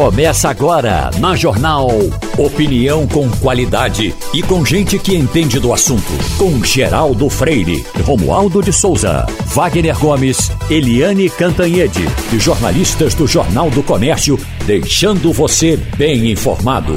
Começa 0.00 0.48
agora 0.48 1.10
na 1.20 1.36
Jornal. 1.36 1.90
Opinião 2.38 3.06
com 3.06 3.30
qualidade 3.32 4.14
e 4.32 4.42
com 4.42 4.64
gente 4.64 4.98
que 4.98 5.14
entende 5.14 5.60
do 5.60 5.74
assunto. 5.74 6.10
Com 6.38 6.64
Geraldo 6.64 7.28
Freire, 7.28 7.84
Romualdo 8.02 8.62
de 8.62 8.72
Souza, 8.72 9.26
Wagner 9.48 9.98
Gomes, 9.98 10.50
Eliane 10.70 11.28
Cantanhede 11.28 12.00
e 12.32 12.38
jornalistas 12.38 13.12
do 13.12 13.26
Jornal 13.26 13.68
do 13.68 13.82
Comércio, 13.82 14.38
deixando 14.64 15.34
você 15.34 15.76
bem 15.98 16.30
informado. 16.30 16.94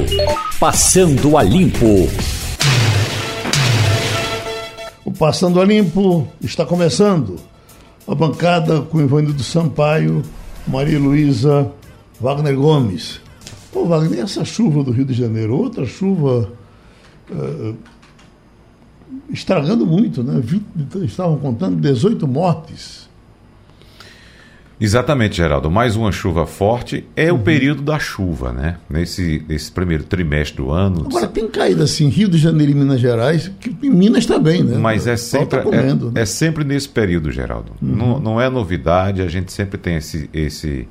Passando 0.58 1.36
a 1.36 1.42
Limpo. 1.42 2.08
O 5.04 5.12
Passando 5.12 5.60
a 5.60 5.64
Limpo 5.66 6.26
está 6.42 6.64
começando. 6.64 7.36
A 8.08 8.14
bancada 8.14 8.80
com 8.80 8.98
Ivanildo 8.98 9.42
Sampaio, 9.42 10.22
Maria 10.66 10.98
Luísa 10.98 11.70
Wagner 12.20 12.54
Gomes. 12.56 13.20
Pô, 13.72 13.86
Wagner, 13.86 14.20
essa 14.20 14.44
chuva 14.44 14.82
do 14.82 14.90
Rio 14.90 15.04
de 15.04 15.14
Janeiro, 15.14 15.56
outra 15.56 15.84
chuva 15.84 16.52
uh, 17.30 17.76
estragando 19.30 19.86
muito, 19.86 20.22
né? 20.22 20.42
estavam 21.04 21.38
contando 21.38 21.80
18 21.80 22.26
mortes. 22.26 23.04
Exatamente, 24.80 25.36
Geraldo. 25.36 25.70
Mais 25.70 25.94
uma 25.94 26.10
chuva 26.10 26.46
forte 26.46 27.04
é 27.14 27.32
uhum. 27.32 27.38
o 27.38 27.42
período 27.42 27.82
da 27.82 27.98
chuva, 27.98 28.52
né? 28.52 28.76
Nesse, 28.90 29.44
nesse 29.48 29.70
primeiro 29.70 30.04
trimestre 30.04 30.56
do 30.56 30.70
ano. 30.70 31.06
Agora 31.06 31.28
tem 31.28 31.48
caído 31.48 31.82
assim, 31.82 32.08
Rio 32.08 32.28
de 32.28 32.38
Janeiro 32.38 32.72
e 32.72 32.74
Minas 32.74 33.00
Gerais, 33.00 33.50
que 33.60 33.74
em 33.82 33.90
Minas 33.90 34.26
também, 34.26 34.62
né? 34.62 34.76
Mas 34.76 35.06
é 35.06 35.16
sempre, 35.16 35.46
tá 35.46 35.62
comendo, 35.62 36.08
é, 36.08 36.12
né? 36.12 36.22
é, 36.22 36.26
sempre 36.26 36.64
nesse 36.64 36.88
período, 36.88 37.30
Geraldo. 37.30 37.72
Uhum. 37.80 37.96
Não, 37.96 38.20
não 38.20 38.40
é 38.40 38.50
novidade, 38.50 39.22
a 39.22 39.28
gente 39.28 39.52
sempre 39.52 39.78
tem 39.78 39.96
esse, 39.96 40.28
esse, 40.34 40.88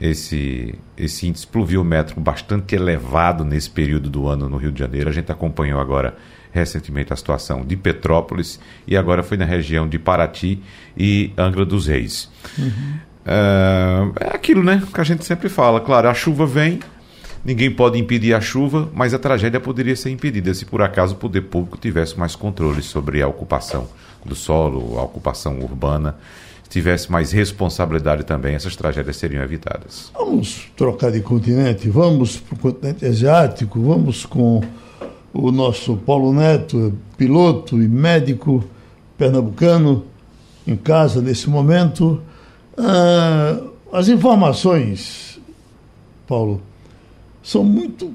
esse, 0.00 0.74
esse 0.96 1.26
índice 1.26 1.46
pluviométrico 1.46 2.20
bastante 2.20 2.74
elevado 2.74 3.44
nesse 3.44 3.70
período 3.70 4.10
do 4.10 4.26
ano 4.26 4.48
no 4.48 4.56
Rio 4.56 4.72
de 4.72 4.80
Janeiro. 4.80 5.08
A 5.08 5.12
gente 5.12 5.30
acompanhou 5.30 5.80
agora 5.80 6.16
recentemente 6.52 7.12
a 7.12 7.16
situação 7.16 7.64
de 7.64 7.76
Petrópolis 7.76 8.60
e 8.86 8.96
agora 8.96 9.22
foi 9.22 9.36
na 9.36 9.44
região 9.44 9.88
de 9.88 9.98
Paraty 9.98 10.62
e 10.96 11.32
Angra 11.36 11.64
dos 11.64 11.86
Reis. 11.86 12.30
Uhum. 12.58 12.94
É, 13.24 14.26
é 14.26 14.34
aquilo 14.34 14.62
né, 14.62 14.82
que 14.92 15.00
a 15.00 15.04
gente 15.04 15.24
sempre 15.24 15.48
fala. 15.48 15.80
Claro, 15.80 16.08
a 16.08 16.14
chuva 16.14 16.46
vem, 16.46 16.80
ninguém 17.44 17.70
pode 17.70 17.98
impedir 17.98 18.34
a 18.34 18.40
chuva, 18.40 18.90
mas 18.92 19.14
a 19.14 19.18
tragédia 19.18 19.60
poderia 19.60 19.96
ser 19.96 20.10
impedida 20.10 20.52
se 20.52 20.66
por 20.66 20.82
acaso 20.82 21.14
o 21.14 21.18
poder 21.18 21.42
público 21.42 21.78
tivesse 21.78 22.18
mais 22.18 22.36
controle 22.36 22.82
sobre 22.82 23.22
a 23.22 23.28
ocupação 23.28 23.88
do 24.24 24.34
solo, 24.34 24.98
a 24.98 25.02
ocupação 25.02 25.58
urbana 25.58 26.16
tivesse 26.72 27.12
mais 27.12 27.32
responsabilidade 27.32 28.24
também, 28.24 28.54
essas 28.54 28.74
tragédias 28.74 29.16
seriam 29.16 29.42
evitadas. 29.42 30.10
Vamos 30.14 30.70
trocar 30.74 31.12
de 31.12 31.20
continente, 31.20 31.90
vamos 31.90 32.38
para 32.38 32.54
o 32.54 32.58
continente 32.58 33.04
asiático, 33.04 33.78
vamos 33.78 34.24
com 34.24 34.62
o 35.34 35.52
nosso 35.52 35.98
Paulo 35.98 36.32
Neto, 36.32 36.94
piloto 37.16 37.82
e 37.82 37.86
médico 37.86 38.64
pernambucano, 39.18 40.06
em 40.66 40.74
casa 40.74 41.20
nesse 41.20 41.50
momento. 41.50 42.22
Ah, 42.78 43.60
as 43.92 44.08
informações, 44.08 45.38
Paulo, 46.26 46.62
são 47.42 47.62
muito 47.62 48.14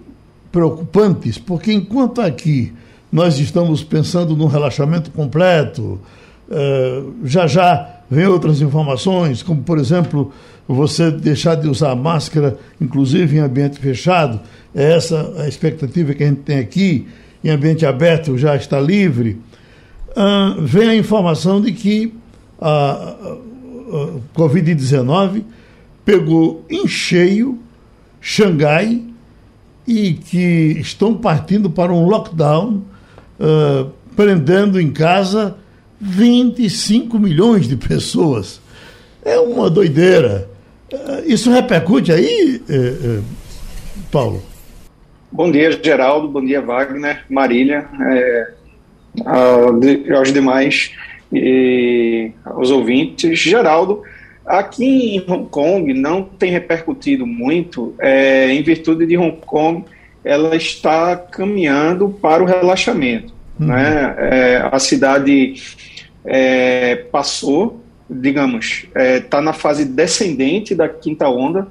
preocupantes, 0.51 1.37
porque 1.37 1.71
enquanto 1.71 2.21
aqui 2.21 2.73
nós 3.11 3.37
estamos 3.37 3.83
pensando 3.83 4.35
num 4.35 4.47
relaxamento 4.47 5.11
completo, 5.11 6.01
ah, 6.49 7.03
já 7.23 7.45
já 7.45 7.96
Vem 8.09 8.25
outras 8.25 8.61
informações, 8.61 9.43
como, 9.43 9.61
por 9.63 9.77
exemplo, 9.77 10.31
você 10.67 11.11
deixar 11.11 11.55
de 11.55 11.67
usar 11.67 11.95
máscara, 11.95 12.57
inclusive 12.79 13.37
em 13.37 13.39
ambiente 13.39 13.79
fechado. 13.79 14.39
É 14.73 14.93
essa 14.93 15.33
a 15.37 15.47
expectativa 15.47 16.13
que 16.13 16.23
a 16.23 16.27
gente 16.27 16.41
tem 16.41 16.59
aqui. 16.59 17.07
Em 17.43 17.49
ambiente 17.49 17.85
aberto 17.85 18.37
já 18.37 18.55
está 18.55 18.79
livre. 18.79 19.39
Vem 20.61 20.89
a 20.89 20.95
informação 20.95 21.61
de 21.61 21.71
que 21.71 22.13
a, 22.59 22.69
a, 22.69 23.33
a 23.33 24.09
Covid-19 24.35 25.43
pegou 26.03 26.65
em 26.69 26.87
cheio 26.87 27.59
Xangai 28.19 29.03
e 29.85 30.13
que 30.13 30.77
estão 30.79 31.15
partindo 31.15 31.69
para 31.69 31.93
um 31.93 32.07
lockdown, 32.07 32.81
prendendo 34.15 34.81
em 34.81 34.91
casa 34.91 35.55
25 35.99 37.17
milhões 37.19 37.67
de 37.67 37.75
pessoas. 37.75 38.61
É 39.23 39.39
uma 39.39 39.69
doideira. 39.69 40.49
Eh, 40.91 41.23
isso 41.27 41.51
repercute 41.51 42.11
aí, 42.11 42.61
eh, 42.69 42.93
eh, 43.03 43.19
Paulo? 44.11 44.41
Bom 45.31 45.51
dia, 45.51 45.71
Geraldo. 45.83 46.27
Bom 46.27 46.45
dia, 46.45 46.61
Wagner, 46.61 47.25
Marília, 47.29 47.85
é, 47.99 48.47
aos 50.15 50.31
demais 50.31 50.91
e 51.33 52.31
aos 52.45 52.71
ouvintes. 52.71 53.37
Geraldo, 53.37 54.03
aqui 54.45 55.17
em 55.17 55.23
Hong 55.27 55.49
Kong 55.49 55.93
não 55.93 56.23
tem 56.23 56.51
repercutido 56.51 57.27
muito, 57.27 57.93
é, 57.99 58.53
em 58.53 58.63
virtude 58.63 59.05
de 59.05 59.17
Hong 59.17 59.37
Kong 59.45 59.83
ela 60.23 60.55
está 60.55 61.15
caminhando 61.15 62.09
para 62.09 62.43
o 62.43 62.45
relaxamento. 62.45 63.33
Uhum. 63.59 63.67
Né? 63.67 64.15
É, 64.17 64.69
a 64.71 64.79
cidade 64.79 65.55
é, 66.25 66.95
passou, 67.11 67.83
digamos, 68.09 68.85
está 68.95 69.39
é, 69.39 69.41
na 69.41 69.53
fase 69.53 69.85
descendente 69.85 70.75
da 70.75 70.87
quinta 70.87 71.27
onda 71.29 71.67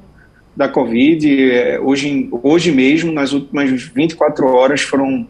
da 0.56 0.68
Covid. 0.68 1.52
É, 1.52 1.78
hoje, 1.80 2.28
hoje 2.42 2.72
mesmo, 2.72 3.12
nas 3.12 3.32
últimas 3.32 3.70
24 3.82 4.46
horas, 4.46 4.82
foram 4.82 5.26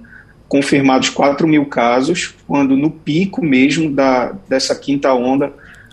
confirmados 0.49 1.11
4 1.11 1.47
mil 1.49 1.67
casos, 1.67 2.35
quando 2.47 2.77
no 2.77 2.91
pico 2.91 3.45
mesmo 3.45 3.91
da, 3.91 4.33
dessa 4.49 4.75
quinta 4.77 5.13
onda 5.13 5.53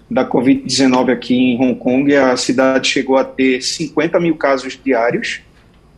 da 0.10 0.30
Covid-19 0.30 1.12
aqui 1.12 1.36
em 1.36 1.60
Hong 1.60 1.76
Kong, 1.76 2.16
a 2.16 2.38
cidade 2.38 2.88
chegou 2.88 3.18
a 3.18 3.24
ter 3.24 3.64
50 3.64 4.20
mil 4.20 4.36
casos 4.36 4.80
diários, 4.84 5.42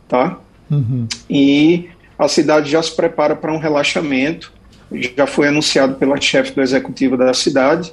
tá? 0.08 0.38
Uhum. 0.70 1.06
E 1.28 1.90
a 2.18 2.26
cidade 2.28 2.70
já 2.70 2.82
se 2.82 2.96
prepara 2.96 3.36
para 3.36 3.52
um 3.52 3.58
relaxamento 3.58 4.55
já 4.92 5.26
foi 5.26 5.48
anunciado 5.48 5.94
pela 5.94 6.20
chefe 6.20 6.52
do 6.52 6.62
executivo 6.62 7.16
da 7.16 7.32
cidade. 7.34 7.92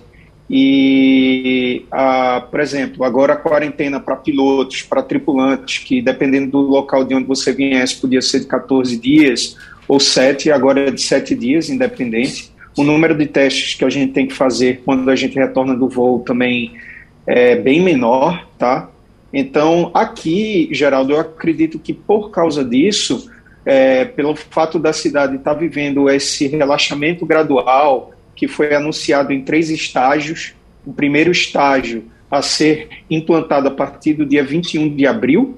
E, 0.49 1.85
a, 1.91 2.41
por 2.41 2.59
exemplo, 2.59 3.03
agora 3.03 3.33
a 3.33 3.37
quarentena 3.37 3.99
para 3.99 4.15
pilotos, 4.15 4.81
para 4.81 5.01
tripulantes, 5.01 5.79
que 5.79 6.01
dependendo 6.01 6.51
do 6.51 6.61
local 6.61 7.03
de 7.03 7.15
onde 7.15 7.25
você 7.25 7.53
viesse, 7.53 7.99
podia 7.99 8.21
ser 8.21 8.41
de 8.41 8.47
14 8.47 8.97
dias 8.97 9.57
ou 9.87 9.99
7, 9.99 10.51
agora 10.51 10.87
é 10.87 10.91
de 10.91 11.01
7 11.01 11.33
dias, 11.33 11.69
independente. 11.69 12.51
O 12.77 12.83
número 12.83 13.15
de 13.17 13.25
testes 13.25 13.75
que 13.75 13.85
a 13.85 13.89
gente 13.89 14.13
tem 14.13 14.27
que 14.27 14.33
fazer 14.33 14.81
quando 14.83 15.09
a 15.09 15.15
gente 15.15 15.35
retorna 15.35 15.75
do 15.75 15.87
voo 15.87 16.19
também 16.19 16.73
é 17.25 17.55
bem 17.55 17.81
menor, 17.81 18.47
tá? 18.57 18.89
Então, 19.31 19.89
aqui, 19.93 20.69
Geraldo, 20.71 21.13
eu 21.13 21.19
acredito 21.19 21.79
que 21.79 21.93
por 21.93 22.29
causa 22.29 22.63
disso, 22.63 23.29
é, 23.66 24.06
pelo 24.06 24.35
fato 24.35 24.78
da 24.78 24.91
cidade 24.91 25.35
estar 25.35 25.53
tá 25.53 25.59
vivendo 25.59 26.09
esse 26.09 26.47
relaxamento 26.47 27.25
gradual, 27.25 28.12
que 28.35 28.47
foi 28.47 28.74
anunciado 28.74 29.31
em 29.31 29.41
três 29.41 29.69
estágios. 29.69 30.53
O 30.85 30.91
primeiro 30.91 31.31
estágio 31.31 32.06
a 32.29 32.41
ser 32.41 32.90
implantado 33.09 33.68
a 33.68 33.72
partir 33.72 34.13
do 34.13 34.25
dia 34.25 34.44
21 34.44 34.96
de 34.96 35.06
abril, 35.06 35.57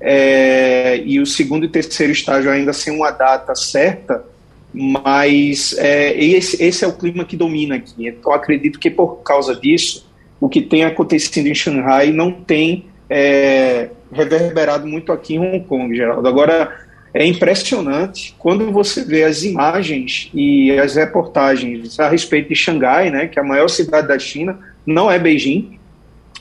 é, 0.00 1.00
e 1.04 1.20
o 1.20 1.26
segundo 1.26 1.64
e 1.64 1.68
terceiro 1.68 2.12
estágio 2.12 2.50
ainda 2.50 2.72
sem 2.72 2.94
uma 2.94 3.10
data 3.10 3.54
certa, 3.54 4.24
mas 4.72 5.76
é, 5.78 6.12
esse, 6.18 6.62
esse, 6.62 6.84
é 6.84 6.88
o 6.88 6.92
clima 6.92 7.24
que 7.24 7.36
domina 7.36 7.76
aqui. 7.76 8.08
Então, 8.08 8.32
acredito 8.32 8.78
que 8.78 8.90
por 8.90 9.16
causa 9.22 9.54
disso, 9.54 10.08
o 10.40 10.48
que 10.48 10.60
tem 10.60 10.84
acontecido 10.84 11.46
em 11.46 11.54
Xangai 11.54 12.10
não 12.10 12.32
tem 12.32 12.86
é, 13.08 13.90
reverberado 14.12 14.86
muito 14.86 15.12
aqui 15.12 15.34
em 15.34 15.38
Hong 15.38 15.60
Kong, 15.64 15.94
Geraldo. 15.94 16.26
Agora, 16.26 16.86
é 17.12 17.26
impressionante 17.26 18.34
quando 18.38 18.70
você 18.70 19.04
vê 19.04 19.24
as 19.24 19.42
imagens 19.42 20.30
e 20.32 20.70
as 20.72 20.94
reportagens 20.94 21.98
a 21.98 22.08
respeito 22.08 22.48
de 22.48 22.54
Xangai, 22.54 23.10
né, 23.10 23.26
que 23.26 23.38
é 23.38 23.42
a 23.42 23.44
maior 23.44 23.68
cidade 23.68 24.08
da 24.08 24.18
China, 24.18 24.58
não 24.86 25.10
é 25.10 25.18
Beijing. 25.18 25.78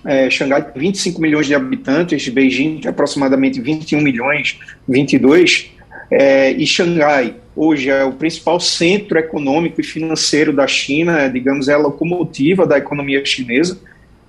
É, 0.06 0.30
Xangai 0.30 0.64
tem 0.72 0.82
25 0.82 1.20
milhões 1.20 1.48
de 1.48 1.56
habitantes, 1.56 2.30
Beijing 2.30 2.80
tem 2.80 2.90
aproximadamente 2.90 3.60
21 3.60 4.00
milhões, 4.02 4.60
22. 4.88 5.72
É, 6.12 6.52
e 6.52 6.66
Xangai 6.66 7.36
hoje 7.56 7.90
é 7.90 8.04
o 8.06 8.14
principal 8.14 8.60
centro 8.60 9.18
econômico 9.18 9.82
e 9.82 9.84
financeiro 9.84 10.54
da 10.54 10.68
China, 10.68 11.20
é, 11.20 11.30
digamos, 11.30 11.68
é 11.68 11.74
a 11.74 11.78
locomotiva 11.78 12.66
da 12.66 12.78
economia 12.78 13.26
chinesa. 13.26 13.80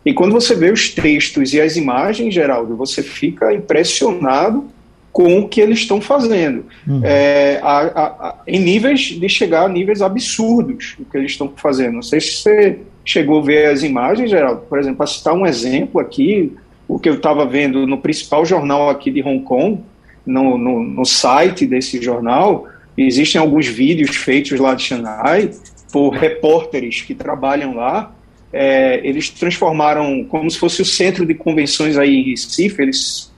E 0.05 0.15
quando 0.15 0.33
você 0.33 0.55
vê 0.55 0.73
os 0.73 0.89
textos 0.89 1.53
e 1.53 1.61
as 1.61 1.77
imagens, 1.77 2.35
Geraldo, 2.35 2.75
você 2.75 3.03
fica 3.03 3.53
impressionado 3.53 4.71
com 5.12 5.41
o 5.41 5.49
que 5.49 5.61
eles 5.61 5.81
estão 5.81 6.01
fazendo, 6.01 6.65
uhum. 6.87 7.01
é, 7.05 7.59
a, 7.62 7.79
a, 7.79 8.05
a, 8.29 8.35
em 8.47 8.61
níveis 8.61 9.01
de 9.01 9.29
chegar 9.29 9.65
a 9.65 9.69
níveis 9.69 10.01
absurdos 10.01 10.97
o 11.01 11.05
que 11.05 11.17
eles 11.17 11.33
estão 11.33 11.53
fazendo. 11.57 11.95
Não 11.95 12.03
sei 12.03 12.21
se 12.21 12.37
você 12.37 12.79
chegou 13.05 13.41
a 13.41 13.45
ver 13.45 13.67
as 13.67 13.83
imagens, 13.83 14.31
Geraldo, 14.31 14.62
por 14.69 14.79
exemplo, 14.79 14.99
para 14.99 15.07
citar 15.07 15.35
um 15.35 15.45
exemplo 15.45 16.01
aqui, 16.01 16.53
o 16.87 16.99
que 16.99 17.09
eu 17.09 17.15
estava 17.15 17.45
vendo 17.45 17.87
no 17.87 17.99
principal 17.99 18.45
jornal 18.45 18.89
aqui 18.89 19.11
de 19.11 19.23
Hong 19.23 19.43
Kong, 19.43 19.81
no, 20.25 20.57
no, 20.57 20.83
no, 20.83 21.05
site 21.05 21.67
desse 21.67 22.01
jornal, 22.01 22.69
existem 22.97 23.41
alguns 23.41 23.67
vídeos 23.67 24.17
feitos 24.17 24.59
lá 24.61 24.75
de 24.75 24.83
Xangai 24.83 25.51
por 25.93 26.11
repórteres 26.11 27.03
que 27.03 27.15
trabalham 27.15 27.75
lá. 27.75 28.13
É, 28.53 29.01
eles 29.05 29.31
transformaram, 29.31 30.25
como 30.25 30.51
se 30.51 30.59
fosse 30.59 30.83
o 30.83 30.85
centro 30.85 31.25
de 31.25 31.35
convenções 31.35 31.97
aí 31.97 32.17
em 32.17 32.31
Recife, 32.31 32.83
eles 32.83 33.33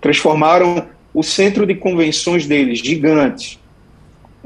transformaram 0.00 0.86
o 1.14 1.22
centro 1.22 1.64
de 1.64 1.76
convenções 1.76 2.46
deles, 2.46 2.80
gigante, 2.80 3.60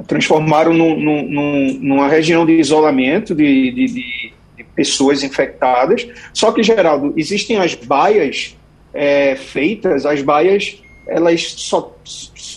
transformaram 0.06 0.72
num, 0.72 0.96
num, 1.00 1.78
numa 1.80 2.08
região 2.08 2.46
de 2.46 2.52
isolamento 2.52 3.34
de, 3.34 3.70
de, 3.72 3.86
de, 3.86 4.32
pessoas 4.76 5.24
infectadas. 5.24 6.06
Só 6.32 6.52
que, 6.52 6.62
Geraldo, 6.62 7.12
existem 7.16 7.56
as 7.56 7.74
baias 7.74 8.56
é, 8.94 9.34
feitas, 9.34 10.06
as 10.06 10.22
baias, 10.22 10.80
elas 11.06 11.42
só. 11.56 11.96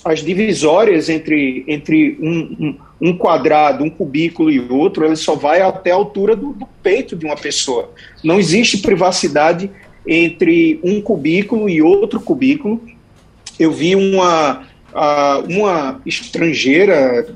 As 0.04 0.24
divisórias 0.24 1.10
entre, 1.10 1.64
entre 1.68 2.18
um, 2.20 2.40
um, 2.60 3.10
um, 3.10 3.18
quadrado, 3.18 3.84
um 3.84 3.90
cubículo 3.90 4.50
e 4.50 4.60
outro, 4.60 5.06
elas 5.06 5.20
só 5.20 5.36
vai 5.36 5.62
até 5.62 5.92
a 5.92 5.96
altura 5.96 6.36
do, 6.36 6.54
do 6.54 6.68
peito 6.82 7.16
de 7.16 7.24
uma 7.24 7.36
pessoa. 7.36 7.92
Não 8.24 8.40
existe 8.40 8.80
privacidade 8.80 9.70
entre 10.08 10.80
um 10.84 11.00
cubículo 11.02 11.70
e 11.70 11.82
outro 11.82 12.20
cubículo. 12.20 12.82
Eu 13.62 13.72
vi 13.72 13.96
uma, 13.96 14.64
uma 15.48 16.02
estrangeira, 16.04 17.28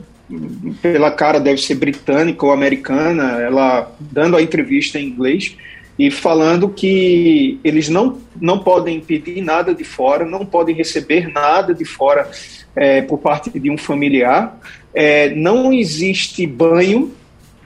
pela 0.82 1.12
cara 1.12 1.40
deve 1.40 1.62
ser 1.62 1.76
britânica 1.76 2.44
ou 2.44 2.52
americana, 2.52 3.40
ela 3.42 3.96
dando 4.00 4.36
a 4.36 4.42
entrevista 4.42 5.00
em 5.00 5.06
inglês 5.06 5.56
e 6.00 6.10
falando 6.12 6.68
que 6.68 7.60
eles 7.64 7.90
não, 7.90 8.18
não 8.42 8.60
podem 8.60 9.00
pedir 9.00 9.42
nada 9.42 9.74
de 9.74 9.84
fora, 9.84 10.26
não 10.26 10.46
podem 10.46 10.76
receber 10.76 11.32
nada 11.32 11.74
de 11.74 11.86
fora 11.86 12.28
é, 12.76 13.02
por 13.02 13.20
parte 13.20 13.50
de 13.58 13.70
um 13.70 13.78
familiar, 13.78 14.60
é, 14.94 15.30
não 15.34 15.72
existe 15.72 16.46
banho 16.46 17.14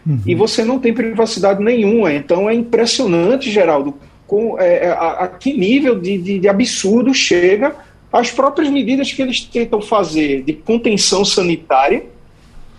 uhum. 0.05 0.19
e 0.25 0.35
você 0.35 0.63
não 0.63 0.79
tem 0.79 0.93
privacidade 0.93 1.63
nenhuma. 1.63 2.13
Então 2.13 2.49
é 2.49 2.53
impressionante, 2.53 3.49
Geraldo, 3.49 3.95
com, 4.27 4.59
é, 4.59 4.85
é 4.85 4.89
a, 4.89 5.11
a, 5.11 5.27
que 5.27 5.53
nível 5.53 5.97
de, 5.97 6.17
de, 6.17 6.39
de 6.39 6.47
absurdo 6.47 7.13
chega 7.13 7.73
as 8.11 8.31
próprias 8.31 8.69
medidas 8.69 9.11
que 9.11 9.21
eles 9.21 9.41
tentam 9.41 9.81
fazer 9.81 10.43
de 10.43 10.53
contenção 10.53 11.23
sanitária, 11.23 12.05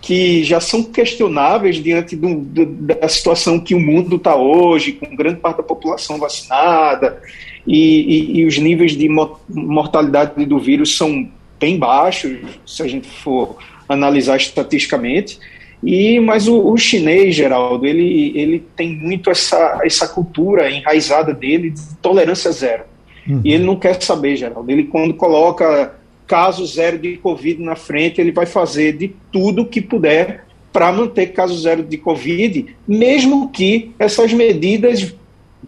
que 0.00 0.42
já 0.42 0.60
são 0.60 0.82
questionáveis 0.82 1.76
diante 1.76 2.16
do, 2.16 2.36
do, 2.36 2.66
da 2.66 3.08
situação 3.08 3.60
que 3.60 3.74
o 3.74 3.80
mundo 3.80 4.16
está 4.16 4.34
hoje, 4.34 4.92
com 4.92 5.14
grande 5.14 5.40
parte 5.40 5.58
da 5.58 5.62
população 5.62 6.18
vacinada, 6.18 7.20
e, 7.66 8.36
e, 8.36 8.38
e 8.38 8.46
os 8.46 8.58
níveis 8.58 8.96
de 8.96 9.08
mortalidade 9.48 10.44
do 10.46 10.58
vírus 10.58 10.96
são 10.96 11.28
bem 11.58 11.78
baixos, 11.78 12.38
se 12.66 12.82
a 12.82 12.88
gente 12.88 13.08
for 13.08 13.58
analisar 13.88 14.36
estatisticamente. 14.36 15.38
E 15.82 16.20
mas 16.20 16.46
o, 16.48 16.72
o, 16.72 16.76
chinês, 16.76 17.34
Geraldo, 17.34 17.86
ele, 17.86 18.32
ele 18.34 18.64
tem 18.76 18.94
muito 18.94 19.30
essa, 19.30 19.80
essa 19.82 20.08
cultura 20.08 20.70
enraizada 20.70 21.32
dele 21.32 21.70
de 21.70 21.80
tolerância 22.02 22.50
zero. 22.52 22.84
Uhum. 23.30 23.40
E 23.44 23.52
ele 23.52 23.64
não 23.64 23.76
quer 23.76 24.00
saber, 24.02 24.36
Geraldo. 24.36 24.70
Ele, 24.70 24.84
quando 24.84 25.14
coloca 25.14 25.94
caso 26.26 26.64
zero 26.66 26.98
de 26.98 27.16
Covid 27.16 27.62
na 27.62 27.76
frente, 27.76 28.20
ele 28.20 28.32
vai 28.32 28.46
fazer 28.46 28.96
de 28.96 29.14
tudo 29.32 29.66
que 29.66 29.80
puder 29.80 30.44
para 30.72 30.92
manter 30.92 31.28
caso 31.28 31.58
zero 31.58 31.82
de 31.82 31.98
Covid, 31.98 32.66
mesmo 32.86 33.48
que 33.50 33.90
essas 33.98 34.32
medidas, 34.32 35.12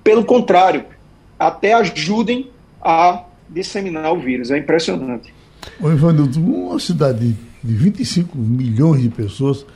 pelo 0.04 0.24
contrário, 0.24 0.84
até 1.38 1.72
ajudem 1.72 2.48
a 2.80 3.24
disseminar 3.48 4.12
o 4.12 4.20
vírus. 4.20 4.50
É 4.50 4.58
impressionante. 4.58 5.34
Ô, 5.80 5.90
Ivanildo, 5.90 6.40
uma 6.40 6.78
cidade 6.78 7.36
de 7.62 7.74
25 7.74 8.38
milhões 8.38 9.02
de 9.02 9.08
pessoas, 9.08 9.66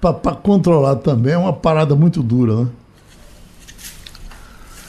para 0.00 0.34
controlar 0.36 0.96
também 0.96 1.32
é 1.32 1.38
uma 1.38 1.52
parada 1.52 1.96
muito 1.96 2.22
dura, 2.22 2.64
né? 2.64 2.68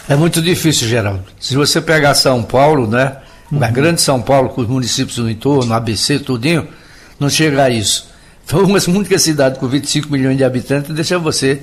É 0.10 0.16
muito 0.16 0.42
difícil, 0.42 0.88
Geraldo. 0.88 1.24
Se 1.40 1.56
você 1.56 1.82
pegar 1.82 2.16
São 2.16 2.42
Paulo, 2.42 2.88
né? 2.88 3.18
Uhum. 3.52 3.64
A 3.64 3.70
grande 3.70 4.02
São 4.02 4.22
Paulo, 4.22 4.50
com 4.50 4.62
os 4.62 4.68
municípios 4.68 5.18
no 5.18 5.30
entorno, 5.30 5.74
ABC, 5.74 6.20
tudinho, 6.20 6.68
não 7.20 7.30
chega 7.30 7.64
a 7.64 7.70
isso. 7.70 8.08
Então, 8.48 8.64
uma 8.64 8.80
única 8.88 9.20
cidade 9.20 9.60
com 9.60 9.68
25 9.68 10.10
milhões 10.10 10.38
de 10.38 10.44
habitantes 10.46 10.96
deixa 10.96 11.20
você 11.20 11.62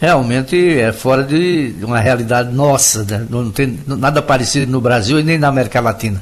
realmente 0.00 0.56
é 0.80 0.92
fora 0.92 1.22
de 1.22 1.76
uma 1.80 2.00
realidade 2.00 2.52
nossa, 2.52 3.04
né? 3.04 3.24
não 3.30 3.52
tem 3.52 3.78
nada 3.86 4.20
parecido 4.20 4.70
no 4.70 4.80
Brasil 4.80 5.20
e 5.20 5.22
nem 5.22 5.38
na 5.38 5.46
América 5.46 5.80
Latina. 5.80 6.20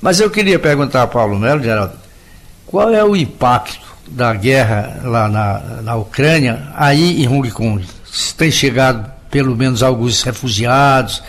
Mas 0.00 0.18
eu 0.18 0.30
queria 0.30 0.58
perguntar 0.58 1.02
a 1.02 1.06
Paulo 1.06 1.38
Melo, 1.38 1.62
Geraldo, 1.62 1.92
qual 2.66 2.90
é 2.90 3.04
o 3.04 3.14
impacto 3.14 3.86
da 4.08 4.32
guerra 4.32 4.98
lá 5.04 5.28
na, 5.28 5.82
na 5.82 5.96
Ucrânia 5.96 6.68
aí 6.74 7.22
em 7.22 7.28
Hong 7.28 7.50
Kong? 7.50 7.84
Tem 8.38 8.50
chegado 8.50 9.19
pelo 9.30 9.56
menos 9.56 9.82
alguns 9.82 10.22
refugiados. 10.22 11.22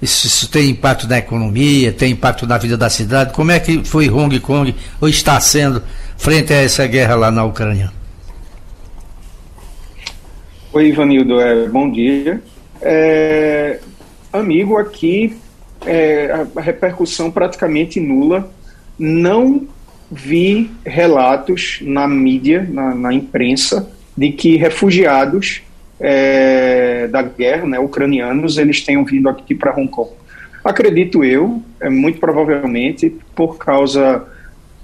Isso, 0.00 0.26
isso, 0.26 0.50
tem 0.50 0.70
impacto 0.70 1.06
na 1.06 1.18
economia, 1.18 1.92
tem 1.92 2.12
impacto 2.12 2.46
na 2.46 2.56
vida 2.56 2.76
da 2.76 2.88
cidade. 2.88 3.34
Como 3.34 3.50
é 3.50 3.60
que 3.60 3.84
foi 3.84 4.08
Hong 4.08 4.38
Kong, 4.40 4.74
ou 5.00 5.08
está 5.08 5.38
sendo, 5.40 5.82
frente 6.16 6.54
a 6.54 6.56
essa 6.56 6.86
guerra 6.86 7.14
lá 7.16 7.30
na 7.30 7.44
Ucrânia? 7.44 7.92
Oi, 10.72 10.86
Ivanildo, 10.88 11.40
é, 11.40 11.68
bom 11.68 11.90
dia. 11.90 12.40
É, 12.80 13.80
amigo, 14.32 14.78
aqui 14.78 15.36
é, 15.84 16.46
a 16.56 16.60
repercussão 16.60 17.30
praticamente 17.30 18.00
nula. 18.00 18.50
Não 18.98 19.66
vi 20.10 20.70
relatos 20.84 21.78
na 21.82 22.06
mídia, 22.08 22.66
na, 22.70 22.94
na 22.94 23.12
imprensa, 23.12 23.90
de 24.16 24.32
que 24.32 24.56
refugiados 24.56 25.62
é, 26.00 27.06
da 27.08 27.22
guerra, 27.22 27.66
né, 27.66 27.78
ucranianos, 27.78 28.58
eles 28.58 28.82
tenham 28.82 29.04
vindo 29.04 29.28
aqui 29.28 29.54
para 29.54 29.76
Hong 29.76 29.88
Kong. 29.88 30.10
Acredito 30.64 31.24
eu, 31.24 31.62
é 31.80 31.88
muito 31.88 32.18
provavelmente 32.18 33.14
por 33.34 33.56
causa 33.58 34.26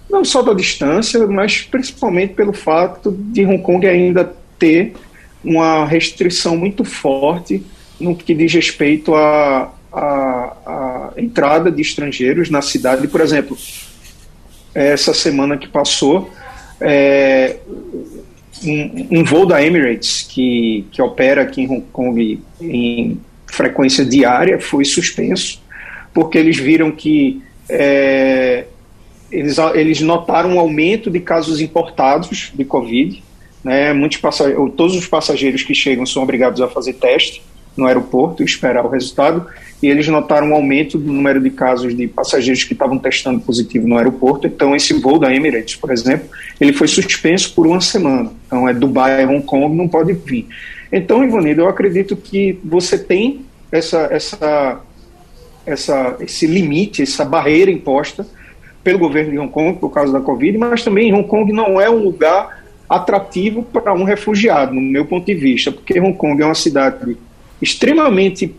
não 0.08 0.24
só 0.24 0.42
da 0.42 0.54
distância, 0.54 1.26
mas 1.26 1.62
principalmente 1.62 2.34
pelo 2.34 2.52
fato 2.52 3.10
de 3.10 3.44
Hong 3.44 3.62
Kong 3.62 3.86
ainda 3.86 4.32
ter 4.58 4.94
uma 5.42 5.84
restrição 5.84 6.56
muito 6.56 6.84
forte 6.84 7.62
no 7.98 8.14
que 8.14 8.34
diz 8.34 8.52
respeito 8.52 9.14
à 9.14 9.72
a, 9.96 10.56
a, 10.66 11.12
entrada 11.16 11.70
de 11.70 11.80
estrangeiros 11.80 12.50
na 12.50 12.60
cidade. 12.60 13.08
Por 13.08 13.20
exemplo, 13.20 13.56
essa 14.74 15.14
semana 15.14 15.56
que 15.56 15.66
passou, 15.66 16.30
é, 16.80 17.56
um, 18.64 19.20
um, 19.20 19.24
voo 19.24 19.46
da 19.46 19.62
Emirates 19.62 20.22
que, 20.22 20.84
que 20.90 21.02
opera 21.02 21.42
aqui 21.42 21.62
em 21.62 21.68
Hong 21.68 21.84
Kong 21.92 22.40
em 22.60 23.20
frequência 23.46 24.04
diária 24.04 24.60
foi 24.60 24.84
suspenso 24.84 25.60
porque 26.12 26.38
eles 26.38 26.56
viram 26.56 26.90
que 26.90 27.42
é, 27.68 28.64
eles, 29.30 29.56
eles 29.74 30.00
notaram 30.00 30.54
um 30.54 30.60
aumento 30.60 31.10
de 31.10 31.20
casos 31.20 31.60
importados 31.60 32.52
de 32.54 32.64
Covid. 32.64 33.22
Né? 33.62 33.92
Muitos 33.92 34.20
todos 34.76 34.94
os 34.96 35.06
passageiros 35.06 35.62
que 35.62 35.74
chegam 35.74 36.06
são 36.06 36.22
obrigados 36.22 36.60
a 36.60 36.68
fazer 36.68 36.94
teste 36.94 37.42
no 37.76 37.86
aeroporto 37.86 38.42
esperar 38.42 38.84
o 38.84 38.88
resultado 38.88 39.46
e 39.82 39.88
eles 39.88 40.08
notaram 40.08 40.48
um 40.48 40.54
aumento 40.54 40.96
do 40.96 41.12
número 41.12 41.40
de 41.40 41.50
casos 41.50 41.94
de 41.94 42.06
passageiros 42.08 42.64
que 42.64 42.72
estavam 42.72 42.98
testando 42.98 43.40
positivo 43.40 43.86
no 43.86 43.96
aeroporto. 43.96 44.46
Então, 44.46 44.74
esse 44.74 44.94
voo 44.94 45.18
da 45.18 45.34
Emirates, 45.34 45.76
por 45.76 45.90
exemplo, 45.90 46.28
ele 46.60 46.72
foi 46.72 46.88
suspenso 46.88 47.54
por 47.54 47.66
uma 47.66 47.80
semana. 47.80 48.32
Então, 48.46 48.68
é 48.68 48.72
Dubai, 48.72 49.26
Hong 49.26 49.42
Kong, 49.42 49.76
não 49.76 49.86
pode 49.86 50.12
vir. 50.14 50.46
Então, 50.90 51.22
Ivanildo, 51.22 51.62
eu 51.62 51.68
acredito 51.68 52.16
que 52.16 52.58
você 52.64 52.96
tem 52.96 53.44
essa, 53.70 54.08
essa, 54.10 54.80
essa, 55.66 56.16
esse 56.20 56.46
limite, 56.46 57.02
essa 57.02 57.24
barreira 57.24 57.70
imposta 57.70 58.26
pelo 58.82 58.98
governo 58.98 59.32
de 59.32 59.38
Hong 59.38 59.52
Kong 59.52 59.78
por 59.78 59.90
causa 59.90 60.12
da 60.12 60.20
Covid, 60.20 60.56
mas 60.56 60.84
também 60.84 61.12
Hong 61.12 61.26
Kong 61.26 61.52
não 61.52 61.80
é 61.80 61.90
um 61.90 62.02
lugar 62.02 62.64
atrativo 62.88 63.62
para 63.64 63.92
um 63.92 64.04
refugiado, 64.04 64.72
no 64.72 64.80
meu 64.80 65.04
ponto 65.04 65.26
de 65.26 65.34
vista, 65.34 65.72
porque 65.72 65.98
Hong 65.98 66.16
Kong 66.16 66.40
é 66.40 66.46
uma 66.46 66.54
cidade 66.54 67.16
extremamente 67.60 68.54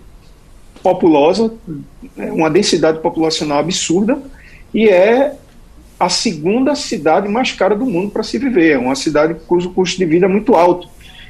populosa, 0.82 1.54
né, 2.16 2.32
uma 2.32 2.50
densidade 2.50 3.00
populacional 3.00 3.60
absurda, 3.60 4.20
e 4.74 4.88
é 4.88 5.36
a 6.00 6.10
segunda 6.10 6.75
cidade 6.75 7.27
mais 7.27 7.51
cara 7.51 7.75
do 7.75 7.86
mundo 7.86 8.12
para 8.12 8.24
se 8.24 8.38
viver. 8.38 8.74
É 8.74 8.77
uma 8.77 8.96
cidade 8.96 9.36
cujo 9.48 9.72
custo 9.72 9.98
de 9.98 10.06
vida 10.06 10.25
é 10.25 10.30
muito 10.30 10.56
alto. 10.56 10.88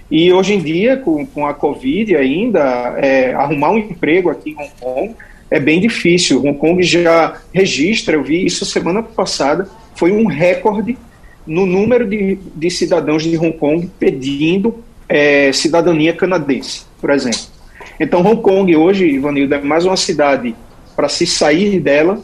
E 0.09 0.31
hoje 0.31 0.53
em 0.53 0.59
dia, 0.59 0.97
com, 0.97 1.25
com 1.25 1.45
a 1.45 1.53
Covid 1.53 2.15
ainda, 2.15 2.95
é, 2.97 3.33
arrumar 3.33 3.71
um 3.71 3.77
emprego 3.77 4.29
aqui 4.29 4.51
em 4.51 4.55
Hong 4.55 4.71
Kong 4.79 5.15
é 5.49 5.59
bem 5.59 5.79
difícil. 5.79 6.39
Hong 6.39 6.57
Kong 6.57 6.81
já 6.83 7.39
registra, 7.53 8.15
eu 8.15 8.23
vi 8.23 8.45
isso 8.45 8.65
semana 8.65 9.01
passada, 9.01 9.69
foi 9.95 10.11
um 10.11 10.25
recorde 10.25 10.97
no 11.45 11.65
número 11.65 12.07
de, 12.07 12.37
de 12.55 12.69
cidadãos 12.69 13.23
de 13.23 13.37
Hong 13.37 13.53
Kong 13.53 13.89
pedindo 13.99 14.83
é, 15.07 15.51
cidadania 15.53 16.13
canadense, 16.13 16.83
por 16.99 17.09
exemplo. 17.09 17.56
Então, 17.99 18.21
Hong 18.21 18.41
Kong 18.41 18.75
hoje, 18.75 19.05
Ivanildo, 19.05 19.55
é 19.55 19.61
mais 19.61 19.85
uma 19.85 19.97
cidade 19.97 20.55
para 20.95 21.09
se 21.09 21.25
sair 21.25 21.79
dela 21.79 22.21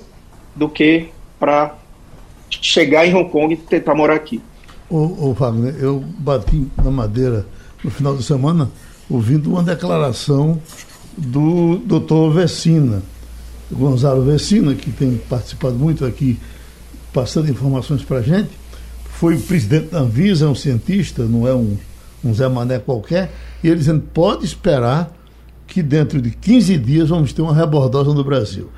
do 0.56 0.70
que 0.70 1.08
para 1.40 1.76
chegar 2.50 3.06
em 3.08 3.16
Hong 3.16 3.30
Kong 3.30 3.54
e 3.54 3.58
tentar 3.58 3.96
morar 3.96 4.16
aqui. 4.16 4.42
Ô, 4.90 4.98
ô 4.98 5.36
eu 5.80 6.04
bati 6.20 6.68
na 6.78 6.92
madeira 6.92 7.46
no 7.84 7.90
final 7.90 8.16
de 8.16 8.24
semana 8.24 8.70
ouvindo 9.10 9.50
uma 9.52 9.64
declaração 9.64 10.62
do 11.18 11.78
doutor 11.78 12.32
Vecina, 12.32 13.02
Gonzalo 13.72 14.24
Vecina, 14.24 14.76
que 14.76 14.92
tem 14.92 15.18
participado 15.30 15.76
muito 15.76 16.06
aqui, 16.06 16.40
passando 17.12 17.50
informações 17.50 18.04
para 18.04 18.18
a 18.18 18.22
gente, 18.22 18.50
foi 19.06 19.36
o 19.36 19.42
presidente 19.42 19.88
da 19.88 20.00
Anvisa, 20.00 20.46
é 20.46 20.48
um 20.48 20.56
cientista, 20.56 21.24
não 21.24 21.48
é 21.48 21.54
um, 21.54 21.78
um 22.24 22.34
Zé 22.34 22.48
Mané 22.48 22.80
qualquer, 22.80 23.32
e 23.64 23.68
ele 23.68 23.78
dizendo, 23.78 24.02
pode 24.14 24.46
esperar 24.46 25.12
que 25.68 25.82
dentro 25.82 26.22
de 26.22 26.32
15 26.32 26.78
dias 26.78 27.10
vamos 27.10 27.34
ter 27.34 27.42
uma 27.42 27.54
rebordosa 27.54 28.14
no 28.14 28.24
Brasil. 28.24 28.70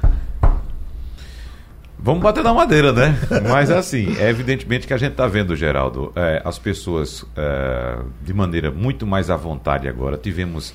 Vamos 1.97 2.21
bater 2.21 2.43
na 2.43 2.53
madeira, 2.53 2.93
né? 2.93 3.17
Mas 3.49 3.71
assim, 3.71 4.15
é 4.19 4.29
evidentemente 4.29 4.85
que 4.85 4.93
a 4.93 4.97
gente 4.97 5.13
está 5.13 5.25
vendo, 5.25 5.55
Geraldo, 5.55 6.11
é, 6.15 6.39
as 6.45 6.59
pessoas 6.59 7.25
é, 7.35 7.97
de 8.23 8.31
maneira 8.31 8.69
muito 8.69 9.07
mais 9.07 9.31
à 9.31 9.35
vontade 9.35 9.87
agora. 9.87 10.15
Tivemos 10.15 10.71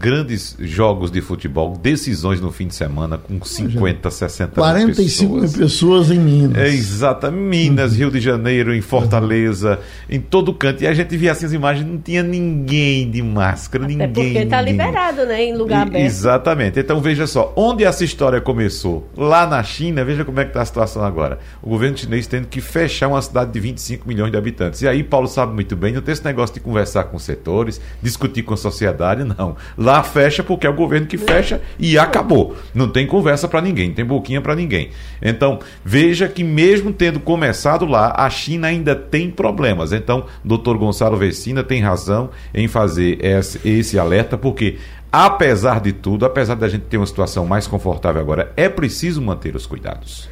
grandes 0.00 0.56
jogos 0.58 1.10
de 1.10 1.20
futebol, 1.20 1.76
decisões 1.76 2.40
no 2.40 2.50
fim 2.50 2.66
de 2.66 2.74
semana 2.74 3.18
com 3.18 3.38
50, 3.44 4.10
60 4.10 4.52
45 4.54 5.30
mil 5.30 5.42
pessoas. 5.42 5.52
mil 5.52 5.66
pessoas 5.66 6.10
em 6.10 6.18
Minas. 6.18 6.56
É, 6.56 6.68
exato, 6.68 7.30
Minas, 7.30 7.94
Rio 7.94 8.10
de 8.10 8.18
Janeiro, 8.18 8.74
em 8.74 8.80
Fortaleza, 8.80 9.78
em 10.08 10.18
todo 10.18 10.54
canto. 10.54 10.82
E 10.82 10.86
a 10.86 10.94
gente 10.94 11.14
via 11.18 11.32
assim 11.32 11.44
as 11.44 11.52
imagens, 11.52 11.86
não 11.86 11.98
tinha 11.98 12.22
ninguém 12.22 13.10
de 13.10 13.20
máscara, 13.20 13.84
Até 13.84 13.92
ninguém. 13.92 14.24
Porque 14.24 14.38
está 14.38 14.62
liberado, 14.62 15.26
né, 15.26 15.44
em 15.44 15.54
lugar 15.54 15.86
aberto. 15.86 16.02
Exatamente. 16.02 16.80
Então 16.80 16.98
veja 17.02 17.26
só, 17.26 17.52
onde 17.54 17.84
essa 17.84 18.02
história 18.02 18.40
começou? 18.40 19.06
Lá 19.14 19.46
na 19.46 19.62
China, 19.62 20.02
veja 20.02 20.24
como 20.24 20.40
é 20.40 20.44
que 20.44 20.50
está 20.50 20.62
a 20.62 20.66
situação 20.66 21.04
agora. 21.04 21.38
O 21.60 21.68
governo 21.68 21.98
chinês 21.98 22.26
tendo 22.26 22.46
que 22.46 22.62
fechar 22.62 23.08
uma 23.08 23.20
cidade 23.20 23.52
de 23.52 23.60
25 23.60 24.08
milhões 24.08 24.32
de 24.32 24.38
habitantes. 24.38 24.80
E 24.80 24.88
aí 24.88 25.04
Paulo 25.04 25.28
sabe 25.28 25.52
muito 25.52 25.76
bem, 25.76 25.92
não 25.92 26.00
tem 26.00 26.14
esse 26.14 26.24
negócio 26.24 26.54
de 26.54 26.60
conversar 26.60 27.04
com 27.04 27.18
setores, 27.18 27.78
discutir 28.02 28.44
com 28.44 28.54
a 28.54 28.56
sociedade, 28.56 29.24
não. 29.24 29.56
Lá 29.76 29.89
fecha 30.02 30.42
porque 30.42 30.66
é 30.66 30.70
o 30.70 30.74
governo 30.74 31.06
que 31.06 31.18
fecha 31.18 31.60
e 31.78 31.98
acabou. 31.98 32.56
Não 32.74 32.88
tem 32.88 33.06
conversa 33.06 33.48
para 33.48 33.60
ninguém, 33.60 33.88
não 33.88 33.94
tem 33.94 34.04
boquinha 34.04 34.40
para 34.40 34.54
ninguém. 34.54 34.90
Então, 35.20 35.58
veja 35.84 36.28
que 36.28 36.44
mesmo 36.44 36.92
tendo 36.92 37.20
começado 37.20 37.84
lá, 37.84 38.14
a 38.16 38.30
China 38.30 38.68
ainda 38.68 38.94
tem 38.94 39.30
problemas. 39.30 39.92
Então, 39.92 40.26
doutor 40.44 40.78
Gonçalo 40.78 41.16
Vecina 41.16 41.62
tem 41.62 41.80
razão 41.80 42.30
em 42.54 42.68
fazer 42.68 43.18
esse 43.64 43.98
alerta, 43.98 44.38
porque 44.38 44.78
apesar 45.12 45.80
de 45.80 45.92
tudo, 45.92 46.24
apesar 46.24 46.54
da 46.54 46.68
gente 46.68 46.82
ter 46.82 46.96
uma 46.96 47.06
situação 47.06 47.44
mais 47.46 47.66
confortável 47.66 48.20
agora, 48.20 48.52
é 48.56 48.68
preciso 48.68 49.20
manter 49.20 49.56
os 49.56 49.66
cuidados. 49.66 50.28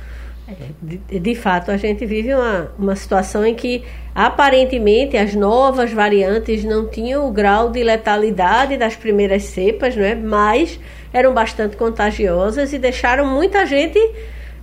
De, 0.80 1.18
de, 1.20 1.34
fato, 1.34 1.70
a 1.70 1.76
gente 1.76 2.06
vive 2.06 2.34
uma, 2.34 2.72
uma 2.78 2.96
situação 2.96 3.44
em 3.44 3.54
que 3.54 3.84
aparentemente 4.14 5.16
as 5.16 5.34
novas 5.34 5.92
variantes 5.92 6.64
não 6.64 6.88
tinham 6.88 7.28
o 7.28 7.30
grau 7.30 7.70
de 7.70 7.82
letalidade 7.82 8.78
das 8.78 8.96
primeiras 8.96 9.44
cepas, 9.44 9.94
não 9.94 10.04
é? 10.04 10.14
mas 10.14 10.80
eram 11.12 11.34
bastante 11.34 11.76
contagiosas 11.76 12.72
e 12.72 12.78
deixaram 12.78 13.26
muita 13.26 13.66
gente 13.66 13.98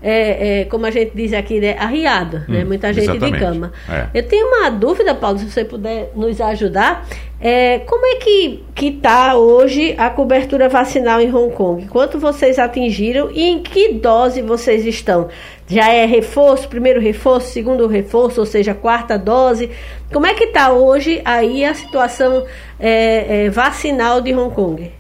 é, 0.02 0.62
é, 0.62 0.66
como 0.66 0.86
a 0.86 0.92
gente 0.92 1.12
diz 1.16 1.34
aqui, 1.34 1.60
né, 1.60 1.76
arriado, 1.80 2.44
né? 2.48 2.64
Hum, 2.64 2.68
muita 2.68 2.94
gente 2.94 3.10
exatamente. 3.10 3.34
de 3.34 3.40
cama. 3.40 3.74
É. 3.90 4.08
Eu 4.14 4.28
tenho 4.28 4.48
uma 4.48 4.70
dúvida, 4.70 5.16
Paulo, 5.16 5.40
se 5.40 5.50
você 5.50 5.66
puder 5.66 6.12
nos 6.16 6.40
ajudar. 6.40 7.08
É, 7.40 7.80
como 7.80 8.06
é 8.06 8.16
que 8.16 8.64
está 8.80 9.36
hoje 9.36 9.94
a 9.98 10.10
cobertura 10.10 10.70
vacinal 10.70 11.20
em 11.20 11.34
Hong 11.34 11.54
Kong? 11.54 11.88
Quanto 11.88 12.18
vocês 12.18 12.58
atingiram 12.58 13.30
e 13.32 13.44
em 13.44 13.62
que 13.62 13.94
dose 13.94 14.42
vocês 14.42 14.86
estão? 14.86 15.28
Já 15.68 15.92
é 15.92 16.06
reforço, 16.06 16.68
primeiro 16.70 17.00
reforço, 17.00 17.52
segundo 17.52 17.88
reforço, 17.88 18.40
ou 18.40 18.46
seja, 18.46 18.74
quarta 18.74 19.18
dose? 19.18 19.70
Como 20.14 20.26
é 20.26 20.34
que 20.34 20.46
está 20.46 20.72
hoje 20.72 21.22
aí 21.26 21.66
a 21.66 21.74
situação 21.74 22.46
é, 22.80 23.46
é, 23.46 23.50
vacinal 23.50 24.22
de 24.22 24.34
Hong 24.34 24.54
Kong? 24.54 24.92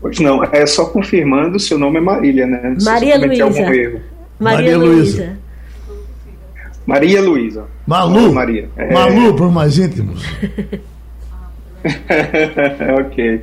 Pois 0.00 0.18
não, 0.18 0.42
é 0.44 0.66
só 0.66 0.86
confirmando, 0.86 1.58
seu 1.60 1.78
nome 1.78 1.98
é 1.98 2.00
Marília, 2.00 2.46
né? 2.46 2.74
Não 2.78 2.84
Maria 2.84 3.18
Luísa. 3.18 3.44
algum 3.44 3.72
erro. 3.72 4.00
Maria, 4.38 4.58
Maria 4.58 4.78
Luísa. 4.78 5.38
Maria 6.86 7.22
Luísa. 7.22 7.64
Malu. 7.86 8.32
Maria. 8.32 8.68
É... 8.76 8.92
Malu, 8.92 9.34
os 9.34 9.52
mais 9.52 9.78
íntimos. 9.78 10.24
ok. 12.98 13.42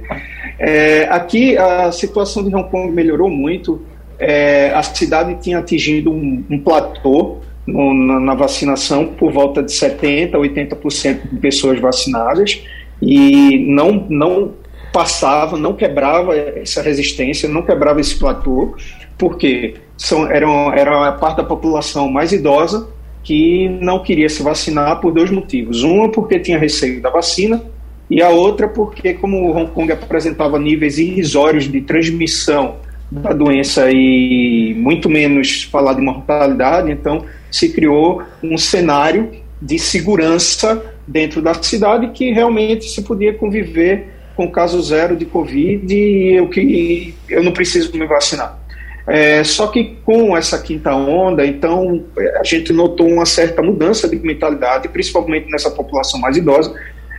É, 0.60 1.08
aqui 1.10 1.58
a 1.58 1.92
situação 1.92 2.44
de 2.44 2.56
Hong 2.56 2.70
Kong 2.70 2.92
melhorou 2.92 3.30
muito. 3.30 3.82
É, 4.20 4.72
a 4.74 4.82
cidade 4.82 5.36
tinha 5.42 5.60
atingido 5.60 6.12
um, 6.12 6.44
um 6.50 6.60
platô 6.60 7.38
no, 7.68 7.94
na, 7.94 8.20
na, 8.20 8.34
vacinação 8.34 9.06
por 9.06 9.32
volta 9.32 9.62
de 9.62 9.72
70%, 9.72 10.32
80% 10.32 11.30
de 11.32 11.38
pessoas 11.38 11.80
vacinadas 11.80 12.64
e 13.02 13.60
não, 13.72 14.08
não 14.10 14.54
passava, 14.98 15.56
não 15.60 15.75
quebrava 15.75 16.36
essa 16.36 16.82
resistência, 16.82 17.48
não 17.48 17.62
quebrava 17.62 18.01
esse 18.01 18.18
platô, 18.18 18.75
porque 19.16 19.75
são, 19.96 20.25
eram, 20.25 20.74
era 20.74 21.10
a 21.10 21.12
parte 21.12 21.38
da 21.38 21.44
população 21.44 22.10
mais 22.10 22.32
idosa 22.32 22.89
que 23.24 23.70
não 23.80 24.01
queria 24.01 24.27
se 24.27 24.42
vacinar 24.42 25.00
por 25.00 25.13
dois 25.13 25.30
motivos. 25.30 25.84
Uma, 25.84 26.10
porque 26.10 26.39
tinha 26.39 26.58
receio 26.58 27.00
da 27.00 27.12
vacina, 27.12 27.63
e 28.10 28.24
a 28.24 28.30
outra, 28.30 28.68
porque, 28.68 29.13
como 29.13 29.56
Hong 29.56 29.70
Kong 29.70 29.92
apresentava 29.92 30.58
níveis 30.58 30.98
irrisórios 30.98 31.72
de 31.72 31.80
transmissão 31.82 32.77
da 33.12 33.34
doença 33.34 33.92
e 33.92 34.74
muito 34.80 35.08
menos 35.08 35.62
falar 35.62 35.94
de 35.94 36.01
mortalidade, 36.01 36.89
então 36.89 37.24
se 37.51 37.70
criou 37.72 38.24
um 38.42 38.58
cenário 38.58 39.30
de 39.62 39.77
segurança 39.77 40.84
dentro 41.06 41.39
da 41.39 41.54
cidade 41.54 42.08
que 42.13 42.32
realmente 42.32 42.86
se 42.86 43.04
podia 43.04 43.34
conviver 43.36 44.17
com 44.38 44.51
caso 44.51 44.79
zero 44.84 45.17
de 45.17 45.25
Covid 45.25 45.91
e 45.91 46.36
eu, 46.36 46.48
que, 46.48 47.15
eu 47.27 47.44
não 47.44 47.51
preciso 47.51 47.91
me 47.98 48.06
vacinar. 48.06 48.60
É, 49.08 49.44
só 49.44 49.67
que 49.67 49.98
com 50.06 50.38
essa 50.38 50.62
quinta 50.62 50.94
onda, 50.94 51.44
então, 51.46 52.06
a 52.39 52.44
gente 52.44 52.72
notou 52.72 53.08
uma 53.08 53.25
certa 53.25 53.63
mudança 53.63 54.08
de 54.08 54.15
mentalidade, 54.17 54.89
principalmente 54.89 55.50
nessa 55.50 55.72
população 55.72 56.20
mais 56.20 56.38
idosa, 56.38 56.72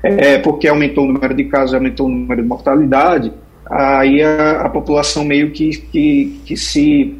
é, 0.02 0.38
porque 0.38 0.68
aumentou 0.68 1.04
o 1.04 1.12
número 1.12 1.34
de 1.34 1.44
casos, 1.46 1.74
aumentou 1.74 2.06
o 2.06 2.10
número 2.10 2.40
de 2.40 2.46
mortalidade, 2.46 3.32
aí 3.66 4.22
a, 4.22 4.60
a 4.60 4.68
população 4.68 5.24
meio 5.24 5.50
que, 5.50 5.70
que, 5.70 6.40
que 6.44 6.56
se 6.56 7.16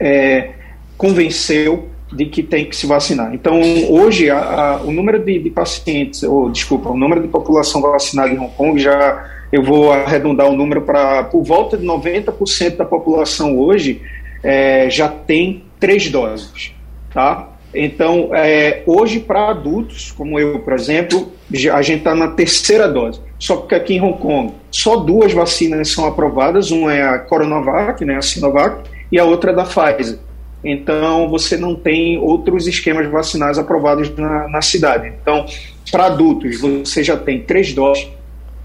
é, 0.00 0.50
convenceu 0.96 1.91
de 2.12 2.26
que 2.26 2.42
tem 2.42 2.66
que 2.66 2.76
se 2.76 2.86
vacinar. 2.86 3.34
Então, 3.34 3.60
hoje, 3.88 4.30
a, 4.30 4.38
a, 4.38 4.76
o 4.82 4.92
número 4.92 5.18
de, 5.18 5.38
de, 5.38 5.50
pacientes, 5.50 6.22
ou 6.22 6.50
desculpa, 6.50 6.90
o 6.90 6.96
número 6.96 7.22
de 7.22 7.28
população 7.28 7.80
vacinada 7.80 8.30
em 8.30 8.38
Hong 8.38 8.52
Kong 8.54 8.78
já, 8.78 9.26
eu 9.50 9.62
vou 9.62 9.90
arredondar 9.90 10.48
o 10.48 10.56
número 10.56 10.82
para, 10.82 11.24
por 11.24 11.42
volta 11.42 11.76
de 11.76 11.86
90% 11.86 12.76
da 12.76 12.84
população 12.84 13.58
hoje 13.58 14.02
é, 14.42 14.90
já 14.90 15.08
tem 15.08 15.64
três 15.80 16.10
doses, 16.10 16.74
tá? 17.12 17.48
Então, 17.74 18.28
é, 18.34 18.82
hoje, 18.86 19.18
para 19.18 19.48
adultos, 19.48 20.12
como 20.12 20.38
eu, 20.38 20.58
por 20.58 20.74
exemplo, 20.74 21.32
a 21.72 21.80
gente 21.80 21.98
está 21.98 22.14
na 22.14 22.28
terceira 22.28 22.86
dose. 22.86 23.20
Só 23.38 23.56
que 23.56 23.74
aqui 23.74 23.94
em 23.94 24.00
Hong 24.02 24.18
Kong, 24.18 24.52
só 24.70 24.96
duas 24.96 25.32
vacinas 25.32 25.90
são 25.90 26.06
aprovadas, 26.06 26.70
uma 26.70 26.92
é 26.92 27.02
a 27.02 27.18
Coronavac, 27.18 28.04
né, 28.04 28.16
a 28.16 28.22
Sinovac, 28.22 28.82
e 29.10 29.18
a 29.18 29.24
outra 29.24 29.52
é 29.52 29.54
da 29.54 29.64
Pfizer 29.64 30.18
então 30.64 31.28
você 31.28 31.56
não 31.56 31.74
tem 31.74 32.18
outros 32.18 32.66
esquemas 32.66 33.10
vacinais 33.10 33.58
aprovados 33.58 34.14
na, 34.16 34.48
na 34.48 34.62
cidade. 34.62 35.12
Então, 35.20 35.44
para 35.90 36.06
adultos, 36.06 36.60
você 36.60 37.02
já 37.02 37.16
tem 37.16 37.40
três 37.40 37.72
doses. 37.72 38.08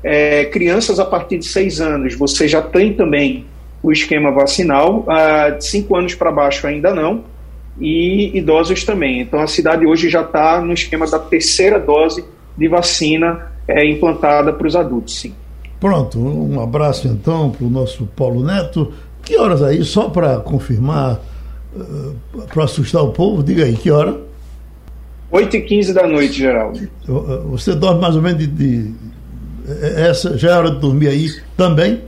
É, 0.03 0.45
crianças 0.45 0.99
a 0.99 1.05
partir 1.05 1.39
de 1.39 1.45
seis 1.45 1.81
anos, 1.81 2.15
você 2.15 2.47
já 2.47 2.61
tem 2.61 2.93
também 2.93 3.45
o 3.81 3.91
esquema 3.91 4.31
vacinal. 4.31 5.03
Ah, 5.07 5.49
de 5.49 5.65
cinco 5.65 5.95
anos 5.95 6.13
para 6.13 6.31
baixo 6.31 6.67
ainda 6.67 6.93
não. 6.93 7.23
E 7.79 8.37
idosos 8.37 8.83
também. 8.83 9.21
Então, 9.21 9.39
a 9.39 9.47
cidade 9.47 9.85
hoje 9.85 10.09
já 10.09 10.21
está 10.21 10.61
no 10.61 10.73
esquema 10.73 11.07
da 11.07 11.19
terceira 11.19 11.79
dose 11.79 12.23
de 12.55 12.67
vacina 12.67 13.51
é, 13.67 13.85
implantada 13.85 14.53
para 14.53 14.67
os 14.67 14.75
adultos, 14.75 15.19
sim. 15.19 15.33
Pronto, 15.79 16.19
um 16.19 16.59
abraço 16.59 17.07
então 17.07 17.51
para 17.51 17.65
o 17.65 17.69
nosso 17.69 18.07
Paulo 18.15 18.43
Neto. 18.43 18.91
Que 19.23 19.37
horas 19.37 19.61
aí, 19.61 19.83
só 19.83 20.09
para 20.09 20.39
confirmar 20.39 21.19
para 22.53 22.63
assustar 22.63 23.03
o 23.03 23.12
povo, 23.12 23.43
diga 23.43 23.65
aí, 23.65 23.75
que 23.75 23.91
hora? 23.91 24.17
8 25.31 25.57
e 25.57 25.62
15 25.62 25.93
da 25.93 26.07
noite, 26.07 26.34
Geraldo. 26.34 26.79
Você 27.50 27.75
dorme 27.75 28.01
mais 28.01 28.15
ou 28.15 28.22
menos 28.22 28.39
de, 28.39 28.48
de, 28.48 28.93
Essa 29.98 30.38
já 30.38 30.51
é 30.51 30.57
hora 30.57 30.72
de 30.72 30.79
dormir 30.79 31.10
aí 31.10 31.27
também? 31.57 32.01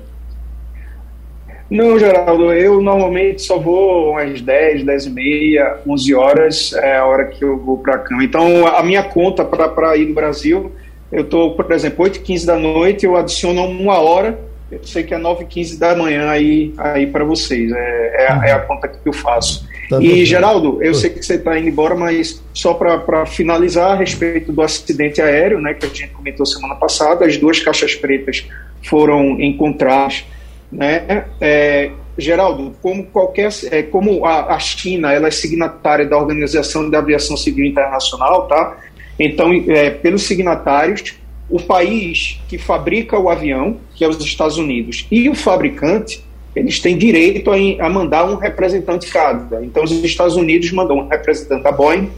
Não, 1.70 2.00
Geraldo, 2.00 2.52
eu 2.52 2.82
normalmente 2.82 3.44
só 3.44 3.60
vou 3.60 4.18
às 4.18 4.42
10, 4.42 4.86
10 4.86 5.06
e 5.06 5.10
meia, 5.12 5.78
11 5.88 6.16
horas, 6.16 6.74
é 6.74 6.98
a 6.98 7.06
hora 7.06 7.28
que 7.28 7.44
eu 7.44 7.60
vou 7.60 7.78
para 7.78 7.96
a 7.96 8.00
cama. 8.00 8.24
Então, 8.24 8.66
a 8.66 8.82
minha 8.82 9.04
conta 9.04 9.46
para 9.46 9.96
ir 9.96 10.08
no 10.08 10.16
Brasil, 10.16 10.72
eu 11.12 11.22
estou, 11.22 11.54
por 11.54 11.72
exemplo, 11.72 12.06
8 12.06 12.18
e 12.18 12.22
15 12.22 12.46
da 12.48 12.58
noite, 12.58 13.06
eu 13.06 13.16
adiciono 13.16 13.64
uma 13.66 14.00
hora 14.00 14.49
Eu 14.72 14.84
sei 14.84 15.04
que 15.04 15.14
é 15.14 15.20
9h15 15.20 15.80
da 15.80 15.96
manhã 15.96 16.30
aí, 16.30 16.74
aí 16.78 17.08
para 17.08 17.24
vocês. 17.24 17.72
É, 17.72 17.76
é, 17.76 18.50
é, 18.50 18.52
a 18.52 18.60
conta 18.60 18.88
que 18.88 18.98
eu 19.04 19.14
faço. 19.14 19.68
Tá 19.90 20.00
e, 20.00 20.24
Geraldo, 20.26 20.82
eu 20.84 20.94
sei 20.94 21.10
que 21.10 21.24
você 21.24 21.36
está 21.36 21.58
indo 21.58 21.68
embora, 21.68 21.96
mas 21.96 22.44
só 22.54 22.76
para 22.76 23.26
finalizar 23.26 23.92
a 23.92 23.96
respeito 23.96 24.52
do 24.52 24.62
acidente 24.62 25.22
aéreo, 25.22 25.60
né, 25.60 25.74
que 25.74 25.86
a 25.86 25.90
gente 25.90 26.10
comentou 26.10 26.46
semana 26.46 26.76
passada, 26.76 27.26
as 27.26 27.38
duas 27.38 27.60
caixas 27.60 27.96
pretas 27.96 28.48
foram 28.88 29.42
encontradas. 29.42 30.26
Né? 30.72 31.26
É, 31.42 31.90
Geraldo, 32.16 32.76
como 32.82 33.06
qualquer, 33.08 33.50
é, 33.72 33.82
como 33.82 34.26
a, 34.26 34.54
a, 34.54 34.60
China 34.60 35.12
ela 35.12 35.28
é 35.28 35.32
signatária 35.32 36.06
da 36.06 36.18
Organização 36.18 36.88
da 36.90 37.00
Aviação 37.00 37.36
Civil 37.36 37.66
Internacional, 37.66 38.48
tá? 38.48 38.78
Então, 39.18 39.52
é, 39.68 39.90
pelos 39.90 40.24
signatários, 40.24 41.16
o 41.50 41.60
país 41.60 42.40
que 42.48 42.58
fabrica 42.58 43.18
o 43.18 43.30
avião, 43.30 43.78
que 43.96 44.04
é 44.04 44.08
os 44.08 44.24
Estados 44.24 44.58
Unidos, 44.58 45.08
e 45.12 45.30
o 45.30 45.36
fabricante, 45.36 46.24
eles 46.56 46.80
têm 46.80 46.98
direito 46.98 47.52
a, 47.52 47.56
a 47.86 47.90
mandar 47.90 48.26
um 48.26 48.36
representante 48.36 49.10
cada. 49.12 49.64
Então, 49.64 49.84
os 49.84 49.92
Estados 49.92 50.36
Unidos 50.36 50.72
mandam 50.72 50.98
um 50.98 51.08
representante 51.08 51.64
da 51.64 51.72
Boeing 51.72 52.10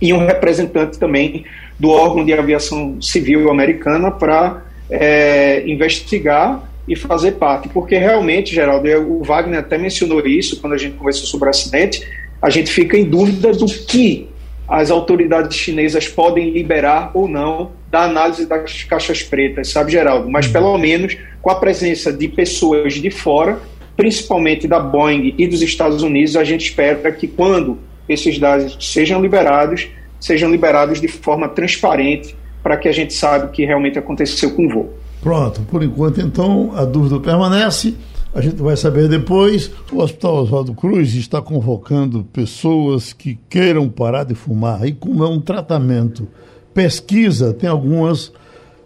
e 0.00 0.12
um 0.12 0.18
representante 0.18 0.98
também 0.98 1.44
do 1.78 1.90
órgão 1.90 2.24
de 2.24 2.32
aviação 2.32 3.00
civil 3.00 3.50
americana 3.50 4.10
para 4.10 4.62
é, 4.90 5.62
investigar 5.66 6.62
e 6.86 6.94
fazer 6.94 7.32
parte. 7.32 7.68
Porque 7.68 7.96
realmente, 7.96 8.54
Geraldo, 8.54 8.88
o 9.08 9.22
Wagner 9.22 9.60
até 9.60 9.76
mencionou 9.76 10.24
isso 10.26 10.60
quando 10.60 10.74
a 10.74 10.78
gente 10.78 10.96
conversou 10.96 11.26
sobre 11.26 11.48
o 11.48 11.50
acidente, 11.50 12.06
a 12.40 12.50
gente 12.50 12.70
fica 12.70 12.96
em 12.96 13.04
dúvida 13.04 13.52
do 13.52 13.66
que 13.66 14.28
as 14.68 14.90
autoridades 14.90 15.56
chinesas 15.56 16.08
podem 16.08 16.50
liberar 16.50 17.10
ou 17.14 17.28
não 17.28 17.70
da 17.90 18.02
análise 18.04 18.46
das 18.46 18.84
caixas 18.84 19.22
pretas, 19.22 19.70
sabe, 19.70 19.92
Geraldo? 19.92 20.28
Mas 20.28 20.46
pelo 20.46 20.76
menos 20.76 21.16
com 21.40 21.50
a 21.50 21.54
presença 21.54 22.12
de 22.12 22.28
pessoas 22.28 22.94
de 22.94 23.10
fora, 23.10 23.60
principalmente 23.96 24.66
da 24.66 24.80
Boeing 24.80 25.34
e 25.38 25.46
dos 25.46 25.62
Estados 25.62 26.02
Unidos, 26.02 26.36
a 26.36 26.44
gente 26.44 26.66
espera 26.66 27.12
que 27.12 27.28
quando 27.28 27.78
esses 28.08 28.38
dados 28.38 28.76
sejam 28.80 29.20
liberados, 29.20 29.88
sejam 30.20 30.50
liberados 30.50 31.00
de 31.00 31.08
forma 31.08 31.48
transparente 31.48 32.36
para 32.62 32.76
que 32.76 32.88
a 32.88 32.92
gente 32.92 33.14
saiba 33.14 33.46
o 33.46 33.48
que 33.50 33.64
realmente 33.64 33.98
aconteceu 33.98 34.50
com 34.50 34.66
o 34.66 34.68
voo. 34.68 34.94
Pronto, 35.22 35.60
por 35.62 35.82
enquanto 35.82 36.20
então 36.20 36.72
a 36.74 36.84
dúvida 36.84 37.18
permanece. 37.20 37.94
A 38.36 38.42
gente 38.42 38.56
vai 38.56 38.76
saber 38.76 39.08
depois. 39.08 39.70
O 39.90 40.02
Hospital 40.02 40.42
Oswaldo 40.42 40.74
Cruz 40.74 41.14
está 41.14 41.40
convocando 41.40 42.22
pessoas 42.22 43.14
que 43.14 43.38
queiram 43.48 43.88
parar 43.88 44.24
de 44.24 44.34
fumar. 44.34 44.86
E 44.86 44.92
como 44.92 45.24
é 45.24 45.26
um 45.26 45.40
tratamento, 45.40 46.28
pesquisa, 46.74 47.54
tem 47.54 47.66
algumas 47.66 48.30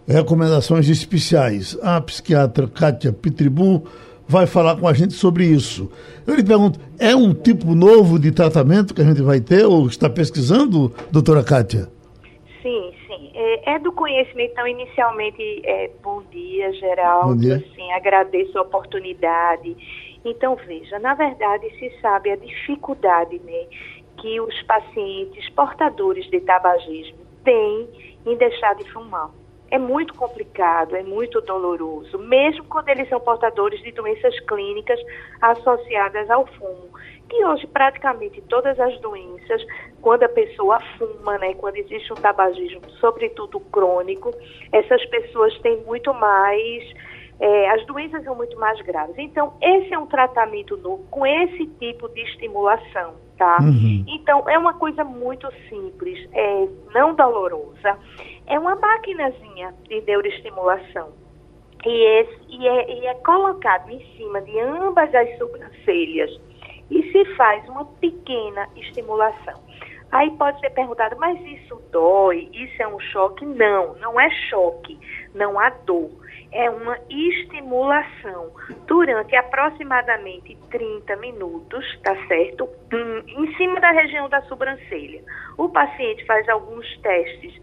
recomendações 0.07 0.87
especiais. 0.87 1.77
A 1.83 1.99
psiquiatra 1.99 2.65
Kátia 2.65 3.11
Pitribu 3.11 3.83
vai 4.25 4.47
falar 4.47 4.77
com 4.77 4.87
a 4.87 4.93
gente 4.93 5.15
sobre 5.15 5.47
isso. 5.47 5.91
Eu 6.25 6.35
lhe 6.35 6.43
pergunto, 6.43 6.79
é 6.97 7.13
um 7.13 7.33
tipo 7.33 7.75
novo 7.75 8.17
de 8.17 8.31
tratamento 8.31 8.93
que 8.93 9.01
a 9.01 9.05
gente 9.05 9.21
vai 9.21 9.41
ter 9.41 9.65
ou 9.65 9.85
está 9.85 10.09
pesquisando, 10.09 10.93
doutora 11.11 11.43
Kátia? 11.43 11.89
Sim. 12.63 13.00
É, 13.65 13.73
é 13.73 13.79
do 13.79 13.91
conhecimento, 13.91 14.51
então, 14.51 14.67
inicialmente, 14.67 15.61
é, 15.65 15.89
bom 16.01 16.21
dia, 16.31 16.71
Geraldo. 16.73 17.35
Bom 17.35 17.37
dia. 17.37 17.55
Assim, 17.57 17.91
agradeço 17.91 18.57
a 18.57 18.61
oportunidade. 18.61 19.75
Então, 20.23 20.55
veja, 20.55 20.99
na 20.99 21.13
verdade, 21.13 21.69
se 21.77 21.91
sabe 22.01 22.31
a 22.31 22.35
dificuldade 22.35 23.39
né, 23.39 23.65
que 24.17 24.39
os 24.39 24.61
pacientes 24.63 25.49
portadores 25.49 26.29
de 26.29 26.39
tabagismo 26.41 27.19
têm 27.43 27.89
em 28.25 28.35
deixar 28.35 28.75
de 28.75 28.89
fumar. 28.91 29.31
É 29.69 29.79
muito 29.79 30.13
complicado, 30.15 30.97
é 30.97 31.01
muito 31.01 31.39
doloroso, 31.41 32.19
mesmo 32.19 32.65
quando 32.65 32.89
eles 32.89 33.07
são 33.07 33.21
portadores 33.21 33.81
de 33.81 33.93
doenças 33.93 34.37
clínicas 34.41 34.99
associadas 35.41 36.29
ao 36.29 36.45
fumo 36.45 36.91
que 37.31 37.45
hoje 37.45 37.65
praticamente 37.67 38.41
todas 38.41 38.77
as 38.77 38.99
doenças, 38.99 39.65
quando 40.01 40.23
a 40.23 40.29
pessoa 40.29 40.77
fuma, 40.97 41.37
né, 41.37 41.53
quando 41.53 41.77
existe 41.77 42.11
um 42.11 42.15
tabagismo, 42.17 42.81
sobretudo 42.99 43.57
crônico, 43.61 44.31
essas 44.73 45.03
pessoas 45.05 45.57
têm 45.59 45.77
muito 45.85 46.13
mais, 46.13 46.83
é, 47.39 47.69
as 47.69 47.85
doenças 47.85 48.21
são 48.25 48.35
muito 48.35 48.59
mais 48.59 48.79
graves. 48.81 49.17
Então, 49.17 49.53
esse 49.61 49.93
é 49.93 49.97
um 49.97 50.07
tratamento 50.07 50.75
novo 50.75 51.05
com 51.09 51.25
esse 51.25 51.65
tipo 51.79 52.09
de 52.09 52.21
estimulação, 52.21 53.13
tá? 53.37 53.59
Uhum. 53.61 54.03
Então, 54.09 54.43
é 54.49 54.57
uma 54.57 54.73
coisa 54.73 55.05
muito 55.05 55.49
simples, 55.69 56.27
é 56.33 56.67
não 56.93 57.15
dolorosa, 57.15 57.97
é 58.45 58.59
uma 58.59 58.75
maquinazinha 58.75 59.73
de 59.87 60.01
neuroestimulação. 60.01 61.13
E, 61.85 62.19
esse, 62.19 62.39
e, 62.49 62.67
é, 62.67 62.99
e 62.99 63.05
é 63.07 63.13
colocado 63.15 63.89
em 63.89 64.05
cima 64.17 64.41
de 64.41 64.59
ambas 64.59 65.15
as 65.15 65.35
sobrancelhas 65.37 66.29
e 66.91 67.11
se 67.11 67.25
faz 67.35 67.67
uma 67.69 67.85
pequena 67.85 68.67
estimulação. 68.75 69.59
Aí 70.11 70.29
pode 70.31 70.59
ser 70.59 70.71
perguntado, 70.71 71.15
mas 71.17 71.39
isso 71.39 71.81
dói? 71.89 72.49
Isso 72.51 72.83
é 72.83 72.87
um 72.87 72.99
choque? 72.99 73.45
Não, 73.45 73.95
não 73.95 74.19
é 74.19 74.29
choque, 74.49 74.99
não 75.33 75.57
há 75.57 75.69
dor. 75.69 76.11
É 76.51 76.69
uma 76.69 76.97
estimulação 77.09 78.51
durante 78.85 79.33
aproximadamente 79.37 80.57
30 80.69 81.15
minutos, 81.15 81.85
tá 82.03 82.13
certo? 82.27 82.67
Hum, 82.93 83.23
em 83.25 83.55
cima 83.55 83.79
da 83.79 83.91
região 83.91 84.27
da 84.27 84.41
sobrancelha. 84.43 85.23
O 85.57 85.69
paciente 85.69 86.25
faz 86.25 86.47
alguns 86.49 86.85
testes 86.97 87.53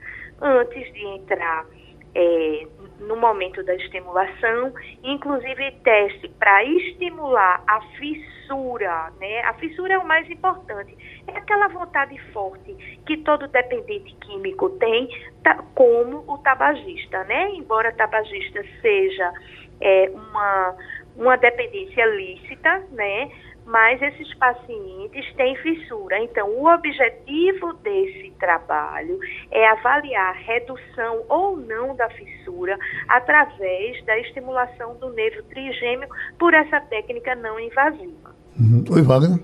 antes 0.41 0.91
de 0.95 1.05
entrar 1.05 1.67
é, 2.15 2.67
no 3.01 3.17
momento 3.17 3.63
da 3.63 3.75
estimulação, 3.75 4.73
inclusive 5.03 5.73
teste 5.85 6.29
para 6.39 6.65
estimular 6.65 7.63
a 7.67 7.81
fissura, 7.99 9.13
né? 9.21 9.41
A 9.43 9.55
fissura 9.55 9.95
é 9.95 9.99
o 9.99 10.07
mais 10.07 10.29
importante, 10.31 10.97
é 11.27 11.37
aquela 11.37 11.69
vontade 11.69 12.19
forte 12.33 12.75
que 13.07 13.17
todo 13.19 13.49
dependente 13.49 14.15
químico 14.17 14.71
tem, 14.79 15.09
tá, 15.43 15.63
como 15.75 16.25
o 16.27 16.39
tabagista, 16.39 17.25
né? 17.25 17.51
Embora 17.51 17.93
tabagista 17.93 18.65
seja 18.81 19.33
é, 19.81 20.11
uma, 20.11 20.77
uma 21.17 21.37
dependência 21.37 22.05
lícita, 22.07 22.85
né? 22.93 23.31
Mas 23.69 24.01
esses 24.01 24.35
pacientes 24.35 25.31
têm 25.35 25.55
fissura. 25.57 26.19
Então, 26.25 26.49
o 26.49 26.67
objetivo 26.73 27.75
desse 27.75 28.33
trabalho 28.41 29.19
é 29.51 29.69
avaliar 29.69 30.35
redução 30.37 31.23
ou 31.29 31.55
não 31.55 31.95
da 31.95 32.09
fissura 32.09 32.79
através 33.07 34.03
da 34.07 34.19
estimulação 34.19 34.97
do 34.97 35.11
nervo 35.13 35.43
trigêmeo 35.45 36.09
por 36.39 36.55
essa 36.55 36.81
técnica 36.81 37.35
não 37.35 37.61
invasiva. 37.61 38.35
Uhum. 38.59 38.85
Oi, 38.91 39.03
Wagner. 39.03 39.39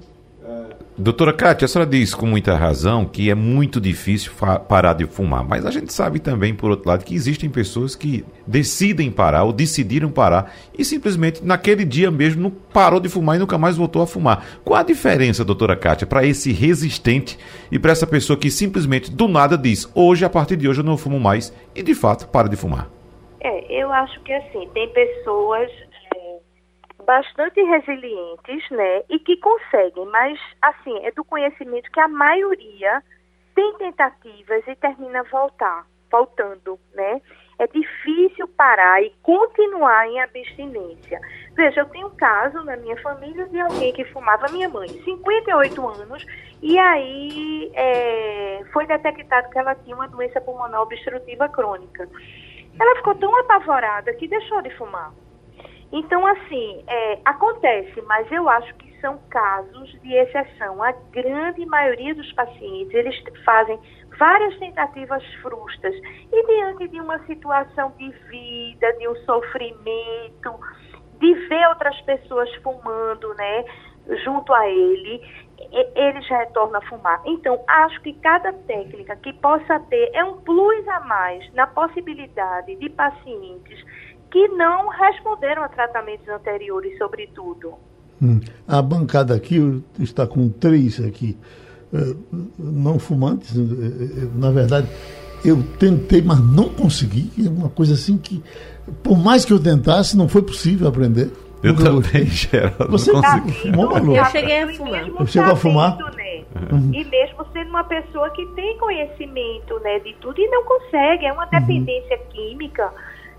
Doutora 0.97 1.33
Kátia, 1.33 1.65
a 1.65 1.69
senhora 1.69 1.91
diz 1.91 2.15
com 2.15 2.27
muita 2.27 2.55
razão 2.55 3.05
que 3.05 3.31
é 3.31 3.35
muito 3.35 3.81
difícil 3.81 4.31
parar 4.69 4.93
de 4.93 5.07
fumar, 5.07 5.43
mas 5.43 5.67
a 5.67 5.71
gente 5.71 5.93
sabe 5.93 6.21
também, 6.21 6.55
por 6.55 6.71
outro 6.71 6.89
lado, 6.89 7.05
que 7.05 7.15
existem 7.15 7.51
pessoas 7.51 7.97
que 7.97 8.25
decidem 8.47 9.11
parar 9.11 9.45
ou 9.45 9.53
decidiram 9.53 10.11
parar 10.11 10.55
e 10.79 10.85
simplesmente 10.85 11.45
naquele 11.45 11.85
dia 11.85 12.11
mesmo 12.11 12.43
não 12.43 12.51
parou 12.51 13.01
de 13.01 13.09
fumar 13.09 13.37
e 13.37 13.39
nunca 13.39 13.59
mais 13.59 13.77
voltou 13.77 14.03
a 14.03 14.07
fumar. 14.07 14.45
Qual 14.65 14.79
a 14.79 14.85
diferença, 14.85 15.45
doutora 15.45 15.77
Kátia, 15.77 16.07
para 16.07 16.25
esse 16.25 16.53
resistente 16.53 17.39
e 17.73 17.79
para 17.79 17.93
essa 17.93 18.07
pessoa 18.07 18.39
que 18.39 18.51
simplesmente 18.51 19.11
do 19.11 19.27
nada 19.27 19.59
diz 19.59 19.91
hoje, 19.95 20.25
a 20.25 20.31
partir 20.31 20.57
de 20.57 20.69
hoje 20.69 20.81
eu 20.81 20.85
não 20.85 20.97
fumo 20.97 21.19
mais 21.19 21.53
e 21.75 21.83
de 21.83 21.95
fato 21.95 22.29
para 22.29 22.49
de 22.49 22.57
fumar? 22.57 22.89
É, 23.41 23.83
eu 23.83 23.93
acho 23.93 24.21
que 24.21 24.33
assim, 24.33 24.69
tem 24.73 24.89
pessoas 24.91 25.71
bastante 27.05 27.61
resilientes, 27.63 28.71
né, 28.71 29.03
e 29.09 29.19
que 29.19 29.37
conseguem, 29.37 30.07
mas 30.07 30.39
assim, 30.61 30.99
é 31.05 31.11
do 31.13 31.25
conhecimento 31.25 31.91
que 31.91 32.01
a 32.01 32.09
maioria 32.09 33.03
tem 33.55 33.75
tentativas 33.79 34.67
e 34.67 34.75
termina 34.77 35.23
voltar, 35.25 35.87
voltando, 36.11 36.79
né? 36.95 37.21
É 37.57 37.69
difícil 37.69 38.49
parar 38.49 39.01
e 39.01 39.15
continuar 39.23 40.09
em 40.09 40.21
abstinência. 40.21 41.21
Veja, 41.53 41.83
eu 41.83 41.87
tenho 41.87 42.09
um 42.09 42.17
caso 42.17 42.65
na 42.65 42.77
minha 42.77 43.01
família 43.01 43.47
de 43.47 43.61
alguém 43.61 43.93
que 43.93 44.05
fumava, 44.07 44.49
minha 44.51 44.69
mãe, 44.69 44.89
58 44.89 45.87
anos, 45.87 46.27
e 46.61 46.77
aí 46.77 47.71
é, 47.75 48.65
foi 48.73 48.87
detectado 48.87 49.51
que 49.51 49.59
ela 49.59 49.75
tinha 49.77 49.95
uma 49.95 50.09
doença 50.09 50.41
pulmonar 50.41 50.83
obstrutiva 50.83 51.49
crônica. 51.49 52.09
Ela 52.79 52.97
ficou 52.97 53.15
tão 53.15 53.37
apavorada 53.39 54.13
que 54.15 54.27
deixou 54.27 54.61
de 54.63 54.71
fumar. 54.71 55.13
Então, 55.97 56.27
assim, 56.27 56.83
é, 56.89 57.21
acontece, 57.25 58.03
mas 58.03 58.31
eu 58.33 58.49
acho 58.49 58.75
que 58.75 59.01
são 59.01 59.17
casos 59.31 59.93
de 60.03 60.13
exceção. 60.13 60.83
A 60.83 60.91
grande 61.13 61.65
maioria 61.67 62.13
dos 62.17 62.33
pacientes, 62.33 62.93
eles 62.93 63.15
fazem 63.45 63.79
várias 64.19 64.59
tentativas 64.59 65.23
frustras 65.35 65.95
e 66.33 66.47
diante 66.47 66.89
de 66.89 67.01
uma 67.01 67.25
situação 67.27 67.93
de 67.97 68.11
vida, 68.29 68.93
de 68.95 69.07
um 69.07 69.15
sofrimento, 69.25 70.59
de 71.21 71.33
ver 71.49 71.69
outras 71.69 72.01
pessoas 72.01 72.53
fumando, 72.57 73.33
né, 73.35 73.65
junto 74.25 74.53
a 74.53 74.69
ele, 74.69 75.23
ele 75.95 76.21
já 76.23 76.39
retorna 76.39 76.79
a 76.79 76.89
fumar. 76.89 77.23
Então, 77.25 77.63
acho 77.69 78.01
que 78.01 78.15
cada 78.15 78.53
técnica 78.53 79.15
que 79.15 79.33
possa 79.35 79.79
ter 79.89 80.11
é 80.13 80.25
um 80.25 80.41
plus 80.41 80.89
a 80.89 80.99
mais 81.01 81.55
na 81.55 81.69
possibilidade 81.69 82.75
de 82.75 82.91
pacientes 82.91 83.81
que 84.35 84.49
não 84.49 84.89
responderam 84.89 85.63
a 85.63 85.69
tratamentos 85.69 86.29
anteriores, 86.29 86.99
sobretudo. 86.99 87.75
Hum. 88.21 88.41
A 88.67 88.83
bancada 88.83 89.33
aqui 89.33 89.81
está 90.01 90.27
com 90.27 90.49
três 90.49 91.01
aqui, 91.01 91.39
uh, 91.93 92.17
não 92.59 92.99
fumantes. 92.99 93.55
Uh, 93.55 94.33
na 94.35 94.51
verdade, 94.51 94.89
eu 95.45 95.63
tentei, 95.79 96.21
mas 96.21 96.41
não 96.41 96.69
consegui. 96.69 97.31
É 97.47 97.49
uma 97.49 97.69
coisa 97.69 97.95
assim 97.95 98.19
que, 98.19 98.43
por 99.05 99.17
mais 99.17 99.45
que 99.45 99.53
eu 99.53 99.63
tentasse, 99.63 100.17
não 100.17 100.29
foi 100.29 100.43
possível 100.43 100.89
aprender. 100.89 101.31
Eu 101.63 101.73
Nunca 101.73 101.85
também, 101.85 102.27
Geraldo. 102.27 102.91
Você 102.91 103.13
tá 103.13 103.41
fumou, 103.41 104.17
Eu 104.17 104.25
cheguei 104.27 104.63
a 104.63 104.75
fumar. 104.75 105.09
Eu 105.09 105.27
chego 105.27 105.51
a 105.53 105.57
fumar? 105.57 105.97
Né? 105.97 106.45
Uhum. 106.73 106.91
E 106.93 107.05
mesmo 107.05 107.47
sendo 107.53 107.71
uma 107.71 107.85
pessoa 107.85 108.29
que 108.31 108.45
tem 108.57 108.77
conhecimento 108.79 109.79
né, 109.79 110.01
de 110.01 110.13
tudo 110.15 110.41
e 110.41 110.49
não 110.49 110.65
consegue, 110.65 111.25
é 111.25 111.33
uma 111.33 111.47
dependência 111.47 112.19
uhum. 112.19 112.25
química 112.33 112.93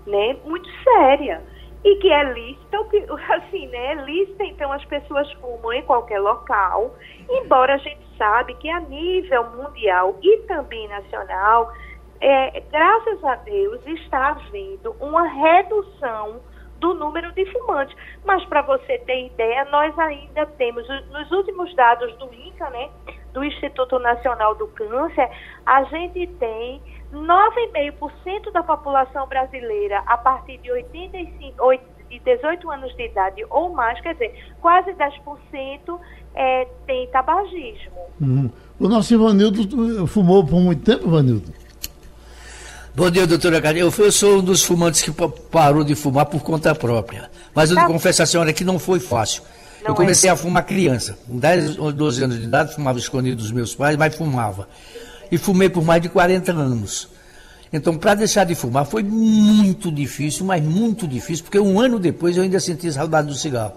né, 0.06 0.36
muito 0.44 0.68
séria. 0.82 1.42
E 1.84 1.96
que 1.96 2.10
é 2.10 2.32
lícita, 2.32 2.78
assim, 3.34 3.68
né, 3.68 3.92
é 3.92 3.94
lícita, 3.94 4.44
então 4.44 4.72
as 4.72 4.84
pessoas 4.86 5.30
fumam 5.34 5.72
em 5.72 5.82
qualquer 5.82 6.18
local, 6.20 6.94
embora 7.28 7.74
a 7.74 7.78
gente 7.78 8.06
sabe 8.16 8.54
que 8.54 8.68
a 8.68 8.80
nível 8.80 9.44
mundial 9.50 10.16
e 10.22 10.38
também 10.48 10.88
nacional, 10.88 11.72
é, 12.20 12.60
graças 12.72 13.22
a 13.24 13.36
Deus, 13.36 13.86
está 13.86 14.30
havendo 14.30 14.96
uma 15.00 15.26
redução 15.28 16.40
do 16.78 16.94
número 16.94 17.32
de 17.32 17.44
fumantes. 17.52 17.96
Mas 18.24 18.44
para 18.46 18.62
você 18.62 18.98
ter 18.98 19.26
ideia, 19.26 19.64
nós 19.66 19.96
ainda 19.98 20.46
temos, 20.46 20.86
nos 21.10 21.30
últimos 21.30 21.74
dados 21.74 22.12
do 22.16 22.32
INCA, 22.32 22.70
né, 22.70 22.90
do 23.32 23.44
Instituto 23.44 23.98
Nacional 23.98 24.54
do 24.54 24.66
Câncer, 24.68 25.28
a 25.64 25.84
gente 25.84 26.26
tem 26.38 26.80
9,5% 27.12 28.52
da 28.52 28.62
população 28.62 29.26
brasileira 29.26 30.02
a 30.06 30.16
partir 30.16 30.58
de 30.58 30.70
85, 30.70 31.74
de 32.08 32.18
18 32.20 32.70
anos 32.70 32.94
de 32.96 33.06
idade 33.06 33.44
ou 33.50 33.70
mais, 33.70 34.00
quer 34.00 34.14
dizer, 34.14 34.54
quase 34.60 34.92
10% 34.92 36.00
é, 36.34 36.68
tem 36.86 37.08
tabagismo. 37.08 37.92
Uhum. 38.20 38.50
O 38.78 38.88
nosso 38.88 39.12
Ivanildo 39.12 40.06
fumou 40.06 40.44
por 40.44 40.60
muito 40.60 40.84
tempo, 40.84 41.08
Ivanildo? 41.08 41.65
Bom 42.96 43.10
dia, 43.10 43.26
doutora 43.26 43.60
Carlinha. 43.60 43.84
Eu, 43.84 44.10
sou 44.10 44.38
um 44.38 44.42
dos 44.42 44.64
fumantes 44.64 45.02
que 45.02 45.12
parou 45.50 45.84
de 45.84 45.94
fumar 45.94 46.24
por 46.24 46.42
conta 46.42 46.74
própria. 46.74 47.30
Mas 47.54 47.68
eu 47.68 47.76
tá. 47.76 47.86
confesso 47.86 48.22
à 48.22 48.26
senhora 48.26 48.54
que 48.54 48.64
não 48.64 48.78
foi 48.78 48.98
fácil. 48.98 49.42
Não 49.82 49.90
eu 49.90 49.94
comecei 49.94 50.30
é. 50.30 50.32
a 50.32 50.36
fumar 50.36 50.64
criança. 50.64 51.14
Com 51.28 51.38
10 51.38 51.78
ou 51.78 51.92
12 51.92 52.24
anos 52.24 52.38
de 52.38 52.44
idade, 52.44 52.74
fumava 52.74 52.98
escondido 52.98 53.36
dos 53.36 53.52
meus 53.52 53.74
pais, 53.74 53.98
mas 53.98 54.14
fumava. 54.14 54.66
E 55.30 55.36
fumei 55.36 55.68
por 55.68 55.84
mais 55.84 56.00
de 56.00 56.08
40 56.08 56.50
anos. 56.52 57.10
Então, 57.70 57.98
para 57.98 58.14
deixar 58.14 58.44
de 58.44 58.54
fumar 58.54 58.86
foi 58.86 59.02
muito 59.02 59.92
difícil, 59.92 60.46
mas 60.46 60.64
muito 60.64 61.06
difícil, 61.06 61.44
porque 61.44 61.58
um 61.58 61.78
ano 61.78 61.98
depois 61.98 62.34
eu 62.34 62.44
ainda 62.44 62.58
senti 62.58 62.90
saudade 62.90 63.28
do 63.28 63.34
cigarro. 63.34 63.74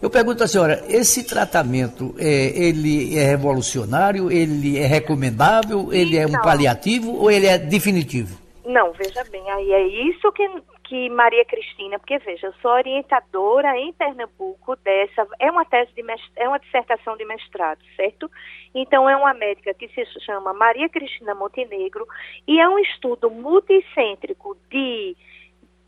Eu 0.00 0.10
pergunto 0.10 0.44
à 0.44 0.46
senhora, 0.46 0.84
esse 0.88 1.26
tratamento, 1.26 2.14
é, 2.18 2.24
ele 2.24 3.18
é 3.18 3.24
revolucionário, 3.24 4.30
ele 4.30 4.78
é 4.78 4.86
recomendável, 4.86 5.92
ele 5.92 6.16
é 6.16 6.26
um 6.26 6.32
paliativo 6.32 7.16
ou 7.16 7.30
ele 7.30 7.46
é 7.46 7.58
definitivo? 7.58 8.38
Não, 8.64 8.92
veja 8.92 9.24
bem, 9.24 9.50
aí 9.50 9.72
é 9.72 9.86
isso 9.86 10.30
que, 10.32 10.48
que 10.84 11.10
Maria 11.10 11.44
Cristina, 11.44 11.98
porque 11.98 12.18
veja, 12.18 12.46
eu 12.46 12.54
sou 12.62 12.70
orientadora 12.70 13.76
em 13.76 13.92
Pernambuco 13.92 14.76
dessa, 14.76 15.26
é 15.40 15.50
uma 15.50 15.64
tese 15.64 15.90
de 15.94 16.04
é 16.36 16.48
uma 16.48 16.58
dissertação 16.58 17.16
de 17.16 17.24
mestrado, 17.24 17.80
certo? 17.96 18.30
Então 18.72 19.10
é 19.10 19.16
uma 19.16 19.34
médica 19.34 19.74
que 19.74 19.88
se 19.88 20.04
chama 20.24 20.52
Maria 20.52 20.88
Cristina 20.88 21.34
Montenegro 21.34 22.06
e 22.46 22.60
é 22.60 22.68
um 22.68 22.78
estudo 22.78 23.28
multicêntrico 23.28 24.56
de 24.70 25.16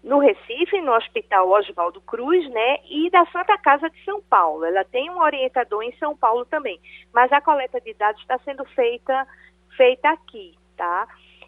no 0.03 0.19
Recife, 0.19 0.81
no 0.81 0.93
Hospital 0.93 1.49
Oswaldo 1.49 2.01
Cruz, 2.01 2.49
né, 2.51 2.79
e 2.91 3.09
da 3.11 3.25
Santa 3.27 3.57
Casa 3.59 3.89
de 3.89 4.05
São 4.05 4.21
Paulo. 4.23 4.65
Ela 4.65 4.85
tem 4.85 5.09
um 5.11 5.21
orientador 5.21 5.83
em 5.83 5.97
São 5.97 6.17
Paulo 6.17 6.45
também, 6.45 6.81
mas 7.13 7.31
a 7.33 7.41
coleta 7.41 7.81
de 7.81 7.95
dados 7.95 8.21
está 8.21 8.39
sendo 8.41 8.65
feita 8.67 9.27
feita 9.77 10.11
aqui, 10.11 10.55
tá? 10.77 11.07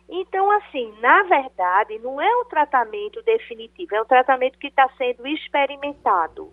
Então, 0.08 0.50
assim, 0.50 0.92
na 1.00 1.22
verdade, 1.22 1.98
não 1.98 2.20
é 2.20 2.36
um 2.36 2.44
tratamento 2.44 3.22
definitivo, 3.22 3.94
é 3.94 4.02
um 4.02 4.06
tratamento 4.06 4.58
que 4.58 4.68
está 4.68 4.88
sendo 4.96 5.26
experimentado. 5.26 6.52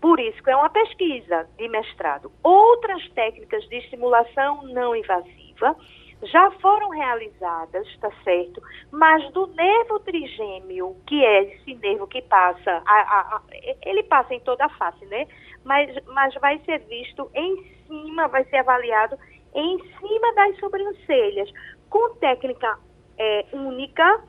Por 0.00 0.18
isso 0.18 0.42
que 0.42 0.50
é 0.50 0.56
uma 0.56 0.68
pesquisa 0.68 1.48
de 1.56 1.68
mestrado. 1.68 2.30
Outras 2.42 3.08
técnicas 3.10 3.62
de 3.68 3.76
estimulação 3.76 4.62
não 4.64 4.96
invasiva 4.96 5.76
já 6.24 6.50
foram 6.52 6.90
realizadas, 6.90 7.86
tá 7.98 8.10
certo? 8.22 8.62
Mas 8.90 9.30
do 9.32 9.46
nervo 9.48 9.98
trigêmeo, 10.00 10.96
que 11.06 11.24
é 11.24 11.42
esse 11.44 11.74
nervo 11.74 12.06
que 12.06 12.22
passa, 12.22 12.82
a, 12.86 13.00
a, 13.00 13.36
a, 13.36 13.42
ele 13.84 14.02
passa 14.04 14.34
em 14.34 14.40
toda 14.40 14.64
a 14.64 14.68
face, 14.68 15.04
né? 15.06 15.26
Mas, 15.64 15.94
mas 16.06 16.34
vai 16.34 16.58
ser 16.60 16.78
visto 16.80 17.30
em 17.34 17.64
cima, 17.86 18.28
vai 18.28 18.44
ser 18.44 18.58
avaliado 18.58 19.16
em 19.54 19.78
cima 19.98 20.34
das 20.34 20.58
sobrancelhas, 20.58 21.50
com 21.90 22.14
técnica 22.16 22.78
é, 23.18 23.44
única. 23.52 24.22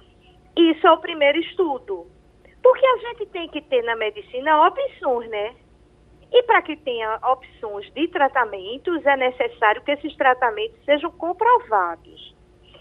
Isso 0.55 0.85
é 0.85 0.91
o 0.91 0.99
primeiro 0.99 1.39
estudo. 1.39 2.07
Porque 2.61 2.85
a 2.85 2.97
gente 2.97 3.25
tem 3.27 3.47
que 3.49 3.61
ter 3.61 3.83
na 3.83 3.95
medicina 3.95 4.67
opções, 4.67 5.29
né? 5.29 5.55
E 6.33 6.41
para 6.43 6.63
que 6.63 6.75
tenha 6.75 7.19
opções 7.23 7.91
de 7.93 8.07
tratamentos, 8.07 9.05
é 9.05 9.15
necessário 9.15 9.83
que 9.83 9.91
esses 9.91 10.15
tratamentos 10.15 10.83
sejam 10.83 11.11
comprovados. 11.11 12.35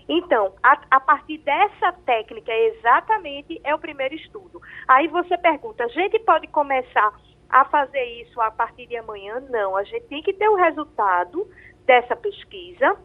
Então, 0.08 0.54
a, 0.62 0.80
a, 0.90 0.98
partir 0.98 1.36
dessa 1.38 1.92
técnica, 2.04 2.50
exatamente 2.50 3.60
é 3.62 3.74
o 3.74 3.78
primeiro 3.78 4.14
estudo. 4.14 4.60
Aí 4.88 5.06
você 5.08 5.36
pergunta: 5.36 5.84
a 5.84 5.88
gente 5.88 6.18
pode 6.20 6.46
começar 6.48 7.12
a 7.48 7.64
fazer 7.66 8.04
isso 8.22 8.40
a 8.40 8.50
partir 8.50 8.86
de 8.86 8.96
amanhã? 8.96 9.40
Não, 9.50 9.76
a 9.76 9.84
gente 9.84 10.06
tem 10.06 10.22
que 10.22 10.32
ter 10.32 10.48
o 10.48 10.56
resultado 10.56 11.46
dessa 11.84 12.16
pesquisa 12.16 12.96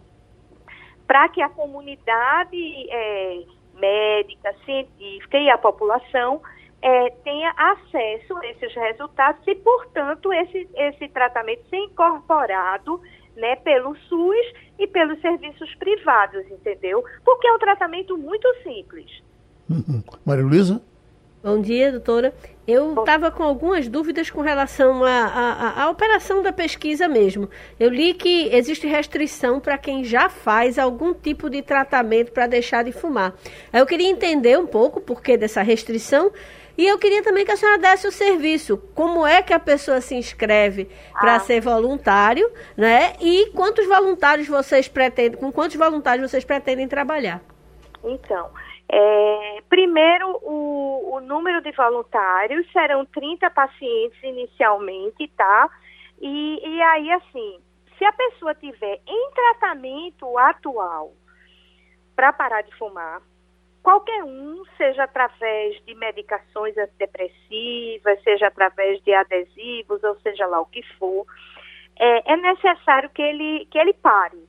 para 1.05 1.27
que 1.29 1.41
a 1.41 1.49
comunidade 1.49 2.89
é, 2.89 3.43
médica, 3.73 4.53
científica 4.65 5.37
e 5.37 5.49
a 5.49 5.57
população 5.57 6.41
é, 6.81 7.09
tenha 7.23 7.51
acesso 7.57 8.37
a 8.37 8.47
esses 8.47 8.73
resultados 8.75 9.41
e, 9.47 9.55
portanto, 9.55 10.31
esse, 10.33 10.67
esse 10.75 11.07
tratamento 11.09 11.67
ser 11.69 11.77
incorporado 11.77 13.01
né, 13.35 13.55
pelo 13.57 13.95
SUS 13.95 14.53
e 14.79 14.87
pelos 14.87 15.19
serviços 15.21 15.73
privados, 15.75 16.45
entendeu? 16.51 17.03
Porque 17.23 17.47
é 17.47 17.53
um 17.53 17.59
tratamento 17.59 18.17
muito 18.17 18.47
simples. 18.63 19.23
Uhum. 19.69 20.03
Maria 20.25 20.45
Luísa? 20.45 20.81
Bom 21.43 21.61
dia, 21.61 21.91
doutora. 21.91 22.33
Eu 22.67 22.93
estava 22.99 23.29
com 23.31 23.43
algumas 23.43 23.87
dúvidas 23.87 24.29
com 24.29 24.41
relação 24.41 25.01
à 25.05 25.87
operação 25.89 26.41
da 26.41 26.51
pesquisa 26.51 27.07
mesmo. 27.07 27.47
Eu 27.79 27.89
li 27.89 28.13
que 28.13 28.49
existe 28.53 28.87
restrição 28.87 29.59
para 29.59 29.77
quem 29.77 30.03
já 30.03 30.29
faz 30.29 30.79
algum 30.79 31.13
tipo 31.13 31.49
de 31.49 31.61
tratamento 31.61 32.31
para 32.31 32.47
deixar 32.47 32.83
de 32.83 32.91
fumar. 32.91 33.33
Eu 33.71 33.85
queria 33.85 34.09
entender 34.09 34.57
um 34.59 34.65
pouco 34.65 34.99
o 34.99 35.01
porquê 35.01 35.37
dessa 35.37 35.61
restrição 35.61 36.31
e 36.77 36.85
eu 36.85 36.99
queria 36.99 37.23
também 37.23 37.43
que 37.43 37.51
a 37.51 37.57
senhora 37.57 37.79
desse 37.79 38.07
o 38.07 38.11
serviço. 38.11 38.77
Como 38.93 39.25
é 39.25 39.41
que 39.41 39.53
a 39.53 39.59
pessoa 39.59 39.99
se 39.99 40.15
inscreve 40.15 40.85
para 41.13 41.35
ah. 41.35 41.39
ser 41.39 41.59
voluntário, 41.59 42.47
né? 42.77 43.15
E 43.19 43.49
quantos 43.51 43.87
voluntários 43.87 44.47
vocês 44.47 44.87
pretendem, 44.87 45.39
com 45.39 45.51
quantos 45.51 45.75
voluntários 45.75 46.29
vocês 46.29 46.45
pretendem 46.45 46.87
trabalhar? 46.87 47.41
Então, 48.03 48.51
é, 48.89 49.61
primeiro, 49.67 50.39
o, 50.43 51.15
o, 51.15 51.19
número 51.19 51.61
de 51.61 51.71
voluntários 51.71 52.71
serão 52.71 53.05
30 53.05 53.49
pacientes 53.49 54.23
inicialmente, 54.23 55.27
tá? 55.35 55.69
E, 56.21 56.61
e 56.63 56.81
aí, 56.81 57.11
assim, 57.11 57.59
se 57.97 58.05
a 58.05 58.13
pessoa 58.13 58.53
tiver 58.55 59.01
em 59.05 59.31
tratamento 59.31 60.37
atual 60.37 61.11
para 62.15 62.31
parar 62.31 62.61
de 62.61 62.73
fumar, 62.75 63.21
qualquer 63.87 64.21
um, 64.21 64.65
seja 64.75 65.05
através 65.05 65.81
de 65.85 65.95
medicações 65.95 66.77
antidepressivas, 66.77 68.21
seja 68.21 68.47
através 68.47 69.01
de 69.01 69.13
adesivos, 69.13 70.03
ou 70.03 70.19
seja 70.19 70.45
lá 70.45 70.59
o 70.59 70.65
que 70.65 70.83
for, 70.97 71.25
é, 71.97 72.33
é 72.33 72.35
necessário 72.35 73.09
que 73.11 73.21
ele, 73.21 73.65
que 73.71 73.77
ele 73.77 73.93
pare 73.93 74.43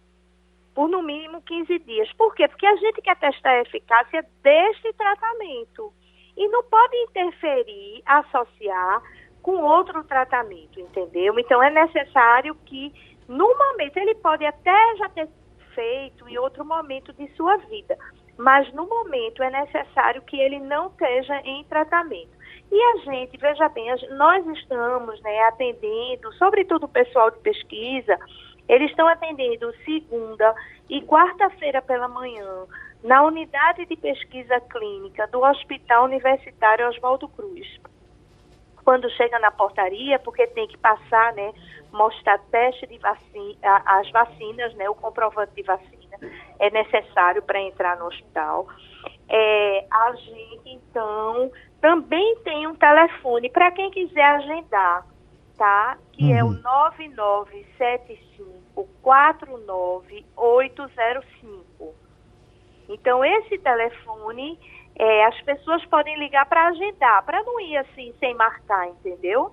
por 0.75 0.89
no 0.89 1.01
mínimo 1.05 1.41
15 1.43 1.79
dias. 1.79 2.13
Por 2.15 2.35
quê? 2.35 2.49
Porque 2.49 2.67
a 2.67 2.75
gente 2.75 3.01
quer 3.01 3.15
testar 3.15 3.51
a 3.51 3.61
eficácia 3.61 4.27
deste 4.43 4.93
tratamento 4.95 5.93
e 6.37 6.49
não 6.49 6.65
pode 6.65 6.97
interferir, 6.97 8.03
associar 8.07 9.01
com 9.41 9.63
outro 9.63 10.03
tratamento, 10.03 10.81
entendeu? 10.81 11.39
Então 11.39 11.63
é 11.63 11.71
necessário 11.71 12.57
que, 12.67 12.93
no 13.29 13.47
momento, 13.57 13.99
ele 13.99 14.17
pode 14.17 14.45
até 14.45 14.97
já 14.97 15.09
ter 15.11 15.29
feito 15.77 16.29
em 16.29 16.37
outro 16.39 16.65
momento 16.65 17.13
de 17.13 17.29
sua 17.37 17.57
vida, 17.59 17.97
mas 18.39 18.73
no 18.73 18.87
momento 18.87 19.43
é 19.43 19.51
necessário 19.51 20.23
que 20.23 20.39
ele 20.41 20.61
não 20.61 20.87
esteja 20.87 21.41
em 21.41 21.65
tratamento. 21.65 22.39
E 22.71 22.81
a 22.81 22.97
gente, 22.99 23.37
veja 23.37 23.69
bem, 23.71 23.89
nós 24.11 24.47
estamos 24.47 25.21
né, 25.23 25.41
atendendo, 25.41 26.33
sobretudo 26.35 26.85
o 26.85 26.89
pessoal 26.89 27.33
de 27.33 27.39
pesquisa, 27.41 28.17
eles 28.69 28.91
estão 28.91 29.09
atendendo 29.09 29.75
segunda 29.85 30.55
e 30.89 31.03
quarta-feira 31.03 31.83
pela 31.83 32.07
manhã 32.07 32.67
na 33.03 33.23
unidade 33.25 33.85
de 33.87 33.97
pesquisa 33.97 34.61
clínica 34.61 35.27
do 35.29 35.41
Hospital 35.43 36.05
Universitário 36.05 36.89
Oswaldo 36.89 37.29
Cruz. 37.29 37.67
Quando 38.85 39.11
chega 39.11 39.39
na 39.41 39.51
portaria, 39.51 40.19
porque 40.21 40.47
tem 40.49 40.69
que 40.69 40.79
passar, 40.79 41.33
né, 41.33 41.53
mostrar 41.91 42.39
teste 42.51 42.87
de 42.87 42.99
vacina, 42.99 43.83
as 43.85 44.09
vacinas, 44.11 44.75
né, 44.75 44.89
o 44.89 44.95
comprovante 44.95 45.55
de 45.55 45.63
vacina 45.63 45.98
é 46.59 46.71
necessário 46.71 47.43
para 47.43 47.61
entrar 47.61 47.99
no 47.99 48.07
hospital. 48.07 48.67
É, 49.29 49.85
a 49.91 50.13
gente, 50.13 50.71
então, 50.71 51.53
também 51.81 52.37
tem 52.45 52.67
um 52.67 52.75
telefone 52.75 53.51
para 53.51 53.71
quem 53.71 53.91
quiser 53.91 54.25
agendar, 54.25 55.07
tá? 55.57 55.97
Que 56.13 56.25
uhum. 56.25 56.37
é 56.37 56.45
o 56.45 56.51
9975 56.51 58.89
49805. 59.03 61.95
Então, 62.89 63.25
esse 63.25 63.59
telefone, 63.59 64.59
é, 64.97 65.27
as 65.27 65.41
pessoas 65.43 65.85
podem 65.87 66.17
ligar 66.19 66.47
para 66.47 66.69
agendar, 66.69 67.25
para 67.25 67.43
não 67.43 67.61
ir 67.61 67.77
assim 67.77 68.15
sem 68.19 68.35
marcar, 68.35 68.89
entendeu? 68.89 69.53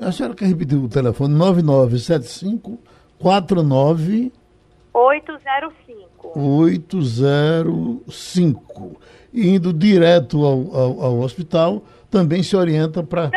A 0.00 0.10
senhora 0.10 0.34
quer 0.34 0.46
repetir 0.46 0.78
o 0.78 0.88
telefone? 0.88 1.34
9975 1.34 2.78
49 3.18 4.32
805. 4.92 6.38
805. 6.38 9.00
Indo 9.32 9.72
direto 9.72 10.44
ao, 10.44 10.74
ao, 10.74 11.00
ao 11.02 11.20
hospital, 11.20 11.82
também 12.10 12.42
se 12.42 12.56
orienta 12.56 13.02
para 13.02 13.30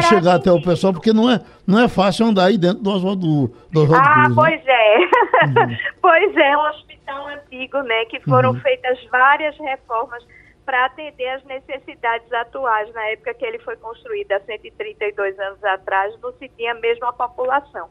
chegar 0.00 0.34
até 0.34 0.50
o 0.50 0.60
pessoal, 0.60 0.92
porque 0.92 1.12
não 1.12 1.30
é, 1.30 1.40
não 1.66 1.78
é 1.78 1.88
fácil 1.88 2.26
andar 2.26 2.46
aí 2.46 2.58
dentro 2.58 2.82
do 2.82 2.90
Oswaldo, 2.90 3.48
do 3.70 3.82
Oswaldo 3.82 4.06
Ah, 4.06 4.24
Cruz, 4.24 4.34
pois 4.34 4.64
né? 4.64 4.72
é. 4.72 4.98
Uhum. 4.98 5.76
pois 6.02 6.36
é, 6.36 6.56
um 6.56 6.68
hospital 6.68 7.28
antigo, 7.28 7.80
né, 7.82 8.04
que 8.06 8.20
foram 8.20 8.50
uhum. 8.50 8.60
feitas 8.60 8.98
várias 9.10 9.56
reformas 9.58 10.24
para 10.66 10.86
atender 10.86 11.28
às 11.28 11.44
necessidades 11.44 12.30
atuais. 12.32 12.92
Na 12.92 13.04
época 13.06 13.32
que 13.34 13.44
ele 13.44 13.58
foi 13.60 13.76
construído, 13.76 14.32
há 14.32 14.40
132 14.40 15.38
anos 15.38 15.62
atrás, 15.64 16.14
não 16.20 16.32
se 16.32 16.48
tinha 16.50 16.74
mesmo 16.74 17.06
a 17.06 17.12
população. 17.12 17.88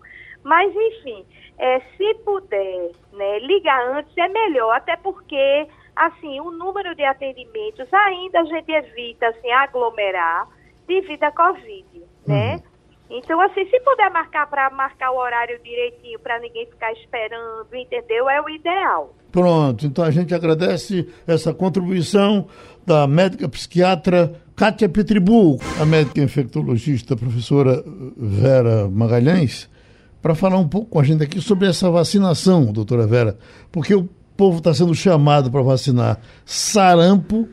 Mas, 0.47 0.73
enfim, 0.73 1.25
é, 1.60 1.81
se 1.97 2.13
puder 2.23 2.91
né, 3.12 3.39
ligar 3.39 3.97
antes, 3.97 4.17
é 4.17 4.29
melhor, 4.29 4.73
até 4.73 4.95
porque, 4.95 5.67
assim, 5.93 6.39
o 6.39 6.51
número 6.51 6.95
de 6.95 7.03
atendimentos 7.03 7.93
ainda 7.93 8.39
a 8.39 8.45
gente 8.45 8.71
evita, 8.71 9.27
assim, 9.27 9.51
aglomerar 9.51 10.47
devido 10.88 11.21
à 11.25 11.31
Covid, 11.31 12.01
né? 12.25 12.55
Uhum. 12.55 13.17
Então, 13.17 13.41
assim, 13.41 13.65
se 13.69 13.77
puder 13.81 14.10
marcar 14.10 14.49
para 14.49 14.69
marcar 14.69 15.12
o 15.12 15.17
horário 15.17 15.60
direitinho, 15.62 16.17
para 16.19 16.39
ninguém 16.39 16.65
ficar 16.65 16.93
esperando, 16.93 17.67
entendeu? 17.73 18.29
É 18.29 18.41
o 18.41 18.49
ideal. 18.49 19.13
Pronto, 19.29 19.86
então 19.86 20.05
a 20.05 20.12
gente 20.12 20.33
agradece 20.33 21.10
essa 21.27 21.53
contribuição 21.53 22.47
da 22.86 23.05
médica 23.05 23.49
psiquiatra 23.49 24.41
Kátia 24.55 24.88
Petribu, 24.88 25.60
a 25.79 25.86
médica 25.86 26.21
infectologista 26.21 27.17
professora 27.17 27.83
Vera 28.15 28.88
Magalhães, 28.89 29.69
para 30.21 30.36
falar 30.36 30.58
um 30.58 30.67
pouco 30.67 30.89
com 30.89 30.99
a 30.99 31.03
gente 31.03 31.23
aqui 31.23 31.41
sobre 31.41 31.67
essa 31.67 31.89
vacinação, 31.89 32.65
doutora 32.65 33.08
Vera, 33.08 33.38
porque 33.71 33.93
o 33.93 34.10
povo 34.36 34.60
está 34.60 34.73
sendo 34.73 34.93
chamado 34.93 35.49
para 35.49 35.62
vacinar 35.62 36.19
sarampo, 36.45 37.47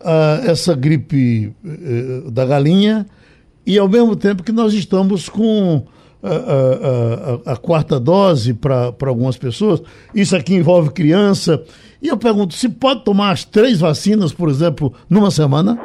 uh, 0.00 0.46
essa 0.46 0.74
gripe 0.74 1.54
uh, 1.64 2.30
da 2.30 2.44
galinha, 2.44 3.06
e 3.64 3.78
ao 3.78 3.88
mesmo 3.88 4.16
tempo 4.16 4.42
que 4.42 4.52
nós 4.52 4.74
estamos 4.74 5.28
com 5.28 5.84
a, 6.22 6.28
a, 6.28 7.50
a, 7.50 7.52
a 7.52 7.56
quarta 7.56 7.98
dose 7.98 8.54
para 8.54 8.94
algumas 9.06 9.36
pessoas, 9.36 9.82
isso 10.14 10.36
aqui 10.36 10.54
envolve 10.54 10.90
criança. 10.90 11.62
E 12.00 12.08
eu 12.08 12.16
pergunto, 12.16 12.54
se 12.54 12.68
pode 12.68 13.04
tomar 13.04 13.30
as 13.30 13.44
três 13.44 13.78
vacinas, 13.80 14.32
por 14.32 14.48
exemplo, 14.48 14.92
numa 15.08 15.30
semana? 15.30 15.78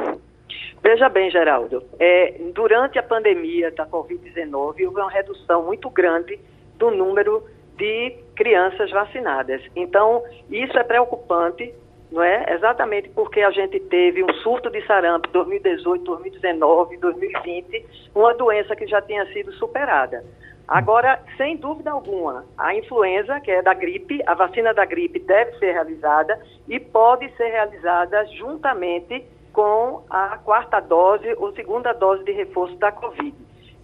Veja 0.82 1.08
bem, 1.08 1.30
Geraldo, 1.30 1.82
é, 1.98 2.34
durante 2.54 2.98
a 2.98 3.02
pandemia 3.02 3.70
da 3.70 3.86
Covid-19 3.86 4.54
houve 4.54 4.86
uma 4.86 5.10
redução 5.10 5.64
muito 5.64 5.90
grande 5.90 6.38
do 6.76 6.90
número 6.90 7.44
de 7.76 8.16
crianças 8.34 8.90
vacinadas. 8.90 9.60
Então, 9.74 10.22
isso 10.50 10.78
é 10.78 10.84
preocupante 10.84 11.74
não 12.10 12.22
é? 12.22 12.54
Exatamente 12.54 13.08
porque 13.10 13.40
a 13.40 13.50
gente 13.50 13.78
teve 13.80 14.24
um 14.24 14.32
surto 14.42 14.70
de 14.70 14.84
sarampo 14.86 15.28
em 15.28 15.32
2018, 15.32 16.04
2019, 16.04 16.96
2020, 16.96 17.86
uma 18.14 18.34
doença 18.34 18.74
que 18.74 18.86
já 18.86 19.00
tinha 19.02 19.26
sido 19.32 19.52
superada. 19.52 20.24
Agora, 20.66 21.22
sem 21.36 21.56
dúvida 21.56 21.90
alguma, 21.90 22.44
a 22.56 22.74
influenza, 22.74 23.40
que 23.40 23.50
é 23.50 23.62
da 23.62 23.72
gripe, 23.72 24.22
a 24.26 24.34
vacina 24.34 24.74
da 24.74 24.84
gripe 24.84 25.18
deve 25.18 25.58
ser 25.58 25.72
realizada 25.72 26.38
e 26.68 26.78
pode 26.78 27.30
ser 27.36 27.48
realizada 27.48 28.24
juntamente 28.36 29.24
com 29.58 30.04
a 30.08 30.38
quarta 30.38 30.78
dose 30.78 31.34
ou 31.36 31.52
segunda 31.52 31.92
dose 31.92 32.22
de 32.22 32.30
reforço 32.30 32.76
da 32.76 32.92
Covid. 32.92 33.34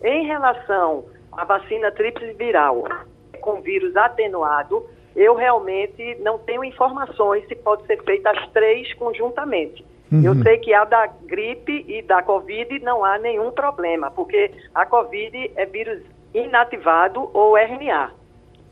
Em 0.05 0.25
relação 0.25 1.05
à 1.33 1.45
vacina 1.45 1.91
tríplice 1.91 2.33
viral 2.35 2.85
com 3.41 3.61
vírus 3.61 3.97
atenuado, 3.97 4.87
eu 5.17 5.35
realmente 5.35 6.17
não 6.21 6.39
tenho 6.39 6.63
informações 6.63 7.45
se 7.49 7.57
pode 7.57 7.85
ser 7.89 8.01
feita 8.05 8.31
as 8.31 8.49
três 8.53 8.95
conjuntamente. 8.95 9.85
Uhum. 10.13 10.23
Eu 10.23 10.41
sei 10.45 10.59
que 10.59 10.73
a 10.73 10.85
da 10.85 11.09
gripe 11.09 11.85
e 11.89 12.03
da 12.03 12.23
Covid 12.23 12.79
não 12.79 13.05
há 13.05 13.19
nenhum 13.19 13.51
problema, 13.51 14.13
porque 14.13 14.53
a 14.73 14.87
Covid 14.87 15.51
é 15.57 15.67
vírus 15.67 16.05
inativado 16.33 17.29
ou 17.35 17.59
RNA. 17.59 18.13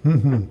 Uhum. 0.05 0.49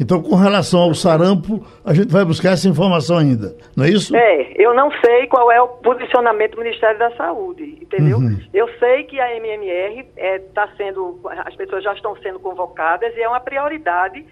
Então, 0.00 0.22
com 0.22 0.34
relação 0.34 0.80
ao 0.80 0.94
sarampo, 0.94 1.64
a 1.84 1.94
gente 1.94 2.10
vai 2.10 2.24
buscar 2.24 2.52
essa 2.52 2.68
informação 2.68 3.18
ainda, 3.18 3.54
não 3.76 3.84
é 3.84 3.90
isso? 3.90 4.14
É, 4.16 4.52
eu 4.56 4.74
não 4.74 4.90
sei 5.04 5.26
qual 5.28 5.50
é 5.52 5.60
o 5.60 5.68
posicionamento 5.68 6.56
do 6.56 6.62
Ministério 6.62 6.98
da 6.98 7.10
Saúde, 7.16 7.78
entendeu? 7.80 8.18
Uhum. 8.18 8.38
Eu 8.52 8.68
sei 8.78 9.04
que 9.04 9.20
a 9.20 9.36
MMR 9.36 10.00
está 10.00 10.12
é, 10.16 10.38
tá 10.38 10.68
sendo, 10.76 11.20
as 11.44 11.54
pessoas 11.54 11.84
já 11.84 11.92
estão 11.92 12.16
sendo 12.16 12.40
convocadas 12.40 13.14
e 13.16 13.20
é 13.20 13.28
uma 13.28 13.40
prioridade 13.40 14.24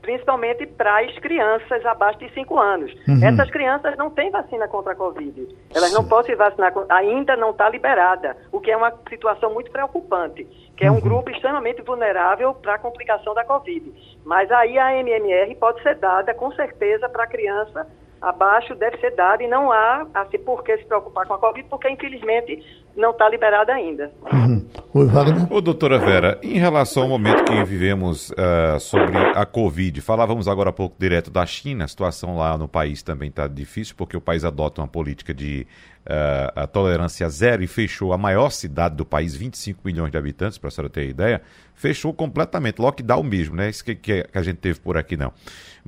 principalmente 0.00 0.66
para 0.66 1.00
as 1.00 1.18
crianças 1.18 1.84
abaixo 1.84 2.18
de 2.18 2.32
5 2.32 2.58
anos. 2.58 2.92
Uhum. 3.06 3.20
Essas 3.22 3.50
crianças 3.50 3.96
não 3.96 4.10
têm 4.10 4.30
vacina 4.30 4.68
contra 4.68 4.92
a 4.92 4.96
Covid. 4.96 5.48
Elas 5.74 5.90
Sim. 5.90 5.94
não 5.94 6.08
podem 6.08 6.32
se 6.32 6.36
vacinar, 6.36 6.72
ainda 6.88 7.36
não 7.36 7.50
está 7.50 7.68
liberada, 7.68 8.36
o 8.52 8.60
que 8.60 8.70
é 8.70 8.76
uma 8.76 8.92
situação 9.08 9.52
muito 9.52 9.70
preocupante, 9.70 10.44
que 10.76 10.84
é 10.84 10.90
um 10.90 10.94
uhum. 10.94 11.00
grupo 11.00 11.30
extremamente 11.30 11.82
vulnerável 11.82 12.54
para 12.54 12.74
a 12.74 12.78
complicação 12.78 13.34
da 13.34 13.44
Covid. 13.44 13.92
Mas 14.24 14.50
aí 14.50 14.78
a 14.78 14.96
MMR 14.96 15.54
pode 15.56 15.82
ser 15.82 15.96
dada, 15.96 16.34
com 16.34 16.52
certeza, 16.52 17.08
para 17.08 17.24
a 17.24 17.26
criança 17.26 17.86
abaixo 18.20 18.74
deve 18.74 18.98
ser 18.98 19.14
dada 19.14 19.42
e 19.42 19.48
não 19.48 19.70
há 19.70 20.06
assim, 20.14 20.38
por 20.38 20.62
que 20.62 20.76
se 20.78 20.84
preocupar 20.84 21.26
com 21.26 21.34
a 21.34 21.38
Covid, 21.38 21.68
porque 21.68 21.88
infelizmente 21.88 22.62
não 22.96 23.10
está 23.10 23.28
liberada 23.28 23.72
ainda. 23.72 24.10
Uhum. 24.32 24.66
Oi, 24.92 25.06
Wagner. 25.06 25.52
Ô, 25.52 25.60
doutora 25.60 25.98
Vera, 25.98 26.38
em 26.42 26.58
relação 26.58 27.04
ao 27.04 27.08
momento 27.08 27.44
que 27.44 27.64
vivemos 27.64 28.30
uh, 28.30 28.80
sobre 28.80 29.16
a 29.16 29.46
Covid, 29.46 30.00
falávamos 30.00 30.48
agora 30.48 30.70
há 30.70 30.72
pouco 30.72 30.96
direto 30.98 31.30
da 31.30 31.46
China, 31.46 31.84
a 31.84 31.88
situação 31.88 32.36
lá 32.36 32.58
no 32.58 32.66
país 32.66 33.02
também 33.02 33.28
está 33.28 33.46
difícil, 33.46 33.94
porque 33.96 34.16
o 34.16 34.20
país 34.20 34.44
adota 34.44 34.80
uma 34.80 34.88
política 34.88 35.32
de 35.32 35.66
uh, 36.08 36.60
a 36.60 36.66
tolerância 36.66 37.28
zero 37.28 37.62
e 37.62 37.66
fechou 37.66 38.12
a 38.12 38.18
maior 38.18 38.50
cidade 38.50 38.96
do 38.96 39.06
país, 39.06 39.36
25 39.36 39.80
milhões 39.84 40.10
de 40.10 40.18
habitantes, 40.18 40.58
para 40.58 40.68
a 40.68 40.70
senhora 40.70 40.90
ter 40.90 41.08
ideia, 41.08 41.40
fechou 41.74 42.12
completamente, 42.12 42.80
lockdown 42.80 43.22
mesmo, 43.22 43.54
né? 43.54 43.68
Isso 43.68 43.84
que, 43.84 43.94
que 43.94 44.26
a 44.34 44.42
gente 44.42 44.56
teve 44.56 44.80
por 44.80 44.96
aqui 44.96 45.16
não. 45.16 45.32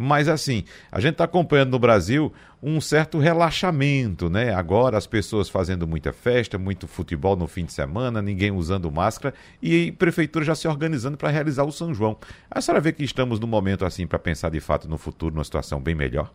Mas 0.02 0.28
assim, 0.28 0.64
a 0.90 0.98
gente 0.98 1.12
está 1.12 1.24
acompanhando 1.24 1.72
no 1.72 1.78
Brasil 1.78 2.32
um 2.62 2.80
certo 2.80 3.18
relaxamento, 3.18 4.30
né? 4.30 4.54
Agora 4.54 4.96
as 4.96 5.06
pessoas 5.06 5.50
fazendo 5.50 5.86
muita 5.86 6.10
festa, 6.10 6.56
muito 6.56 6.88
futebol 6.88 7.36
no 7.36 7.46
fim 7.46 7.66
de 7.66 7.72
semana, 7.74 8.22
ninguém 8.22 8.50
usando 8.50 8.90
máscara 8.90 9.34
e 9.62 9.92
prefeitura 9.92 10.42
já 10.42 10.54
se 10.54 10.66
organizando 10.66 11.18
para 11.18 11.28
realizar 11.28 11.64
o 11.64 11.70
São 11.70 11.92
João. 11.92 12.16
A 12.50 12.62
senhora 12.62 12.80
vê 12.80 12.94
que 12.94 13.04
estamos 13.04 13.38
num 13.38 13.46
momento 13.46 13.84
assim 13.84 14.06
para 14.06 14.18
pensar 14.18 14.50
de 14.50 14.58
fato 14.58 14.88
no 14.88 14.96
futuro, 14.96 15.34
numa 15.34 15.44
situação 15.44 15.78
bem 15.78 15.94
melhor? 15.94 16.30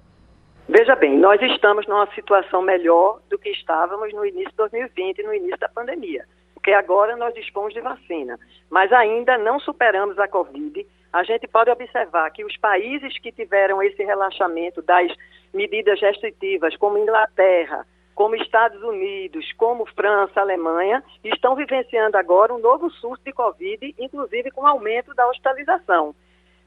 Veja 0.70 0.96
bem, 0.96 1.18
nós 1.18 1.42
estamos 1.42 1.88
numa 1.88 2.06
situação 2.14 2.62
melhor 2.62 3.20
do 3.32 3.40
que 3.40 3.50
estávamos 3.50 4.14
no 4.14 4.24
início 4.24 4.52
de 4.52 4.58
2020, 4.58 5.24
no 5.24 5.34
início 5.34 5.58
da 5.58 5.70
pandemia, 5.70 6.24
porque 6.54 6.72
agora 6.72 7.16
nós 7.16 7.34
dispomos 7.34 7.74
de 7.74 7.82
vacina, 7.82 8.38
mas 8.70 8.94
ainda 8.94 9.40
não 9.40 9.60
superamos 9.60 10.20
a 10.20 10.28
Covid. 10.28 10.86
A 11.16 11.24
gente 11.24 11.48
pode 11.48 11.72
observar 11.72 12.30
que 12.32 12.44
os 12.44 12.58
países 12.58 13.18
que 13.20 13.32
tiveram 13.32 13.82
esse 13.82 14.04
relaxamento 14.04 14.82
das 14.82 15.10
medidas 15.54 16.02
restritivas, 16.02 16.76
como 16.76 16.98
Inglaterra, 16.98 17.88
como 18.14 18.36
Estados 18.36 18.84
Unidos, 18.84 19.50
como 19.54 19.86
França, 19.86 20.42
Alemanha, 20.42 21.02
estão 21.24 21.56
vivenciando 21.56 22.18
agora 22.18 22.54
um 22.54 22.60
novo 22.60 22.90
surto 22.90 23.24
de 23.24 23.32
Covid, 23.32 23.96
inclusive 23.98 24.52
com 24.52 24.68
aumento 24.68 25.14
da 25.14 25.26
hospitalização. 25.30 26.14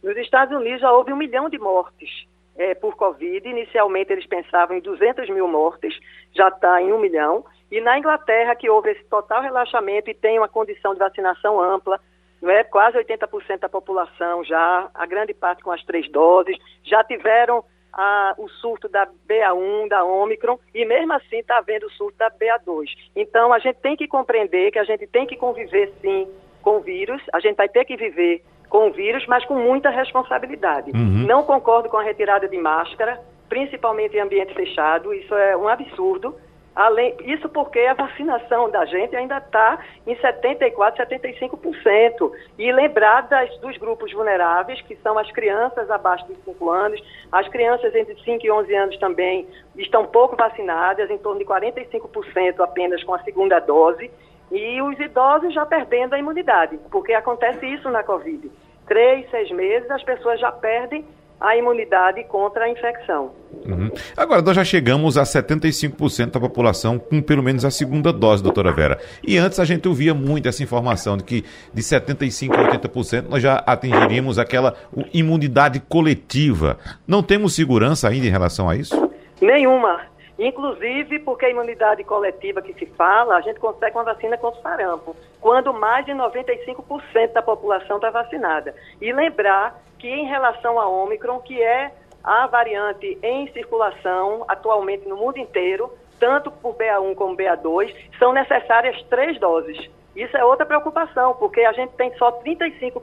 Nos 0.02 0.16
Estados 0.16 0.56
Unidos 0.56 0.80
já 0.80 0.90
houve 0.94 1.12
um 1.12 1.16
milhão 1.16 1.50
de 1.50 1.58
mortes 1.58 2.26
é, 2.56 2.74
por 2.74 2.96
Covid. 2.96 3.46
Inicialmente 3.46 4.14
eles 4.14 4.26
pensavam 4.26 4.78
em 4.78 4.80
200 4.80 5.28
mil 5.28 5.46
mortes, 5.46 5.94
já 6.34 6.48
está 6.48 6.80
em 6.80 6.90
um 6.90 6.98
milhão. 6.98 7.44
E 7.70 7.82
na 7.82 7.98
Inglaterra, 7.98 8.56
que 8.56 8.70
houve 8.70 8.92
esse 8.92 9.04
total 9.10 9.42
relaxamento 9.42 10.08
e 10.08 10.14
tem 10.14 10.38
uma 10.38 10.48
condição 10.48 10.94
de 10.94 11.00
vacinação 11.00 11.60
ampla, 11.60 12.00
não 12.40 12.50
é? 12.50 12.64
quase 12.64 12.98
80% 12.98 13.60
da 13.60 13.68
população 13.68 14.44
já, 14.44 14.90
a 14.94 15.06
grande 15.06 15.34
parte 15.34 15.62
com 15.62 15.70
as 15.70 15.82
três 15.84 16.10
doses, 16.10 16.56
já 16.84 17.02
tiveram 17.04 17.64
a, 17.92 18.34
o 18.38 18.48
surto 18.48 18.88
da 18.88 19.06
BA1, 19.28 19.88
da 19.88 20.04
Omicron, 20.04 20.58
e 20.74 20.84
mesmo 20.84 21.12
assim 21.14 21.38
está 21.38 21.58
havendo 21.58 21.86
o 21.86 21.90
surto 21.90 22.16
da 22.18 22.30
BA2. 22.30 22.86
Então, 23.16 23.52
a 23.52 23.58
gente 23.58 23.76
tem 23.76 23.96
que 23.96 24.06
compreender 24.06 24.70
que 24.70 24.78
a 24.78 24.84
gente 24.84 25.06
tem 25.06 25.26
que 25.26 25.36
conviver, 25.36 25.92
sim, 26.00 26.28
com 26.62 26.76
o 26.76 26.80
vírus, 26.80 27.22
a 27.32 27.40
gente 27.40 27.56
vai 27.56 27.68
ter 27.68 27.84
que 27.84 27.96
viver 27.96 28.44
com 28.68 28.88
o 28.88 28.92
vírus, 28.92 29.26
mas 29.26 29.44
com 29.46 29.54
muita 29.54 29.90
responsabilidade. 29.90 30.90
Uhum. 30.90 31.26
Não 31.26 31.42
concordo 31.42 31.88
com 31.88 31.96
a 31.96 32.02
retirada 32.02 32.46
de 32.46 32.58
máscara, 32.58 33.18
principalmente 33.48 34.16
em 34.16 34.20
ambiente 34.20 34.54
fechado, 34.54 35.12
isso 35.14 35.34
é 35.34 35.56
um 35.56 35.66
absurdo. 35.66 36.36
Além, 36.78 37.12
isso 37.24 37.48
porque 37.48 37.80
a 37.80 37.94
vacinação 37.94 38.70
da 38.70 38.84
gente 38.84 39.16
ainda 39.16 39.38
está 39.38 39.80
em 40.06 40.14
74%, 40.14 40.94
75%. 40.96 42.32
E 42.56 42.70
lembrar 42.70 43.22
das, 43.22 43.50
dos 43.58 43.76
grupos 43.78 44.12
vulneráveis, 44.12 44.80
que 44.82 44.94
são 45.02 45.18
as 45.18 45.28
crianças 45.32 45.90
abaixo 45.90 46.24
de 46.28 46.36
5 46.44 46.70
anos, 46.70 47.02
as 47.32 47.48
crianças 47.48 47.92
entre 47.96 48.14
5 48.22 48.46
e 48.46 48.50
11 48.52 48.74
anos 48.76 48.98
também 48.98 49.48
estão 49.76 50.06
pouco 50.06 50.36
vacinadas, 50.36 51.10
em 51.10 51.18
torno 51.18 51.40
de 51.40 51.44
45% 51.44 52.60
apenas 52.60 53.02
com 53.02 53.12
a 53.12 53.24
segunda 53.24 53.58
dose, 53.58 54.08
e 54.52 54.80
os 54.80 54.96
idosos 55.00 55.52
já 55.52 55.66
perdendo 55.66 56.14
a 56.14 56.18
imunidade, 56.20 56.78
porque 56.92 57.12
acontece 57.12 57.66
isso 57.66 57.90
na 57.90 58.04
Covid. 58.04 58.52
Três, 58.86 59.28
seis 59.32 59.50
meses, 59.50 59.90
as 59.90 60.04
pessoas 60.04 60.38
já 60.38 60.52
perdem 60.52 61.04
a 61.40 61.56
imunidade 61.56 62.24
contra 62.24 62.64
a 62.64 62.68
infecção. 62.68 63.30
Uhum. 63.66 63.90
Agora, 64.16 64.42
nós 64.42 64.56
já 64.56 64.64
chegamos 64.64 65.16
a 65.16 65.22
75% 65.22 66.32
da 66.32 66.40
população 66.40 66.98
com 66.98 67.22
pelo 67.22 67.42
menos 67.42 67.64
a 67.64 67.70
segunda 67.70 68.12
dose, 68.12 68.42
doutora 68.42 68.72
Vera. 68.72 68.98
E 69.22 69.38
antes 69.38 69.60
a 69.60 69.64
gente 69.64 69.88
ouvia 69.88 70.14
muito 70.14 70.48
essa 70.48 70.62
informação 70.62 71.16
de 71.16 71.24
que 71.24 71.44
de 71.72 71.82
75% 71.82 72.52
a 72.54 72.78
80% 72.78 73.28
nós 73.28 73.42
já 73.42 73.56
atingiríamos 73.66 74.38
aquela 74.38 74.74
imunidade 75.12 75.80
coletiva. 75.80 76.78
Não 77.06 77.22
temos 77.22 77.54
segurança 77.54 78.08
ainda 78.08 78.26
em 78.26 78.30
relação 78.30 78.68
a 78.68 78.76
isso? 78.76 79.10
Nenhuma. 79.40 80.00
Inclusive 80.38 81.18
porque 81.20 81.46
a 81.46 81.50
imunidade 81.50 82.04
coletiva 82.04 82.62
que 82.62 82.72
se 82.74 82.86
fala, 82.86 83.36
a 83.36 83.40
gente 83.40 83.58
consegue 83.58 83.96
uma 83.96 84.04
vacina 84.04 84.38
contra 84.38 84.60
o 84.60 84.62
sarampo, 84.62 85.16
quando 85.40 85.74
mais 85.74 86.06
de 86.06 86.12
95% 86.12 87.32
da 87.32 87.42
população 87.42 87.96
está 87.96 88.10
vacinada. 88.10 88.72
E 89.00 89.12
lembrar 89.12 89.82
que 89.98 90.08
em 90.08 90.26
relação 90.26 90.78
à 90.78 90.88
Omicron, 90.88 91.40
que 91.40 91.60
é 91.62 91.92
a 92.22 92.46
variante 92.46 93.18
em 93.22 93.50
circulação 93.52 94.44
atualmente 94.48 95.08
no 95.08 95.16
mundo 95.16 95.38
inteiro, 95.38 95.90
tanto 96.18 96.50
por 96.50 96.74
BA1 96.74 97.14
como 97.14 97.36
BA2, 97.36 97.94
são 98.18 98.32
necessárias 98.32 99.00
três 99.08 99.38
doses. 99.38 99.78
Isso 100.16 100.36
é 100.36 100.44
outra 100.44 100.66
preocupação, 100.66 101.34
porque 101.34 101.60
a 101.60 101.72
gente 101.72 101.90
tem 101.90 102.12
só 102.18 102.32
35%, 102.42 103.00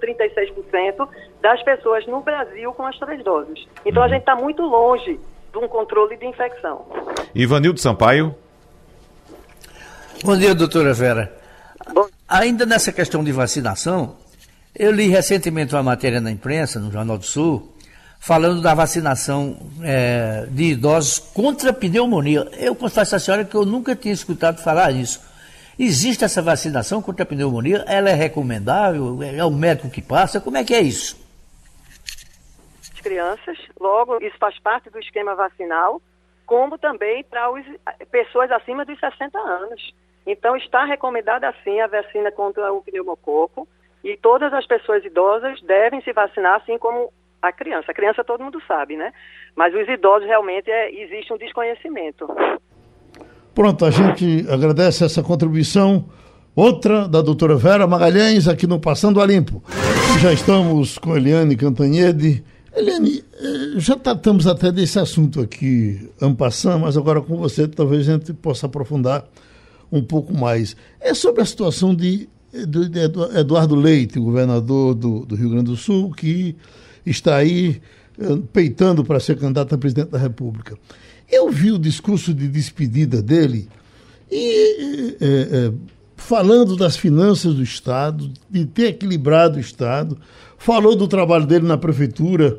36% 0.00 1.08
das 1.42 1.62
pessoas 1.62 2.06
no 2.06 2.20
Brasil 2.20 2.72
com 2.72 2.86
as 2.86 2.98
três 2.98 3.22
doses. 3.22 3.66
Então 3.84 4.02
a 4.02 4.06
uhum. 4.06 4.12
gente 4.12 4.20
está 4.20 4.34
muito 4.34 4.62
longe 4.62 5.20
de 5.52 5.58
um 5.58 5.68
controle 5.68 6.16
de 6.16 6.26
infecção. 6.26 6.86
Ivanildo 7.34 7.78
Sampaio. 7.78 8.34
Bom 10.24 10.36
dia, 10.36 10.54
doutora 10.54 10.94
Vera. 10.94 11.32
Bom... 11.92 12.06
Ainda 12.26 12.64
nessa 12.64 12.92
questão 12.92 13.22
de 13.22 13.30
vacinação, 13.30 14.16
eu 14.78 14.92
li 14.92 15.08
recentemente 15.08 15.74
uma 15.74 15.82
matéria 15.82 16.20
na 16.20 16.30
imprensa, 16.30 16.78
no 16.78 16.90
Jornal 16.90 17.18
do 17.18 17.24
Sul, 17.24 17.74
falando 18.20 18.60
da 18.60 18.74
vacinação 18.74 19.56
é, 19.82 20.46
de 20.50 20.72
idosos 20.72 21.18
contra 21.18 21.70
a 21.70 21.72
pneumonia. 21.72 22.48
Eu 22.58 22.74
confesso 22.74 23.16
à 23.16 23.18
senhora 23.18 23.44
que 23.44 23.54
eu 23.54 23.64
nunca 23.64 23.96
tinha 23.96 24.14
escutado 24.14 24.62
falar 24.62 24.92
isso. 24.92 25.26
Existe 25.78 26.24
essa 26.24 26.42
vacinação 26.42 27.00
contra 27.02 27.22
a 27.22 27.26
pneumonia? 27.26 27.84
Ela 27.86 28.10
é 28.10 28.14
recomendável? 28.14 29.22
É 29.22 29.44
o 29.44 29.50
médico 29.50 29.90
que 29.90 30.02
passa? 30.02 30.40
Como 30.40 30.56
é 30.56 30.64
que 30.64 30.74
é 30.74 30.80
isso? 30.80 31.16
Crianças, 33.02 33.56
logo, 33.80 34.18
isso 34.22 34.36
faz 34.38 34.58
parte 34.58 34.90
do 34.90 34.98
esquema 34.98 35.34
vacinal, 35.34 36.02
como 36.44 36.76
também 36.76 37.24
para 37.24 37.46
as 37.46 38.08
pessoas 38.10 38.50
acima 38.50 38.84
dos 38.84 38.98
60 38.98 39.38
anos. 39.38 39.94
Então, 40.26 40.56
está 40.56 40.84
recomendada 40.84 41.54
sim 41.64 41.80
a 41.80 41.86
vacina 41.86 42.30
contra 42.32 42.72
o 42.72 42.82
pneumococo 42.82 43.66
e 44.04 44.16
todas 44.16 44.52
as 44.52 44.66
pessoas 44.66 45.04
idosas 45.04 45.60
devem 45.62 46.00
se 46.02 46.12
vacinar, 46.12 46.56
assim 46.56 46.78
como 46.78 47.12
a 47.42 47.52
criança. 47.52 47.90
A 47.90 47.94
criança 47.94 48.24
todo 48.24 48.42
mundo 48.42 48.60
sabe, 48.66 48.96
né? 48.96 49.12
Mas 49.56 49.74
os 49.74 49.88
idosos 49.88 50.26
realmente 50.26 50.70
é, 50.70 50.90
existe 51.02 51.32
um 51.32 51.38
desconhecimento. 51.38 52.26
Pronto, 53.54 53.84
a 53.84 53.90
gente 53.90 54.46
agradece 54.50 55.04
essa 55.04 55.22
contribuição. 55.22 56.08
Outra 56.54 57.06
da 57.06 57.22
doutora 57.22 57.56
Vera 57.56 57.86
Magalhães, 57.86 58.48
aqui 58.48 58.66
no 58.66 58.80
Passando 58.80 59.20
a 59.20 59.26
Limpo. 59.26 59.62
Já 60.20 60.32
estamos 60.32 60.98
com 60.98 61.16
Eliane 61.16 61.56
Cantanhede. 61.56 62.44
Eliane, 62.74 63.24
eh, 63.32 63.78
já 63.78 63.96
tratamos 63.96 64.46
até 64.46 64.72
desse 64.72 64.98
assunto 64.98 65.40
aqui, 65.40 66.10
ampassando, 66.20 66.80
mas 66.80 66.96
agora 66.96 67.20
com 67.20 67.36
você 67.36 67.68
talvez 67.68 68.08
a 68.08 68.12
gente 68.12 68.32
possa 68.32 68.66
aprofundar 68.66 69.24
um 69.90 70.02
pouco 70.02 70.32
mais. 70.32 70.76
É 71.00 71.14
sobre 71.14 71.42
a 71.42 71.44
situação 71.44 71.94
de 71.94 72.28
Eduardo 73.34 73.74
Leite, 73.74 74.18
governador 74.18 74.94
do, 74.94 75.24
do, 75.24 75.34
Rio 75.34 75.50
Grande 75.50 75.70
do 75.70 75.76
Sul, 75.76 76.12
que 76.12 76.56
está 77.04 77.36
aí 77.36 77.80
eh, 78.18 78.38
peitando 78.52 79.04
para 79.04 79.20
ser 79.20 79.38
candidato 79.38 79.74
a 79.74 79.78
presidente 79.78 80.10
da 80.10 80.18
República. 80.18 80.76
Eu 81.30 81.50
vi 81.50 81.72
o 81.72 81.78
discurso 81.78 82.32
de 82.32 82.48
despedida 82.48 83.22
dele 83.22 83.68
e 84.30 85.16
é, 85.20 85.26
é, 85.26 85.72
falando 86.16 86.76
das 86.76 86.96
finanças 86.96 87.54
do 87.54 87.62
Estado, 87.62 88.30
de 88.50 88.66
ter 88.66 88.88
equilibrado 88.88 89.56
o 89.56 89.60
Estado, 89.60 90.18
falou 90.58 90.94
do 90.94 91.08
trabalho 91.08 91.46
dele 91.46 91.66
na 91.66 91.78
prefeitura, 91.78 92.58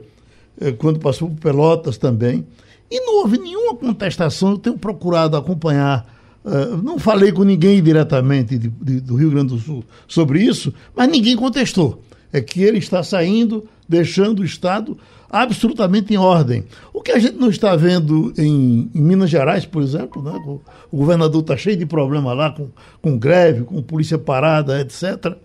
é, 0.59 0.71
quando 0.71 0.99
passou 0.99 1.29
por 1.29 1.39
Pelotas 1.39 1.97
também, 1.97 2.45
e 2.89 2.99
não 3.01 3.21
houve 3.21 3.37
nenhuma 3.37 3.75
contestação. 3.75 4.51
Eu 4.51 4.57
tenho 4.57 4.77
procurado 4.77 5.37
acompanhar 5.37 6.18
Uh, 6.43 6.77
não 6.77 6.97
falei 6.97 7.31
com 7.31 7.43
ninguém 7.43 7.83
diretamente 7.83 8.57
de, 8.57 8.69
de, 8.69 9.01
do 9.01 9.15
Rio 9.15 9.29
Grande 9.29 9.53
do 9.53 9.59
Sul 9.59 9.83
sobre 10.07 10.41
isso, 10.41 10.73
mas 10.95 11.09
ninguém 11.09 11.35
contestou. 11.35 12.01
É 12.31 12.39
que 12.39 12.61
ele 12.61 12.77
está 12.77 13.03
saindo, 13.03 13.67
deixando 13.87 14.39
o 14.39 14.45
Estado 14.45 14.97
absolutamente 15.29 16.13
em 16.13 16.17
ordem. 16.17 16.63
O 16.93 17.01
que 17.01 17.11
a 17.11 17.19
gente 17.19 17.35
não 17.35 17.49
está 17.49 17.75
vendo 17.75 18.33
em, 18.37 18.89
em 18.93 19.01
Minas 19.01 19.29
Gerais, 19.29 19.65
por 19.65 19.81
exemplo, 19.83 20.23
né? 20.23 20.31
o, 20.45 20.61
o 20.91 20.97
governador 20.97 21.41
está 21.41 21.57
cheio 21.57 21.77
de 21.77 21.85
problema 21.85 22.33
lá 22.33 22.51
com, 22.51 22.69
com 23.01 23.17
greve, 23.17 23.63
com 23.63 23.81
polícia 23.81 24.17
parada, 24.17 24.79
etc. 24.81 25.35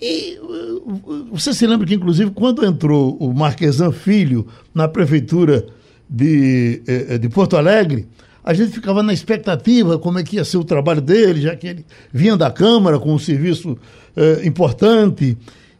E 0.00 0.38
uh, 0.40 1.26
você 1.30 1.52
se 1.52 1.66
lembra 1.66 1.86
que, 1.86 1.94
inclusive, 1.94 2.30
quando 2.30 2.64
entrou 2.64 3.16
o 3.18 3.32
Marquesan 3.34 3.92
Filho 3.92 4.46
na 4.74 4.88
prefeitura 4.88 5.66
de, 6.08 6.82
eh, 6.86 7.18
de 7.18 7.28
Porto 7.28 7.56
Alegre, 7.56 8.08
a 8.44 8.54
gente 8.54 8.72
ficava 8.72 9.02
na 9.02 9.12
expectativa 9.12 9.98
como 9.98 10.18
é 10.18 10.24
que 10.24 10.36
ia 10.36 10.44
ser 10.44 10.56
o 10.56 10.64
trabalho 10.64 11.00
dele, 11.00 11.40
já 11.42 11.54
que 11.54 11.68
ele 11.68 11.86
vinha 12.12 12.36
da 12.36 12.50
Câmara 12.50 12.98
com 12.98 13.12
um 13.12 13.18
serviço 13.18 13.78
eh, 14.16 14.46
importante. 14.46 15.36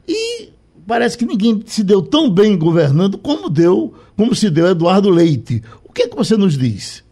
E 0.07 0.51
parece 0.87 1.17
que 1.17 1.25
ninguém 1.25 1.63
se 1.67 1.83
deu 1.83 2.03
tão 2.03 2.31
bem 2.31 2.59
governando 2.59 3.17
como 3.17 3.49
deu, 3.49 3.95
como 4.17 4.35
se 4.35 4.51
deu 4.51 4.67
Eduardo 4.67 5.09
Leite. 5.09 5.63
O 5.85 5.93
que 5.93 6.03
é 6.03 6.09
que 6.09 6.17
você 6.17 6.37
nos 6.37 6.57
diz? 6.59 7.05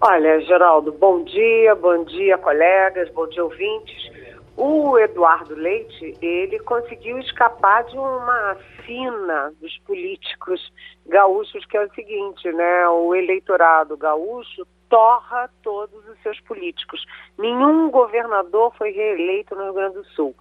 Olha, 0.00 0.40
Geraldo, 0.40 0.92
bom 0.92 1.22
dia, 1.22 1.74
bom 1.74 2.04
dia, 2.04 2.36
colegas, 2.38 3.08
bom 3.14 3.28
dia, 3.28 3.44
ouvintes. 3.44 4.11
O 4.56 4.98
Eduardo 4.98 5.54
Leite, 5.54 6.16
ele 6.20 6.58
conseguiu 6.60 7.18
escapar 7.18 7.84
de 7.84 7.96
uma 7.96 8.56
fina 8.84 9.52
dos 9.60 9.78
políticos 9.78 10.72
gaúchos, 11.06 11.64
que 11.64 11.76
é 11.76 11.84
o 11.84 11.94
seguinte, 11.94 12.52
né? 12.52 12.88
O 12.88 13.14
eleitorado 13.14 13.96
gaúcho 13.96 14.66
torra 14.90 15.48
todos 15.62 16.06
os 16.06 16.22
seus 16.22 16.38
políticos. 16.40 17.02
Nenhum 17.38 17.90
governador 17.90 18.74
foi 18.76 18.90
reeleito 18.90 19.54
no 19.54 19.64
Rio 19.64 19.72
Grande 19.72 19.94
do 19.94 20.04
Sul. 20.08 20.34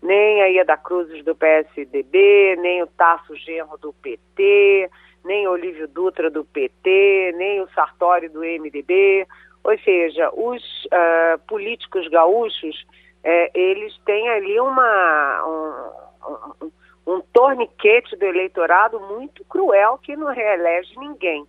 Nem 0.00 0.42
a 0.42 0.46
Ieda 0.46 0.76
Cruzes 0.76 1.24
do 1.24 1.34
PSDB, 1.34 2.56
nem 2.60 2.82
o 2.84 2.86
Tasso 2.86 3.34
Genro 3.34 3.76
do 3.78 3.92
PT, 3.94 4.88
nem 5.24 5.48
o 5.48 5.50
Olívio 5.50 5.88
Dutra 5.88 6.30
do 6.30 6.44
PT, 6.44 7.34
nem 7.36 7.60
o 7.60 7.68
Sartori 7.74 8.28
do 8.28 8.40
MDB. 8.40 9.26
Ou 9.64 9.78
seja, 9.80 10.30
os 10.32 10.62
uh, 10.86 11.38
políticos 11.48 12.06
gaúchos 12.08 12.86
é, 13.22 13.50
eles 13.54 13.96
têm 14.04 14.28
ali 14.30 14.58
uma, 14.60 15.46
um, 15.46 16.64
um, 16.64 16.72
um 17.14 17.20
torniquete 17.32 18.16
do 18.16 18.24
eleitorado 18.24 19.00
muito 19.00 19.44
cruel 19.44 19.98
que 19.98 20.16
não 20.16 20.32
reelege 20.32 20.98
ninguém. 20.98 21.46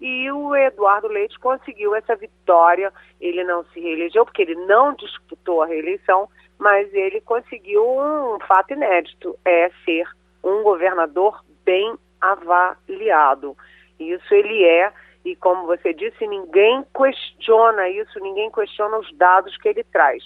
E 0.00 0.30
o 0.32 0.56
Eduardo 0.56 1.08
Leite 1.08 1.38
conseguiu 1.38 1.94
essa 1.94 2.16
vitória. 2.16 2.90
Ele 3.20 3.44
não 3.44 3.64
se 3.66 3.80
reelegeu 3.80 4.24
porque 4.24 4.42
ele 4.42 4.54
não 4.66 4.94
disputou 4.94 5.62
a 5.62 5.66
reeleição, 5.66 6.28
mas 6.58 6.92
ele 6.94 7.20
conseguiu 7.20 7.84
um 7.84 8.38
fato 8.48 8.72
inédito: 8.72 9.38
é 9.44 9.70
ser 9.84 10.08
um 10.42 10.62
governador 10.62 11.44
bem 11.64 11.94
avaliado. 12.18 13.54
Isso 13.98 14.32
ele 14.34 14.64
é, 14.64 14.90
e 15.24 15.36
como 15.36 15.66
você 15.66 15.92
disse, 15.92 16.26
ninguém 16.26 16.82
questiona 16.96 17.88
isso, 17.90 18.18
ninguém 18.20 18.50
questiona 18.50 18.98
os 18.98 19.14
dados 19.16 19.54
que 19.58 19.68
ele 19.68 19.84
traz. 19.84 20.22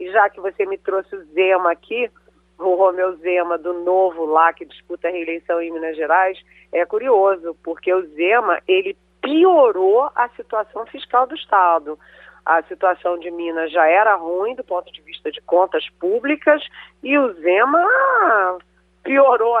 E 0.00 0.10
já 0.10 0.30
que 0.30 0.40
você 0.40 0.64
me 0.64 0.78
trouxe 0.78 1.14
o 1.14 1.24
Zema 1.26 1.70
aqui, 1.70 2.10
o 2.58 2.74
Romeu 2.74 3.16
Zema 3.18 3.58
do 3.58 3.74
Novo 3.84 4.24
lá, 4.24 4.50
que 4.52 4.64
disputa 4.64 5.08
a 5.08 5.10
reeleição 5.10 5.60
em 5.60 5.70
Minas 5.70 5.94
Gerais, 5.94 6.38
é 6.72 6.84
curioso, 6.86 7.54
porque 7.62 7.92
o 7.92 8.06
Zema, 8.14 8.60
ele 8.66 8.96
piorou 9.20 10.10
a 10.14 10.28
situação 10.30 10.86
fiscal 10.86 11.26
do 11.26 11.34
Estado. 11.34 11.98
A 12.46 12.62
situação 12.62 13.18
de 13.18 13.30
Minas 13.30 13.70
já 13.70 13.86
era 13.86 14.14
ruim 14.14 14.54
do 14.54 14.64
ponto 14.64 14.90
de 14.90 15.02
vista 15.02 15.30
de 15.30 15.40
contas 15.42 15.86
públicas 16.00 16.62
e 17.02 17.18
o 17.18 17.34
Zema 17.34 18.58
piorou 19.04 19.58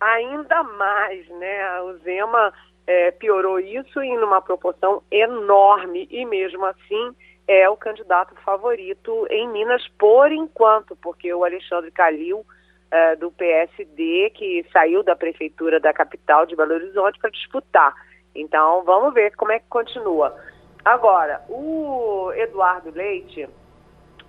ainda 0.00 0.62
mais, 0.62 1.28
né? 1.28 1.80
O 1.82 1.92
Zema 1.98 2.52
é, 2.86 3.10
piorou 3.10 3.60
isso 3.60 4.00
em 4.00 4.16
uma 4.18 4.40
proporção 4.40 5.02
enorme 5.10 6.08
e 6.10 6.24
mesmo 6.24 6.64
assim 6.64 7.14
é 7.48 7.68
o 7.68 7.76
candidato 7.76 8.34
favorito 8.44 9.26
em 9.30 9.48
Minas 9.48 9.86
por 9.98 10.30
enquanto, 10.32 10.96
porque 10.96 11.32
o 11.32 11.44
Alexandre 11.44 11.90
Calil 11.90 12.44
é, 12.90 13.16
do 13.16 13.30
PSD 13.30 14.30
que 14.30 14.64
saiu 14.72 15.02
da 15.02 15.16
prefeitura 15.16 15.78
da 15.78 15.92
capital 15.92 16.46
de 16.46 16.56
Belo 16.56 16.74
Horizonte 16.74 17.18
para 17.18 17.30
disputar. 17.30 17.94
Então 18.34 18.82
vamos 18.84 19.14
ver 19.14 19.34
como 19.36 19.52
é 19.52 19.58
que 19.58 19.66
continua. 19.68 20.36
Agora, 20.84 21.42
o 21.48 22.32
Eduardo 22.34 22.90
Leite, 22.90 23.48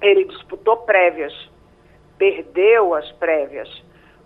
ele 0.02 0.26
disputou 0.26 0.78
prévias, 0.78 1.34
perdeu 2.18 2.96
as 2.96 3.12
prévias. 3.14 3.70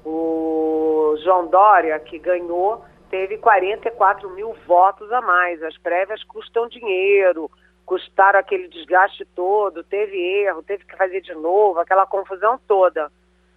O 0.06 1.16
João 1.24 1.48
Dória, 1.48 2.00
que 2.00 2.18
ganhou, 2.18 2.86
teve 3.10 3.38
44 3.38 4.30
mil 4.30 4.56
votos 4.66 5.12
a 5.12 5.20
mais. 5.20 5.62
As 5.62 5.78
prévias 5.80 6.24
custam 6.24 6.70
dinheiro, 6.70 7.52
custaram 7.92 8.40
aquele 8.40 8.70
desgaste 8.70 9.26
todo, 9.36 9.84
teve 9.84 10.16
erro, 10.18 10.64
teve 10.64 10.86
que 10.86 10.96
fazer 10.96 11.20
de 11.20 11.34
novo, 11.34 11.78
aquela 11.78 12.06
confusão 12.06 12.58
toda. 12.66 13.12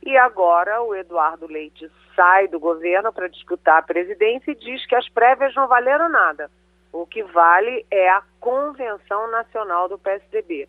E 0.05 0.17
agora 0.17 0.83
o 0.83 0.93
Eduardo 0.93 1.47
Leite 1.47 1.89
sai 2.17 2.49
do 2.49 2.59
governo 2.59 3.13
para 3.13 3.29
disputar 3.29 3.79
a 3.79 3.83
presidência 3.83 4.51
e 4.51 4.57
diz 4.57 4.85
que 4.87 4.97
as 4.97 5.09
prévias 5.09 5.55
não 5.55 5.69
valeram 5.69 6.09
nada. 6.09 6.51
O 6.93 7.07
que 7.07 7.23
vale 7.23 7.87
é 7.89 8.11
a 8.11 8.25
convenção 8.41 9.31
nacional 9.31 9.89
do 9.89 10.01
PSDB. 10.01 10.69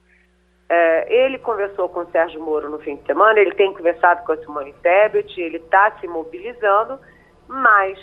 É, 0.69 1.25
ele 1.25 1.39
conversou 1.39 1.89
com 1.89 2.01
o 2.01 2.11
Sérgio 2.11 2.39
Moro 2.39 2.69
no 2.69 2.77
fim 2.77 2.97
de 2.97 3.05
semana, 3.07 3.39
ele 3.39 3.55
tem 3.55 3.73
conversado 3.73 4.23
com 4.25 4.33
a 4.33 4.37
Simone 4.37 4.73
Tebet, 4.73 5.41
ele 5.41 5.57
está 5.57 5.89
se 5.99 6.07
mobilizando, 6.07 6.99
mas 7.47 7.97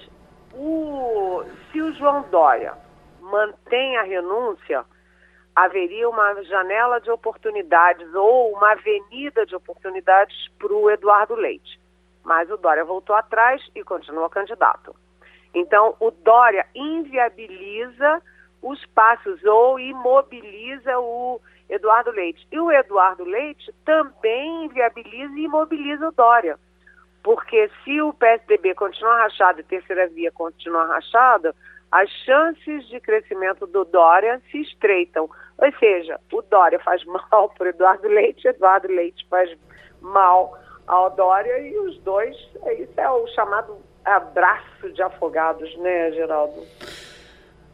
o, 0.55 1.45
se 1.71 1.81
o 1.81 1.93
João 1.93 2.23
Dória 2.33 2.75
mantém 3.21 3.97
a 3.97 4.03
renúncia, 4.03 4.85
haveria 5.55 6.09
uma 6.09 6.43
janela 6.45 7.01
de 7.01 7.11
oportunidades 7.11 8.13
ou 8.15 8.53
uma 8.53 8.73
avenida 8.73 9.45
de 9.45 9.55
oportunidades 9.55 10.37
para 10.59 10.73
o 10.73 10.91
Eduardo 10.91 11.35
Leite. 11.35 11.79
Mas 12.25 12.51
o 12.51 12.57
Dória 12.57 12.85
voltou 12.85 13.15
atrás 13.15 13.63
e 13.75 13.83
continua 13.83 14.31
candidato. 14.31 14.95
Então, 15.55 15.95
o 16.01 16.11
Dória 16.11 16.67
inviabiliza 16.75 18.23
os 18.63 18.85
passos 18.87 19.45
ou 19.45 19.79
imobiliza 19.79 20.99
o 20.99 21.41
Eduardo 21.69 22.11
Leite. 22.11 22.47
E 22.51 22.59
o 22.59 22.71
Eduardo 22.71 23.25
Leite 23.25 23.73
também 23.85 24.65
inviabiliza 24.65 25.35
e 25.35 25.45
imobiliza 25.45 26.09
o 26.09 26.13
Dória. 26.13 26.59
Porque 27.23 27.71
se 27.85 28.01
o 28.01 28.13
PSDB 28.13 28.75
continuar 28.75 29.23
rachado 29.23 29.61
e 29.61 29.65
terceira 29.65 30.09
via 30.09 30.33
continuar 30.33 30.87
rachada, 30.87 31.55
as 31.93 32.09
chances 32.25 32.89
de 32.89 32.99
crescimento 33.01 33.67
do 33.67 33.85
Dória 33.85 34.41
se 34.51 34.63
estreitam. 34.63 35.29
Ou 35.59 35.73
seja, 35.79 36.19
o 36.33 36.41
Dória 36.43 36.81
faz 36.81 37.05
mal 37.05 37.51
para 37.51 37.67
o 37.67 37.69
Eduardo 37.69 38.09
Leite, 38.09 38.49
Eduardo 38.49 38.89
Leite 38.89 39.27
faz 39.29 39.55
mal 40.01 40.59
ao 40.87 41.11
Dória 41.11 41.59
e 41.61 41.79
os 41.79 41.99
dois, 41.99 42.35
isso 42.79 42.99
é 42.99 43.11
o 43.11 43.27
chamado 43.29 43.77
abraço 44.05 44.91
de 44.93 45.03
afogados, 45.03 45.77
né, 45.79 46.11
Geraldo? 46.13 46.63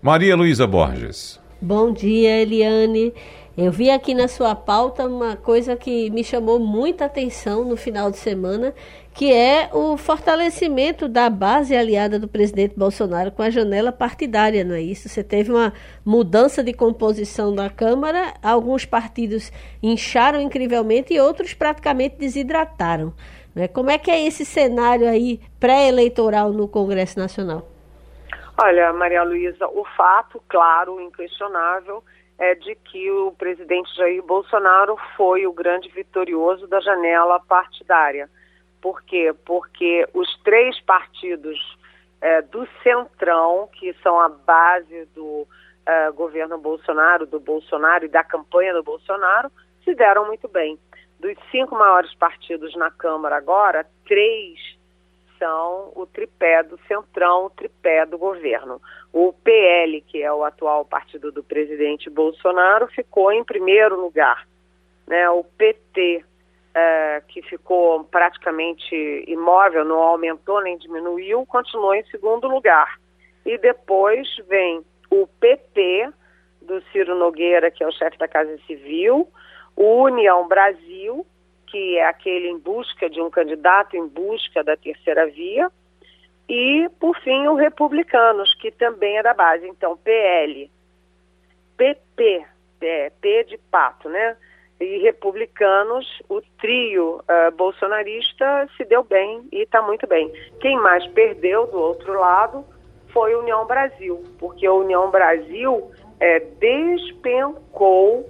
Maria 0.03 0.37
Luísa 0.37 0.66
Borges. 0.66 1.41
Bom 1.61 1.93
dia, 1.93 2.43
Eliane. 2.43 3.14
Eu 3.57 3.73
vi 3.73 3.91
aqui 3.91 4.14
na 4.14 4.29
sua 4.29 4.55
pauta 4.55 5.07
uma 5.07 5.37
coisa 5.37 5.75
que 5.75 6.11
me 6.11 6.23
chamou 6.23 6.61
muita 6.61 7.07
atenção 7.07 7.64
no 7.64 7.77
final 7.77 8.09
de 8.11 8.16
semana, 8.16 8.73
que 9.19 9.33
é 9.33 9.69
o 9.73 9.97
fortalecimento 9.97 11.09
da 11.09 11.29
base 11.29 11.77
aliada 11.77 12.21
do 12.21 12.29
presidente 12.29 12.79
Bolsonaro 12.79 13.33
com 13.33 13.43
a 13.43 13.51
janela 13.51 13.91
partidária, 13.91 14.62
não 14.62 14.77
é 14.77 14.81
isso? 14.81 15.09
Você 15.09 15.25
teve 15.25 15.51
uma 15.51 15.73
mudança 16.07 16.62
de 16.62 16.73
composição 16.73 17.53
da 17.53 17.69
Câmara, 17.69 18.33
alguns 18.41 18.85
partidos 18.85 19.51
incharam 19.83 20.41
incrivelmente 20.41 21.12
e 21.12 21.21
outros 21.21 21.53
praticamente 21.53 22.14
desidrataram. 22.14 23.12
Né? 23.57 23.66
Como 23.66 23.91
é 23.91 23.99
que 23.99 24.09
é 24.09 24.25
esse 24.25 24.45
cenário 24.45 25.09
aí 25.09 25.41
pré-eleitoral 25.59 26.53
no 26.53 26.69
Congresso 26.69 27.19
Nacional? 27.19 27.66
Olha, 28.57 28.93
Maria 28.93 29.25
Luísa, 29.25 29.66
o 29.66 29.85
fato, 29.97 30.41
claro, 30.49 31.01
inquestionável, 31.01 32.05
é 32.39 32.55
de 32.55 32.77
que 32.77 33.11
o 33.11 33.33
presidente 33.33 33.93
Jair 33.97 34.23
Bolsonaro 34.23 34.97
foi 35.16 35.45
o 35.45 35.53
grande 35.53 35.89
vitorioso 35.89 36.69
da 36.69 36.79
janela 36.79 37.41
partidária. 37.41 38.31
Por 38.81 39.03
quê? 39.03 39.35
Porque 39.45 40.07
os 40.14 40.29
três 40.43 40.81
partidos 40.83 41.59
é, 42.20 42.43
do 42.43 42.66
Centrão, 42.83 43.68
que 43.72 43.93
são 44.03 44.20
a 44.20 44.29
base 44.29 45.07
do 45.14 45.47
é, 45.87 46.11
governo 46.11 46.59
Bolsonaro, 46.59 47.26
do 47.26 47.41
Bolsonaro 47.41 48.05
e 48.05 48.09
da 48.09 48.22
campanha 48.22 48.74
do 48.74 48.83
Bolsonaro, 48.83 49.51
se 49.85 49.95
deram 49.95 50.26
muito 50.26 50.49
bem. 50.49 50.79
Dos 51.18 51.37
cinco 51.51 51.74
maiores 51.74 52.14
partidos 52.14 52.74
na 52.76 52.91
Câmara 52.91 53.37
agora, 53.37 53.87
três 54.07 54.79
são 55.39 55.93
o 55.95 56.07
tripé 56.07 56.62
do 56.62 56.79
Centrão, 56.87 57.47
o 57.47 57.51
tripé 57.51 58.05
do 58.05 58.18
governo. 58.18 58.81
O 59.12 59.33
PL, 59.33 60.01
que 60.03 60.22
é 60.22 60.33
o 60.33 60.45
atual 60.45 60.85
partido 60.85 61.33
do 61.33 61.43
presidente 61.43 62.11
Bolsonaro, 62.11 62.89
ficou 62.89 63.33
em 63.33 63.45
primeiro 63.45 63.99
lugar. 64.01 64.47
Né? 65.07 65.31
O 65.31 65.43
PT, 65.43 66.24
é, 66.79 67.22
que 67.26 67.43
ficou 67.43 68.05
praticamente 68.05 68.95
imóvel, 69.26 69.85
não 69.85 69.99
aumentou 69.99 70.62
nem 70.62 70.79
diminuiu, 70.79 71.45
continuou 71.47 71.95
em 71.95 72.05
segundo 72.05 72.47
lugar. 72.47 72.99
E 73.45 73.59
depois 73.59 74.29
vem 74.49 74.85
o 75.11 75.26
PP, 75.26 76.12
do 76.62 76.83
Ciro 76.93 77.16
Nogueira, 77.16 77.70
que 77.70 77.83
é 77.83 77.87
o 77.87 77.93
chefe 77.93 78.18
da 78.18 78.29
Casa 78.29 78.57
Civil, 78.66 79.26
o 79.74 80.03
União 80.03 80.47
Brasil, 80.47 81.26
que 81.66 81.97
é 81.97 82.07
aquele 82.07 82.49
em 82.49 82.59
busca 82.59 83.09
de 83.09 83.20
um 83.20 83.31
candidato, 83.31 83.97
em 83.97 84.07
busca 84.07 84.62
da 84.62 84.76
terceira 84.76 85.26
via, 85.26 85.70
e, 86.49 86.89
por 87.01 87.18
fim, 87.20 87.47
o 87.47 87.55
Republicanos, 87.55 88.55
que 88.55 88.70
também 88.70 89.18
é 89.18 89.22
da 89.22 89.35
base. 89.35 89.66
Então, 89.66 89.97
PL, 89.97 90.70
PP, 91.76 92.47
P 93.20 93.45
de 93.45 93.59
pato, 93.70 94.09
né? 94.09 94.37
E 94.81 94.99
Republicanos, 94.99 96.07
o 96.29 96.41
trio 96.61 97.16
uh, 97.16 97.51
bolsonarista 97.57 98.68
se 98.76 98.85
deu 98.85 99.03
bem 99.03 99.47
e 99.53 99.62
está 99.62 99.83
muito 99.83 100.07
bem. 100.07 100.33
Quem 100.61 100.76
mais 100.79 101.07
perdeu 101.09 101.66
do 101.66 101.79
outro 101.79 102.12
lado 102.18 102.64
foi 103.12 103.33
a 103.33 103.39
União 103.39 103.66
Brasil, 103.66 104.22
porque 104.39 104.66
a 104.66 104.72
União 104.72 105.11
Brasil 105.11 105.91
é, 106.20 106.41
despencou 106.41 108.24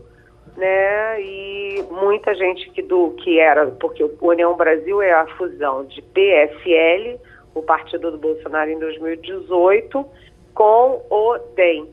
né? 0.59 1.23
E 1.23 1.85
muita 1.89 2.35
gente 2.35 2.69
que 2.71 2.83
do 2.83 3.13
que 3.23 3.39
era, 3.39 3.67
porque 3.67 4.03
o 4.03 4.13
União 4.21 4.57
Brasil 4.57 5.01
é 5.01 5.13
a 5.13 5.27
fusão 5.37 5.85
de 5.85 6.03
PSL, 6.03 7.19
o 7.55 7.63
partido 7.63 8.11
do 8.11 8.19
Bolsonaro 8.19 8.69
em 8.69 8.79
2018, 8.79 10.05
com 10.53 11.03
o 11.09 11.39
DEM. 11.55 11.89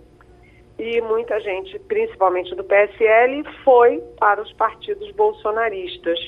E 0.77 0.99
muita 1.01 1.39
gente, 1.39 1.79
principalmente 1.79 2.53
do 2.53 2.63
PSL, 2.63 3.43
foi 3.63 4.01
para 4.19 4.41
os 4.41 4.51
partidos 4.53 5.09
bolsonaristas. 5.11 6.19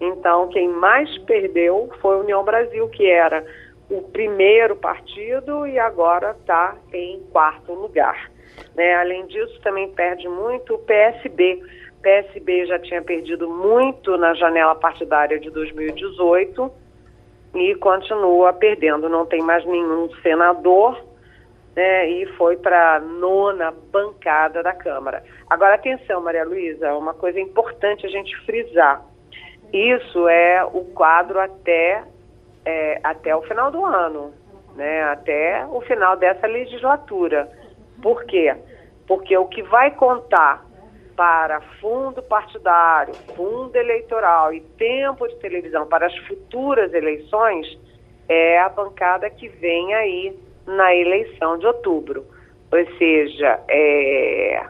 Então, 0.00 0.48
quem 0.48 0.68
mais 0.68 1.18
perdeu 1.18 1.90
foi 2.00 2.16
a 2.16 2.20
União 2.20 2.42
Brasil, 2.42 2.88
que 2.88 3.06
era 3.06 3.44
o 3.90 4.02
primeiro 4.02 4.76
partido 4.76 5.66
e 5.66 5.78
agora 5.78 6.34
está 6.38 6.76
em 6.92 7.20
quarto 7.30 7.74
lugar. 7.74 8.30
Né? 8.74 8.94
Além 8.94 9.26
disso, 9.26 9.60
também 9.62 9.90
perde 9.92 10.26
muito 10.28 10.74
o 10.74 10.78
PSB. 10.78 11.60
O 11.98 12.02
PSB 12.02 12.66
já 12.66 12.78
tinha 12.78 13.02
perdido 13.02 13.50
muito 13.50 14.16
na 14.16 14.32
janela 14.32 14.74
partidária 14.74 15.38
de 15.38 15.50
2018 15.50 16.72
e 17.54 17.74
continua 17.74 18.52
perdendo. 18.54 19.08
Não 19.08 19.26
tem 19.26 19.42
mais 19.42 19.66
nenhum 19.66 20.08
senador 20.22 21.09
né? 21.74 22.08
e 22.08 22.26
foi 22.36 22.56
para 22.56 22.96
a 22.96 23.00
nona 23.00 23.72
bancada 23.92 24.62
da 24.62 24.72
Câmara. 24.72 25.22
Agora, 25.48 25.74
atenção, 25.74 26.20
Maria 26.20 26.44
Luísa, 26.44 26.94
uma 26.94 27.14
coisa 27.14 27.40
importante 27.40 28.06
a 28.06 28.10
gente 28.10 28.36
frisar. 28.44 29.02
Isso 29.72 30.28
é 30.28 30.64
o 30.64 30.84
quadro 30.86 31.38
até, 31.40 32.02
é, 32.64 33.00
até 33.02 33.34
o 33.34 33.42
final 33.42 33.70
do 33.70 33.84
ano, 33.84 34.32
né? 34.74 35.02
até 35.04 35.64
o 35.66 35.80
final 35.82 36.16
dessa 36.16 36.46
legislatura. 36.46 37.50
Por 38.02 38.24
quê? 38.24 38.54
Porque 39.06 39.36
o 39.36 39.46
que 39.46 39.62
vai 39.62 39.92
contar 39.92 40.64
para 41.16 41.60
fundo 41.80 42.22
partidário, 42.22 43.14
fundo 43.36 43.76
eleitoral 43.76 44.52
e 44.54 44.60
tempo 44.60 45.28
de 45.28 45.36
televisão 45.36 45.86
para 45.86 46.06
as 46.06 46.16
futuras 46.26 46.94
eleições 46.94 47.78
é 48.28 48.58
a 48.58 48.68
bancada 48.68 49.28
que 49.28 49.48
vem 49.48 49.92
aí 49.94 50.38
na 50.66 50.94
eleição 50.94 51.58
de 51.58 51.66
outubro. 51.66 52.24
Ou 52.72 52.98
seja, 52.98 53.60
é, 53.68 54.62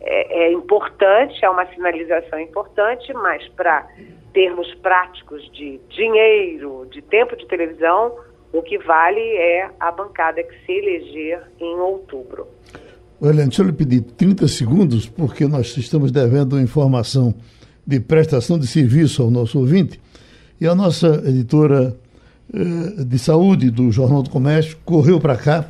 é, 0.00 0.44
é 0.44 0.52
importante, 0.52 1.44
é 1.44 1.50
uma 1.50 1.66
sinalização 1.66 2.38
importante, 2.38 3.12
mas 3.12 3.46
para 3.48 3.86
termos 4.32 4.72
práticos 4.76 5.42
de 5.52 5.80
dinheiro, 5.88 6.86
de 6.90 7.02
tempo 7.02 7.36
de 7.36 7.46
televisão, 7.46 8.16
o 8.52 8.62
que 8.62 8.78
vale 8.78 9.20
é 9.20 9.70
a 9.80 9.90
bancada 9.90 10.42
que 10.42 10.54
se 10.64 10.72
eleger 10.72 11.42
em 11.58 11.74
outubro. 11.76 12.46
Helene, 13.20 13.48
deixa 13.48 13.62
eu 13.62 13.66
lhe 13.66 13.72
pedir 13.72 14.00
30 14.00 14.48
segundos, 14.48 15.08
porque 15.08 15.46
nós 15.46 15.76
estamos 15.76 16.10
devendo 16.10 16.60
informação 16.60 17.34
de 17.86 18.00
prestação 18.00 18.58
de 18.58 18.66
serviço 18.66 19.22
ao 19.22 19.30
nosso 19.30 19.58
ouvinte. 19.58 20.00
E 20.60 20.66
a 20.66 20.74
nossa 20.74 21.22
editora 21.26 21.96
de 22.52 23.18
saúde 23.18 23.70
do 23.70 23.90
Jornal 23.90 24.22
do 24.22 24.30
Comércio 24.30 24.76
correu 24.84 25.18
para 25.18 25.36
cá 25.36 25.64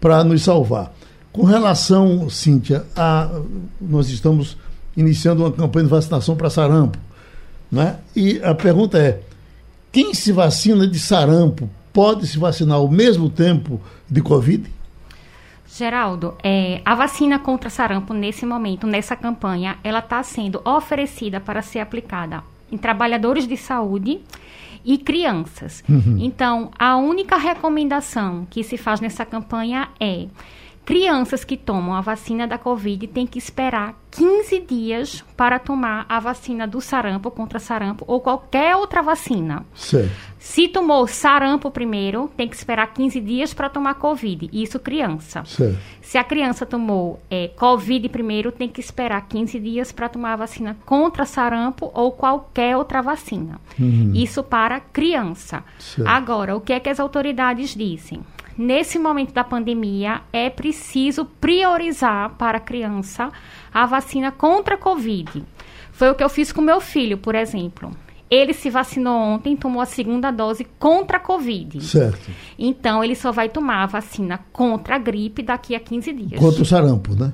para 0.00 0.22
nos 0.22 0.42
salvar. 0.42 0.92
Com 1.32 1.44
relação, 1.44 2.28
Cíntia, 2.28 2.84
a, 2.94 3.40
nós 3.80 4.08
estamos 4.08 4.56
iniciando 4.96 5.42
uma 5.42 5.52
campanha 5.52 5.84
de 5.84 5.90
vacinação 5.90 6.36
para 6.36 6.50
sarampo. 6.50 6.98
Né? 7.70 7.98
E 8.14 8.40
a 8.42 8.54
pergunta 8.54 8.98
é: 8.98 9.20
quem 9.90 10.14
se 10.14 10.32
vacina 10.32 10.86
de 10.86 10.98
sarampo 10.98 11.68
pode 11.92 12.26
se 12.26 12.38
vacinar 12.38 12.76
ao 12.76 12.88
mesmo 12.88 13.28
tempo 13.28 13.80
de 14.08 14.20
Covid? 14.20 14.70
Geraldo, 15.68 16.34
é, 16.42 16.80
a 16.84 16.94
vacina 16.94 17.38
contra 17.38 17.68
sarampo, 17.68 18.14
nesse 18.14 18.46
momento, 18.46 18.86
nessa 18.86 19.14
campanha, 19.14 19.76
ela 19.84 19.98
está 19.98 20.22
sendo 20.22 20.60
oferecida 20.64 21.38
para 21.38 21.60
ser 21.60 21.80
aplicada 21.80 22.42
em 22.70 22.78
trabalhadores 22.78 23.46
de 23.46 23.56
saúde 23.56 24.20
e 24.86 24.96
crianças. 24.96 25.82
Uhum. 25.88 26.16
Então, 26.20 26.70
a 26.78 26.96
única 26.96 27.36
recomendação 27.36 28.46
que 28.48 28.62
se 28.62 28.78
faz 28.78 29.00
nessa 29.00 29.26
campanha 29.26 29.88
é 29.98 30.28
Crianças 30.86 31.42
que 31.42 31.56
tomam 31.56 31.96
a 31.96 32.00
vacina 32.00 32.46
da 32.46 32.56
Covid 32.56 33.08
têm 33.08 33.26
que 33.26 33.38
esperar 33.38 34.00
15 34.12 34.60
dias 34.60 35.24
para 35.36 35.58
tomar 35.58 36.06
a 36.08 36.20
vacina 36.20 36.64
do 36.64 36.80
sarampo 36.80 37.28
contra 37.28 37.58
sarampo 37.58 38.04
ou 38.06 38.20
qualquer 38.20 38.76
outra 38.76 39.02
vacina. 39.02 39.66
Certo. 39.74 40.12
Se 40.38 40.68
tomou 40.68 41.04
sarampo 41.08 41.72
primeiro, 41.72 42.30
tem 42.36 42.48
que 42.48 42.54
esperar 42.54 42.86
15 42.86 43.20
dias 43.20 43.52
para 43.52 43.68
tomar 43.68 43.94
Covid. 43.94 44.48
Isso 44.52 44.78
criança. 44.78 45.44
Certo. 45.44 45.76
Se 46.00 46.16
a 46.18 46.22
criança 46.22 46.64
tomou 46.64 47.20
é, 47.28 47.48
Covid 47.48 48.08
primeiro, 48.08 48.52
tem 48.52 48.68
que 48.68 48.80
esperar 48.80 49.20
15 49.26 49.58
dias 49.58 49.90
para 49.90 50.08
tomar 50.08 50.34
a 50.34 50.36
vacina 50.36 50.76
contra 50.86 51.26
sarampo 51.26 51.90
ou 51.92 52.12
qualquer 52.12 52.76
outra 52.76 53.02
vacina. 53.02 53.60
Uhum. 53.76 54.12
Isso 54.14 54.40
para 54.40 54.78
criança. 54.78 55.64
Certo. 55.80 56.08
Agora, 56.08 56.56
o 56.56 56.60
que 56.60 56.72
é 56.72 56.78
que 56.78 56.88
as 56.88 57.00
autoridades 57.00 57.74
dizem? 57.74 58.22
Nesse 58.56 58.98
momento 58.98 59.32
da 59.32 59.44
pandemia, 59.44 60.22
é 60.32 60.48
preciso 60.50 61.24
priorizar 61.24 62.30
para 62.36 62.58
a 62.58 62.60
criança 62.60 63.30
a 63.72 63.86
vacina 63.86 64.32
contra 64.32 64.74
a 64.74 64.78
Covid. 64.78 65.44
Foi 65.92 66.10
o 66.10 66.14
que 66.14 66.22
eu 66.22 66.28
fiz 66.28 66.52
com 66.52 66.60
meu 66.60 66.80
filho, 66.80 67.18
por 67.18 67.34
exemplo. 67.34 67.90
Ele 68.28 68.52
se 68.52 68.68
vacinou 68.68 69.16
ontem, 69.16 69.56
tomou 69.56 69.80
a 69.80 69.86
segunda 69.86 70.30
dose 70.30 70.66
contra 70.78 71.16
a 71.16 71.20
Covid. 71.20 71.80
Certo. 71.82 72.30
Então, 72.58 73.02
ele 73.02 73.14
só 73.14 73.30
vai 73.30 73.48
tomar 73.48 73.84
a 73.84 73.86
vacina 73.86 74.40
contra 74.52 74.96
a 74.96 74.98
gripe 74.98 75.42
daqui 75.42 75.74
a 75.74 75.80
15 75.80 76.12
dias. 76.12 76.40
Contra 76.40 76.62
o 76.62 76.66
sarampo, 76.66 77.14
né? 77.14 77.32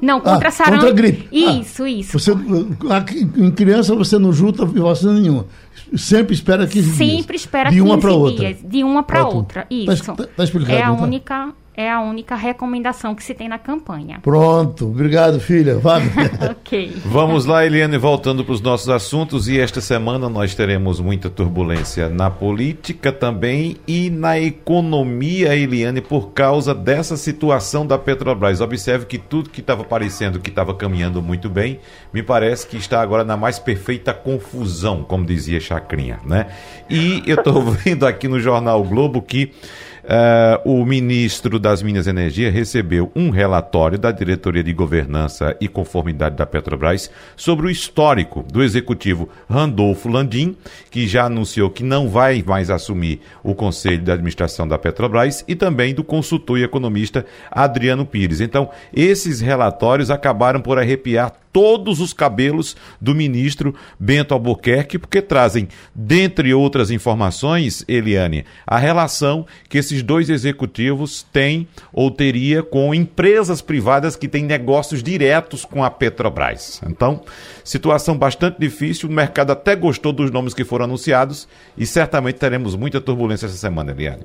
Não, 0.00 0.20
contra 0.20 0.48
ah, 0.48 0.50
sarampo. 0.50 0.76
Contra 0.76 0.90
a 0.90 0.92
gripe. 0.92 1.28
Isso, 1.30 1.82
ah, 1.82 1.90
isso. 1.90 2.18
Você, 2.18 2.32
em 3.36 3.50
criança 3.50 3.94
você 3.94 4.18
não 4.18 4.32
junta 4.32 4.64
vacina 4.64 5.12
nenhuma. 5.12 5.46
Sempre 5.96 6.34
espera 6.34 6.66
15 6.66 6.90
Sempre 6.90 7.04
dias. 7.06 7.16
Sempre 7.20 7.36
espera 7.36 7.70
de 7.70 7.76
15 7.76 7.86
uma 7.86 8.12
outra. 8.12 8.46
dias. 8.46 8.58
De 8.64 8.84
uma 8.84 9.02
para 9.02 9.26
outra. 9.26 9.62
Tá 9.62 9.66
isso. 9.70 10.14
Tá, 10.14 10.26
tá 10.26 10.44
explicado, 10.44 10.72
é 10.72 10.82
a 10.82 10.92
então. 10.92 11.04
única 11.04 11.52
é 11.80 11.90
a 11.90 12.00
única 12.00 12.34
recomendação 12.34 13.14
que 13.14 13.22
se 13.22 13.34
tem 13.34 13.48
na 13.48 13.58
campanha. 13.58 14.20
Pronto, 14.22 14.86
obrigado, 14.86 15.40
filha. 15.40 15.80
Ok. 16.50 16.92
Vamos 17.04 17.46
lá, 17.46 17.64
Eliane, 17.64 17.96
voltando 17.96 18.44
para 18.44 18.52
os 18.52 18.60
nossos 18.60 18.88
assuntos. 18.88 19.48
E 19.48 19.58
esta 19.58 19.80
semana 19.80 20.28
nós 20.28 20.54
teremos 20.54 21.00
muita 21.00 21.28
turbulência 21.28 22.08
na 22.08 22.30
política 22.30 23.10
também 23.12 23.76
e 23.86 24.10
na 24.10 24.38
economia, 24.38 25.56
Eliane, 25.56 26.00
por 26.00 26.32
causa 26.32 26.74
dessa 26.74 27.16
situação 27.16 27.86
da 27.86 27.98
Petrobras. 27.98 28.60
Observe 28.60 29.06
que 29.06 29.18
tudo 29.18 29.50
que 29.50 29.60
estava 29.60 29.84
parecendo 29.84 30.38
que 30.38 30.50
estava 30.50 30.74
caminhando 30.74 31.22
muito 31.22 31.48
bem, 31.48 31.80
me 32.12 32.22
parece 32.22 32.66
que 32.66 32.76
está 32.76 33.00
agora 33.00 33.24
na 33.24 33.36
mais 33.36 33.58
perfeita 33.58 34.12
confusão, 34.12 35.02
como 35.02 35.24
dizia 35.24 35.60
Chacrinha, 35.60 36.20
né? 36.24 36.46
E 36.88 37.22
eu 37.26 37.36
estou 37.36 37.62
vendo 37.72 38.06
aqui 38.06 38.28
no 38.28 38.38
jornal 38.40 38.82
Globo 38.84 39.22
que 39.22 39.52
Uh, 40.04 40.80
o 40.80 40.84
ministro 40.84 41.58
das 41.58 41.82
Minas 41.82 42.06
e 42.06 42.10
Energia 42.10 42.50
recebeu 42.50 43.12
um 43.14 43.30
relatório 43.30 43.98
da 43.98 44.10
Diretoria 44.10 44.64
de 44.64 44.72
Governança 44.72 45.56
e 45.60 45.68
Conformidade 45.68 46.36
da 46.36 46.46
Petrobras 46.46 47.10
sobre 47.36 47.66
o 47.66 47.70
histórico 47.70 48.42
do 48.50 48.62
executivo 48.62 49.28
Randolfo 49.48 50.08
Landim, 50.08 50.56
que 50.90 51.06
já 51.06 51.24
anunciou 51.24 51.70
que 51.70 51.82
não 51.82 52.08
vai 52.08 52.42
mais 52.46 52.70
assumir 52.70 53.20
o 53.42 53.54
conselho 53.54 54.02
de 54.02 54.10
administração 54.10 54.66
da 54.66 54.78
Petrobras, 54.78 55.44
e 55.46 55.54
também 55.54 55.94
do 55.94 56.02
consultor 56.02 56.58
e 56.58 56.64
economista 56.64 57.26
Adriano 57.50 58.06
Pires. 58.06 58.40
Então, 58.40 58.70
esses 58.94 59.40
relatórios 59.40 60.10
acabaram 60.10 60.60
por 60.60 60.78
arrepiar 60.78 61.32
todos 61.52 62.00
os 62.00 62.12
cabelos 62.12 62.76
do 63.00 63.14
ministro 63.14 63.74
Bento 63.98 64.34
Albuquerque, 64.34 64.98
porque 64.98 65.20
trazem, 65.20 65.68
dentre 65.94 66.54
outras 66.54 66.90
informações, 66.90 67.84
Eliane, 67.88 68.44
a 68.66 68.78
relação 68.78 69.46
que 69.68 69.78
esses 69.78 70.02
dois 70.02 70.30
executivos 70.30 71.26
têm 71.32 71.66
ou 71.92 72.10
teria 72.10 72.62
com 72.62 72.94
empresas 72.94 73.60
privadas 73.60 74.16
que 74.16 74.28
têm 74.28 74.44
negócios 74.44 75.02
diretos 75.02 75.64
com 75.64 75.84
a 75.84 75.90
Petrobras. 75.90 76.80
Então, 76.86 77.22
situação 77.64 78.16
bastante 78.16 78.58
difícil, 78.58 79.08
o 79.08 79.12
mercado 79.12 79.50
até 79.50 79.74
gostou 79.74 80.12
dos 80.12 80.30
nomes 80.30 80.54
que 80.54 80.64
foram 80.64 80.84
anunciados 80.84 81.48
e 81.76 81.86
certamente 81.86 82.36
teremos 82.36 82.74
muita 82.74 83.00
turbulência 83.00 83.46
essa 83.46 83.56
semana, 83.56 83.92
Eliane. 83.92 84.24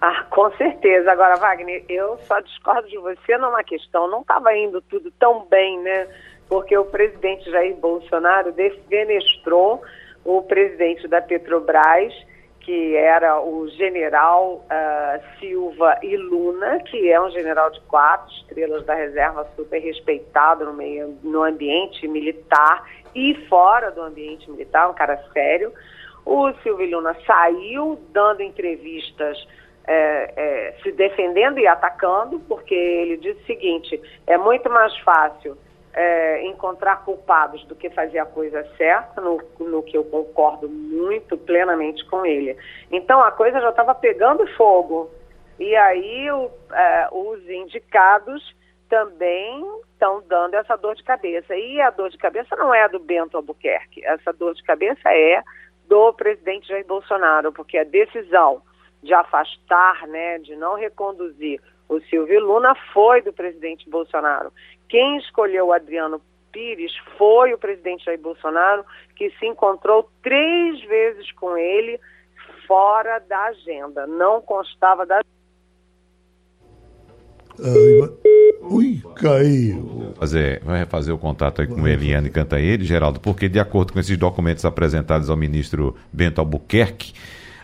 Ah, 0.00 0.24
com 0.30 0.50
certeza. 0.52 1.12
Agora, 1.12 1.36
Wagner, 1.36 1.84
eu 1.88 2.16
só 2.20 2.40
discordo 2.40 2.88
de 2.88 2.96
você 2.96 3.36
numa 3.36 3.62
questão. 3.62 4.08
Não 4.08 4.22
estava 4.22 4.56
indo 4.56 4.80
tudo 4.80 5.10
tão 5.18 5.44
bem, 5.44 5.78
né? 5.80 6.08
Porque 6.48 6.76
o 6.76 6.86
presidente 6.86 7.50
Jair 7.50 7.76
Bolsonaro 7.76 8.50
defenestrou 8.52 9.82
o 10.24 10.42
presidente 10.42 11.06
da 11.06 11.20
Petrobras, 11.20 12.14
que 12.60 12.96
era 12.96 13.42
o 13.42 13.68
general 13.68 14.64
uh, 14.64 15.38
Silva 15.38 15.98
e 16.02 16.16
Luna, 16.16 16.80
que 16.80 17.10
é 17.10 17.20
um 17.20 17.30
general 17.30 17.70
de 17.70 17.80
quatro 17.82 18.32
estrelas 18.36 18.84
da 18.86 18.94
reserva, 18.94 19.46
super 19.54 19.80
respeitado 19.80 20.64
no, 20.64 20.72
meio, 20.72 21.18
no 21.22 21.42
ambiente 21.42 22.08
militar 22.08 22.84
e 23.14 23.34
fora 23.48 23.90
do 23.90 24.00
ambiente 24.00 24.50
militar, 24.50 24.88
um 24.88 24.94
cara 24.94 25.22
sério. 25.32 25.72
O 26.24 26.52
Silvio 26.62 26.96
Luna 26.96 27.16
saiu 27.26 28.00
dando 28.12 28.42
entrevistas 28.42 29.38
é, 29.92 30.32
é, 30.36 30.72
se 30.84 30.92
defendendo 30.92 31.58
e 31.58 31.66
atacando, 31.66 32.38
porque 32.48 32.74
ele 32.74 33.16
diz 33.16 33.36
o 33.36 33.44
seguinte: 33.44 34.00
é 34.24 34.38
muito 34.38 34.70
mais 34.70 34.96
fácil 34.98 35.58
é, 35.92 36.46
encontrar 36.46 37.04
culpados 37.04 37.64
do 37.64 37.74
que 37.74 37.90
fazer 37.90 38.20
a 38.20 38.24
coisa 38.24 38.64
certa, 38.76 39.20
no, 39.20 39.42
no 39.58 39.82
que 39.82 39.96
eu 39.96 40.04
concordo 40.04 40.68
muito 40.68 41.36
plenamente 41.36 42.04
com 42.06 42.24
ele. 42.24 42.56
Então 42.92 43.20
a 43.20 43.32
coisa 43.32 43.60
já 43.60 43.70
estava 43.70 43.92
pegando 43.92 44.46
fogo. 44.56 45.10
E 45.58 45.74
aí 45.74 46.30
o, 46.30 46.48
é, 46.72 47.08
os 47.10 47.50
indicados 47.50 48.54
também 48.88 49.64
estão 49.92 50.22
dando 50.28 50.54
essa 50.54 50.76
dor 50.76 50.94
de 50.94 51.02
cabeça. 51.02 51.56
E 51.56 51.80
a 51.80 51.90
dor 51.90 52.10
de 52.10 52.16
cabeça 52.16 52.54
não 52.54 52.72
é 52.72 52.88
do 52.88 53.00
Bento 53.00 53.36
Albuquerque, 53.36 54.04
essa 54.04 54.32
dor 54.32 54.54
de 54.54 54.62
cabeça 54.62 55.12
é 55.12 55.42
do 55.88 56.12
presidente 56.12 56.68
Jair 56.68 56.86
Bolsonaro, 56.86 57.52
porque 57.52 57.76
a 57.76 57.82
decisão 57.82 58.62
de 59.02 59.14
afastar, 59.14 60.06
né, 60.06 60.38
de 60.38 60.54
não 60.56 60.76
reconduzir 60.76 61.60
o 61.88 62.00
Silvio 62.02 62.40
Luna 62.40 62.74
foi 62.92 63.20
do 63.20 63.32
presidente 63.32 63.88
Bolsonaro. 63.90 64.52
Quem 64.88 65.18
escolheu 65.18 65.66
o 65.66 65.72
Adriano 65.72 66.20
Pires 66.52 66.92
foi 67.18 67.52
o 67.52 67.58
presidente 67.58 68.04
Jair 68.04 68.20
Bolsonaro, 68.20 68.84
que 69.16 69.30
se 69.38 69.46
encontrou 69.46 70.08
três 70.22 70.80
vezes 70.84 71.30
com 71.32 71.56
ele 71.56 71.98
fora 72.66 73.18
da 73.28 73.46
agenda, 73.46 74.06
não 74.06 74.40
constava 74.40 75.04
da 75.04 75.20
Ui, 78.62 79.02
caiu. 79.16 80.14
Fazer, 80.16 80.62
vai 80.64 80.86
fazer 80.86 81.12
o 81.12 81.18
contato 81.18 81.60
aí 81.60 81.66
com 81.66 81.86
Eliane 81.86 82.30
Cantanhede, 82.30 82.84
Geraldo, 82.84 83.20
porque 83.20 83.48
de 83.48 83.58
acordo 83.58 83.92
com 83.92 83.98
esses 83.98 84.16
documentos 84.16 84.64
apresentados 84.64 85.28
ao 85.28 85.36
ministro 85.36 85.96
Bento 86.12 86.40
Albuquerque, 86.40 87.12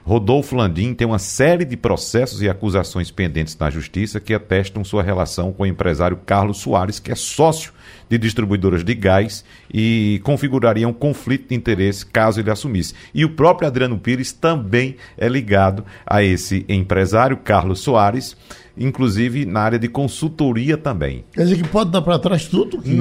Rodolfo 0.07 0.55
Landim 0.55 0.95
tem 0.95 1.05
uma 1.05 1.19
série 1.19 1.65
de 1.65 1.77
processos 1.77 2.41
e 2.41 2.49
acusações 2.49 3.11
pendentes 3.11 3.59
na 3.59 3.69
justiça 3.69 4.21
que 4.21 4.33
atestam 4.33 4.85
sua 4.85 5.03
relação 5.03 5.53
com 5.53 5.65
o 5.65 5.67
empresário 5.67 6.17
Carlos 6.25 6.59
Soares, 6.59 7.01
que 7.01 7.11
é 7.11 7.17
sócio 7.17 7.73
de 8.09 8.17
distribuidoras 8.17 8.85
de 8.85 8.95
gás 8.95 9.45
e 9.73 10.21
configuraria 10.23 10.87
um 10.87 10.93
conflito 10.93 11.49
de 11.49 11.57
interesse 11.57 12.07
caso 12.07 12.39
ele 12.39 12.53
assumisse. 12.53 12.95
E 13.13 13.25
o 13.25 13.31
próprio 13.31 13.67
Adriano 13.67 13.99
Pires 13.99 14.31
também 14.31 14.95
é 15.19 15.29
ligado 15.29 15.85
a 16.07 16.23
esse 16.23 16.65
empresário, 16.69 17.37
Carlos 17.39 17.81
Soares, 17.81 18.37
inclusive 18.79 19.45
na 19.45 19.59
área 19.59 19.79
de 19.79 19.89
consultoria 19.89 20.77
também. 20.77 21.25
Quer 21.33 21.43
dizer 21.43 21.57
que 21.57 21.69
pode 21.69 21.91
dar 21.91 22.03
para 22.03 22.17
trás 22.21 22.47
tudo? 22.47 22.81
Que... 22.81 22.97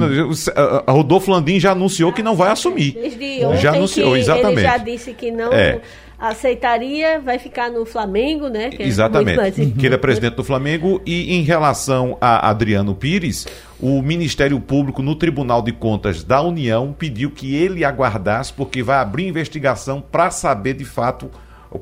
A 0.84 0.90
Rodolfo 0.90 1.30
Landim 1.30 1.60
já 1.60 1.70
anunciou 1.70 2.12
que 2.12 2.22
não 2.22 2.34
vai 2.34 2.50
assumir. 2.50 2.94
Desde 2.94 3.44
ontem 3.44 3.60
já 3.60 3.76
anunciou, 3.76 4.16
exatamente. 4.16 4.58
Ele 4.58 4.62
já 4.62 4.78
disse 4.78 5.12
que 5.12 5.30
não. 5.30 5.52
É 5.52 5.80
aceitaria, 6.18 7.20
vai 7.20 7.38
ficar 7.38 7.70
no 7.70 7.84
Flamengo, 7.84 8.48
né? 8.48 8.70
Que 8.70 8.82
é 8.82 8.86
Exatamente. 8.86 9.72
que 9.72 9.86
ele 9.86 9.94
é 9.94 9.98
presidente 9.98 10.34
do 10.34 10.44
Flamengo. 10.44 11.00
E 11.04 11.34
em 11.34 11.42
relação 11.42 12.16
a 12.20 12.48
Adriano 12.48 12.94
Pires, 12.94 13.46
o 13.78 14.00
Ministério 14.00 14.58
Público 14.58 15.02
no 15.02 15.14
Tribunal 15.14 15.62
de 15.62 15.72
Contas 15.72 16.22
da 16.22 16.40
União 16.40 16.94
pediu 16.98 17.30
que 17.30 17.54
ele 17.54 17.84
aguardasse, 17.84 18.52
porque 18.52 18.82
vai 18.82 18.98
abrir 18.98 19.28
investigação 19.28 20.00
para 20.00 20.30
saber 20.30 20.74
de 20.74 20.84
fato 20.84 21.30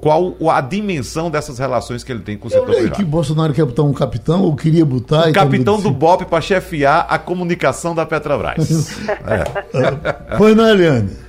qual 0.00 0.34
a 0.50 0.60
dimensão 0.60 1.30
dessas 1.30 1.58
relações 1.58 2.02
que 2.02 2.10
ele 2.10 2.20
tem 2.20 2.36
com 2.36 2.48
o 2.48 2.50
setor 2.50 2.66
privado. 2.66 2.96
que 2.96 3.04
Bolsonaro 3.04 3.52
quer 3.52 3.64
botar 3.64 3.82
um 3.82 3.92
capitão, 3.92 4.42
ou 4.42 4.56
queria 4.56 4.84
botar... 4.84 5.28
O 5.28 5.32
capitão 5.32 5.80
do 5.80 5.90
BOP 5.90 6.24
para 6.24 6.40
chefiar 6.40 7.06
a 7.08 7.16
comunicação 7.16 7.94
da 7.94 8.04
Petrobras. 8.04 8.98
é. 9.08 10.36
Foi, 10.36 10.54
não, 10.54 10.68
Eliane? 10.68 11.23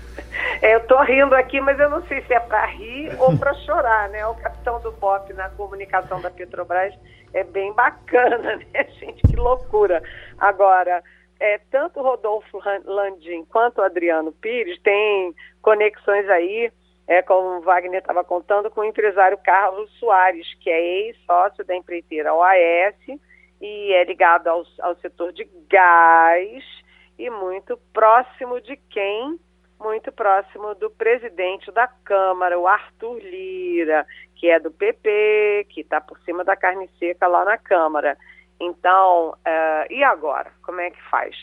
É, 0.66 0.74
eu 0.74 0.80
estou 0.80 1.00
rindo 1.04 1.36
aqui, 1.36 1.62
mas 1.62 1.80
eu 1.80 1.92
não 1.92 2.04
sei 2.08 2.24
se 2.24 2.34
é 2.34 2.40
para 2.40 2.66
rir 2.66 3.16
ou 3.22 3.38
para 3.38 3.54
chorar, 3.54 4.10
né? 4.10 4.26
O 4.26 4.34
capitão 4.34 4.82
do 4.82 4.92
BOP 4.94 5.32
na 5.34 5.48
comunicação 5.52 6.20
da 6.20 6.32
Petrobras 6.32 6.92
é 7.36 7.44
bem 7.44 7.72
bacana, 7.74 8.56
né, 8.74 8.88
gente? 9.00 9.22
Que 9.28 9.36
loucura. 9.36 10.02
Agora, 10.40 11.04
é, 11.40 11.60
tanto 11.70 12.02
Rodolfo 12.02 12.60
Landim 12.84 13.46
quanto 13.46 13.80
Adriano 13.80 14.32
Pires 14.32 14.82
têm 14.82 15.36
conexões 15.62 16.28
aí, 16.30 16.72
é, 17.08 17.22
como 17.22 17.60
o 17.60 17.62
Wagner 17.62 18.00
estava 18.00 18.24
contando, 18.24 18.72
com 18.72 18.82
o 18.82 18.86
empresário 18.86 19.38
Carlos 19.38 19.92
Soares, 20.00 20.52
que 20.62 20.72
é 20.72 20.82
ex-sócio 20.82 21.64
da 21.64 21.76
empreiteira 21.76 22.34
OAS 22.34 22.96
e 23.62 23.94
é 23.94 24.04
ligado 24.04 24.48
ao, 24.48 24.64
ao 24.82 24.96
setor 24.96 25.32
de 25.32 25.48
gás 25.70 26.64
e 27.20 27.30
muito 27.30 27.80
próximo 27.94 28.60
de 28.60 28.76
quem 28.90 29.40
muito 29.80 30.12
próximo 30.12 30.74
do 30.76 30.90
presidente 30.90 31.72
da 31.72 31.88
Câmara, 31.88 32.58
o 32.58 32.68
Arthur 32.68 33.20
Lira, 33.20 34.06
que 34.36 34.50
é 34.50 34.60
do 34.60 34.72
PP, 34.72 35.68
que 35.70 35.82
está 35.82 36.02
por 36.02 36.20
cima 36.20 36.44
da 36.44 36.56
carne 36.56 36.90
seca 37.00 37.28
lá 37.28 37.46
na 37.46 37.58
Câmara. 37.58 38.18
Então, 38.60 39.32
uh, 39.32 39.94
e 39.94 40.04
agora? 40.04 40.52
Como 40.64 40.80
é 40.80 40.90
que 40.90 41.02
faz? 41.10 41.36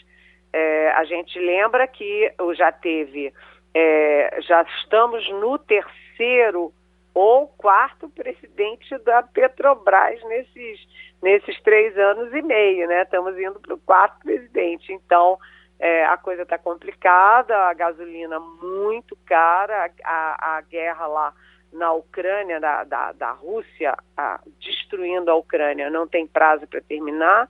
Uh, 0.55 0.97
a 0.97 1.05
gente 1.05 1.39
lembra 1.39 1.87
que 1.87 2.33
já 2.57 2.73
teve, 2.73 3.29
uh, 3.29 4.43
já 4.43 4.63
estamos 4.81 5.29
no 5.31 5.59
terceiro 5.59 6.73
ou 7.15 7.49
quarto 7.49 8.09
presidente 8.09 8.97
da 8.99 9.23
Petrobras 9.23 10.23
nesses, 10.25 10.81
nesses 11.23 11.61
três 11.63 11.97
anos 11.99 12.33
e 12.33 12.41
meio, 12.43 12.89
né? 12.89 13.03
Estamos 13.03 13.39
indo 13.39 13.61
para 13.61 13.75
o 13.75 13.81
quarto 13.81 14.21
presidente. 14.21 14.93
Então, 14.93 15.39
é, 15.83 16.05
a 16.05 16.17
coisa 16.17 16.43
está 16.43 16.57
complicada, 16.57 17.57
a 17.57 17.75
gasolina 17.75 18.39
muito 18.39 19.19
cara, 19.27 19.91
a, 20.05 20.57
a 20.57 20.61
guerra 20.61 21.09
lá 21.09 21.35
na 21.73 21.93
Ucrânia, 21.93 22.61
da, 22.61 22.85
da, 22.85 23.11
da 23.11 23.33
Rússia, 23.33 23.97
a, 24.17 24.39
destruindo 24.61 25.29
a 25.29 25.35
Ucrânia, 25.35 25.91
não 25.91 26.07
tem 26.07 26.25
prazo 26.25 26.69
para 26.69 26.81
terminar. 26.83 27.49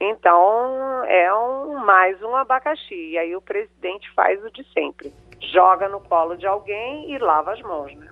Então, 0.00 1.04
é 1.04 1.34
um, 1.34 1.84
mais 1.84 2.22
um 2.22 2.34
abacaxi. 2.34 3.10
E 3.10 3.18
aí 3.18 3.36
o 3.36 3.42
presidente 3.42 4.10
faz 4.14 4.42
o 4.42 4.50
de 4.50 4.64
sempre. 4.72 5.12
Joga 5.52 5.86
no 5.86 6.00
colo 6.00 6.34
de 6.34 6.46
alguém 6.46 7.12
e 7.12 7.18
lava 7.18 7.52
as 7.52 7.60
mãos, 7.60 7.94
né? 7.94 8.08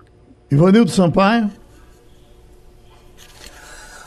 Ivanildo 0.51 0.91
Sampaio. 0.91 1.49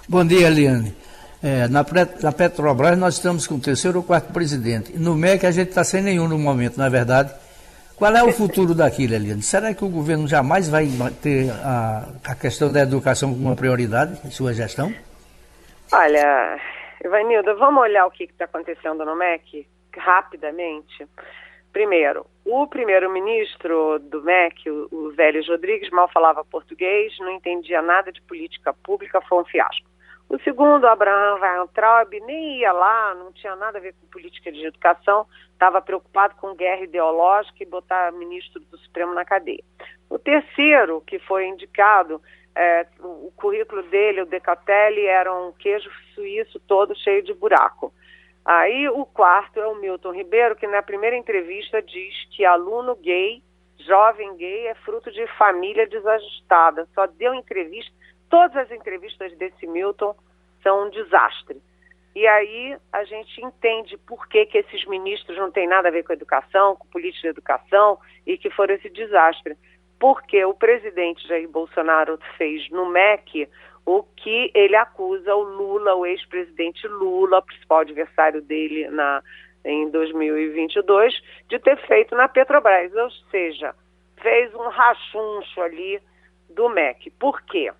Bom 0.08 0.24
dia, 0.24 0.46
Eliane. 0.46 1.07
É, 1.42 1.68
na, 1.68 1.84
na, 2.22 2.32
Petrobras 2.32 2.98
nós 2.98 3.14
estamos 3.14 3.46
com 3.46 3.54
o 3.54 3.60
terceiro 3.60 3.98
ou 3.98 4.04
quarto 4.04 4.32
presidente. 4.32 4.98
No 4.98 5.14
MEC 5.14 5.46
a 5.46 5.50
gente 5.50 5.68
está 5.68 5.84
sem 5.84 6.02
nenhum 6.02 6.26
no 6.26 6.38
momento, 6.38 6.76
não 6.76 6.84
é 6.84 6.90
verdade? 6.90 7.32
Qual 7.96 8.14
é 8.14 8.22
o 8.22 8.32
futuro 8.32 8.74
daquilo, 8.74 9.14
Eliane? 9.14 9.42
Será 9.42 9.74
que 9.74 9.84
o 9.84 9.88
governo 9.88 10.28
jamais 10.28 10.68
vai 10.68 10.86
ter 11.20 11.50
a, 11.50 12.08
a 12.24 12.34
questão 12.34 12.72
da 12.72 12.80
educação 12.80 13.30
como 13.30 13.46
uma 13.46 13.56
prioridade 13.56 14.20
em 14.24 14.30
sua 14.30 14.52
gestão? 14.52 14.92
Olha, 15.92 16.60
Ivanilda, 17.04 17.54
vamos 17.54 17.82
olhar 17.82 18.06
o 18.06 18.10
que 18.10 18.24
está 18.24 18.44
acontecendo 18.44 19.04
no 19.04 19.16
MEC 19.16 19.66
rapidamente. 19.96 21.08
Primeiro, 21.72 22.24
o 22.44 22.66
primeiro-ministro 22.66 23.98
do 23.98 24.22
MEC, 24.22 24.70
o, 24.70 24.88
o 24.92 25.14
Rodrigues, 25.48 25.90
mal 25.90 26.08
falava 26.08 26.44
português, 26.44 27.12
não 27.18 27.32
entendia 27.32 27.82
nada 27.82 28.12
de 28.12 28.22
política 28.22 28.72
pública, 28.72 29.20
foi 29.22 29.40
um 29.40 29.44
fiasco. 29.44 29.87
O 30.28 30.38
segundo, 30.40 30.86
Abraham 30.86 31.40
Weintraub, 31.40 32.12
nem 32.26 32.58
ia 32.58 32.70
lá, 32.70 33.14
não 33.14 33.32
tinha 33.32 33.56
nada 33.56 33.78
a 33.78 33.80
ver 33.80 33.94
com 33.94 34.06
política 34.08 34.52
de 34.52 34.66
educação, 34.66 35.26
estava 35.52 35.80
preocupado 35.80 36.34
com 36.36 36.54
guerra 36.54 36.82
ideológica 36.82 37.62
e 37.62 37.66
botar 37.66 38.12
ministro 38.12 38.60
do 38.60 38.76
Supremo 38.78 39.14
na 39.14 39.24
cadeia. 39.24 39.64
O 40.10 40.18
terceiro, 40.18 41.00
que 41.06 41.18
foi 41.18 41.46
indicado, 41.46 42.20
é, 42.54 42.86
o 43.00 43.32
currículo 43.36 43.82
dele, 43.84 44.22
o 44.22 44.26
Decatelli, 44.26 45.06
era 45.06 45.32
um 45.32 45.52
queijo 45.52 45.88
suíço 46.14 46.60
todo 46.60 46.94
cheio 46.98 47.22
de 47.22 47.32
buraco. 47.32 47.92
Aí 48.44 48.88
o 48.88 49.06
quarto 49.06 49.58
é 49.60 49.66
o 49.66 49.76
Milton 49.76 50.12
Ribeiro, 50.12 50.56
que 50.56 50.66
na 50.66 50.82
primeira 50.82 51.16
entrevista 51.16 51.80
diz 51.80 52.14
que 52.34 52.44
aluno 52.44 52.96
gay, 52.96 53.42
jovem 53.78 54.36
gay, 54.36 54.66
é 54.66 54.74
fruto 54.74 55.10
de 55.10 55.26
família 55.38 55.86
desajustada. 55.86 56.86
Só 56.94 57.06
deu 57.06 57.32
entrevista 57.32 57.92
Todas 58.28 58.56
as 58.56 58.70
entrevistas 58.70 59.36
desse 59.38 59.66
Milton 59.66 60.14
são 60.62 60.86
um 60.86 60.90
desastre. 60.90 61.60
E 62.14 62.26
aí 62.26 62.76
a 62.92 63.04
gente 63.04 63.40
entende 63.40 63.96
por 63.98 64.26
que, 64.28 64.44
que 64.46 64.58
esses 64.58 64.84
ministros 64.86 65.36
não 65.38 65.50
têm 65.50 65.68
nada 65.68 65.88
a 65.88 65.92
ver 65.92 66.02
com 66.02 66.12
educação, 66.12 66.76
com 66.76 66.88
política 66.88 67.22
de 67.22 67.28
educação 67.28 67.98
e 68.26 68.36
que 68.36 68.50
foram 68.50 68.74
esse 68.74 68.90
desastre. 68.90 69.56
Porque 70.00 70.44
o 70.44 70.54
presidente 70.54 71.26
Jair 71.26 71.48
Bolsonaro 71.48 72.18
fez 72.36 72.68
no 72.70 72.86
MEC 72.86 73.48
o 73.86 74.02
que 74.02 74.50
ele 74.54 74.76
acusa 74.76 75.34
o 75.34 75.42
Lula, 75.42 75.94
o 75.94 76.04
ex-presidente 76.04 76.86
Lula, 76.86 77.38
o 77.38 77.42
principal 77.42 77.78
adversário 77.78 78.42
dele 78.42 78.88
na, 78.88 79.22
em 79.64 79.88
2022, 79.88 81.14
de 81.48 81.58
ter 81.58 81.76
feito 81.86 82.14
na 82.14 82.28
Petrobras. 82.28 82.94
Ou 82.94 83.10
seja, 83.30 83.74
fez 84.20 84.54
um 84.54 84.68
rachuncho 84.68 85.60
ali 85.60 86.00
do 86.50 86.68
MEC. 86.68 87.10
Por 87.12 87.40
quê? 87.42 87.72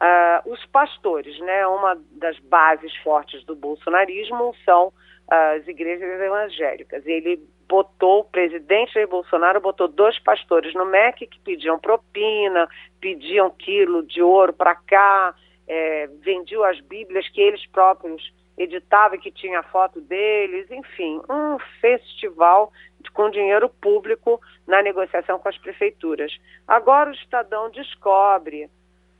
Uh, 0.00 0.52
os 0.52 0.64
pastores, 0.66 1.38
né? 1.40 1.66
Uma 1.66 2.00
das 2.12 2.38
bases 2.38 2.94
fortes 2.98 3.44
do 3.44 3.56
bolsonarismo 3.56 4.54
são 4.64 4.92
as 5.28 5.66
igrejas 5.66 6.20
evangélicas. 6.20 7.04
Ele 7.06 7.40
botou, 7.68 8.20
o 8.20 8.24
presidente 8.24 8.94
Jair 8.94 9.08
Bolsonaro 9.08 9.60
botou 9.60 9.88
dois 9.88 10.18
pastores 10.20 10.72
no 10.74 10.86
MEC 10.86 11.26
que 11.26 11.38
pediam 11.40 11.78
propina, 11.78 12.68
pediam 13.00 13.50
quilo 13.50 14.02
de 14.02 14.22
ouro 14.22 14.52
para 14.52 14.74
cá, 14.74 15.34
é, 15.66 16.06
vendiam 16.22 16.64
as 16.64 16.80
Bíblias 16.80 17.28
que 17.28 17.40
eles 17.40 17.64
próprios 17.66 18.32
editavam 18.56 19.16
e 19.16 19.20
que 19.20 19.30
tinha 19.30 19.62
foto 19.62 20.00
deles, 20.00 20.68
enfim, 20.70 21.20
um 21.28 21.58
festival 21.80 22.72
com 23.12 23.30
dinheiro 23.30 23.68
público 23.68 24.40
na 24.66 24.82
negociação 24.82 25.38
com 25.38 25.48
as 25.48 25.58
prefeituras. 25.58 26.32
Agora 26.66 27.10
o 27.10 27.14
Estadão 27.14 27.70
descobre 27.70 28.68